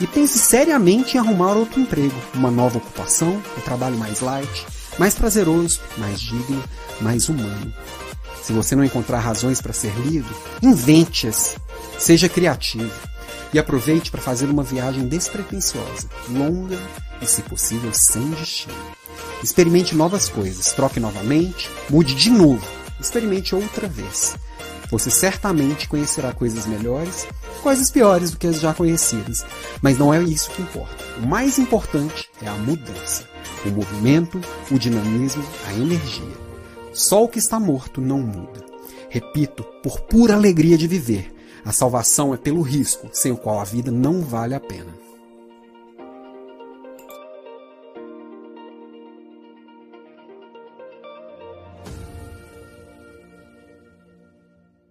E 0.00 0.06
pense 0.06 0.38
seriamente 0.38 1.16
em 1.16 1.20
arrumar 1.20 1.54
outro 1.54 1.80
emprego, 1.80 2.14
uma 2.32 2.50
nova 2.50 2.78
ocupação, 2.78 3.42
um 3.58 3.60
trabalho 3.62 3.98
mais 3.98 4.20
light, 4.20 4.66
mais 4.98 5.14
prazeroso, 5.14 5.80
mais 5.98 6.20
digno, 6.20 6.62
mais 7.00 7.28
humano. 7.28 7.74
Se 8.42 8.52
você 8.52 8.74
não 8.74 8.84
encontrar 8.84 9.18
razões 9.18 9.60
para 9.60 9.72
ser 9.72 9.92
livre, 9.98 10.34
invente-as. 10.62 11.56
Seja 11.98 12.28
criativo 12.28 13.11
e 13.52 13.58
aproveite 13.58 14.10
para 14.10 14.20
fazer 14.20 14.46
uma 14.46 14.62
viagem 14.62 15.06
despretensiosa, 15.06 16.08
longa 16.28 16.78
e, 17.20 17.26
se 17.26 17.42
possível, 17.42 17.90
sem 17.92 18.30
destino. 18.30 18.74
Experimente 19.42 19.94
novas 19.94 20.28
coisas, 20.28 20.72
troque 20.72 20.98
novamente, 20.98 21.68
mude 21.90 22.14
de 22.14 22.30
novo, 22.30 22.66
experimente 23.00 23.54
outra 23.54 23.88
vez. 23.88 24.36
Você 24.90 25.10
certamente 25.10 25.88
conhecerá 25.88 26.32
coisas 26.32 26.66
melhores, 26.66 27.26
coisas 27.62 27.90
piores 27.90 28.30
do 28.30 28.36
que 28.36 28.46
as 28.46 28.60
já 28.60 28.74
conhecidas, 28.74 29.44
mas 29.80 29.96
não 29.98 30.12
é 30.12 30.22
isso 30.22 30.50
que 30.50 30.62
importa. 30.62 31.02
O 31.22 31.26
mais 31.26 31.58
importante 31.58 32.28
é 32.42 32.48
a 32.48 32.54
mudança, 32.54 33.26
o 33.64 33.70
movimento, 33.70 34.40
o 34.70 34.78
dinamismo, 34.78 35.44
a 35.66 35.72
energia. 35.74 36.42
Só 36.92 37.24
o 37.24 37.28
que 37.28 37.38
está 37.38 37.58
morto 37.58 38.00
não 38.00 38.20
muda. 38.20 38.62
Repito, 39.08 39.64
por 39.82 40.00
pura 40.00 40.34
alegria 40.34 40.76
de 40.76 40.86
viver, 40.86 41.32
a 41.64 41.72
salvação 41.72 42.34
é 42.34 42.36
pelo 42.36 42.62
risco, 42.62 43.08
sem 43.12 43.32
o 43.32 43.36
qual 43.36 43.60
a 43.60 43.64
vida 43.64 43.90
não 43.90 44.22
vale 44.22 44.54
a 44.54 44.60
pena. 44.60 45.01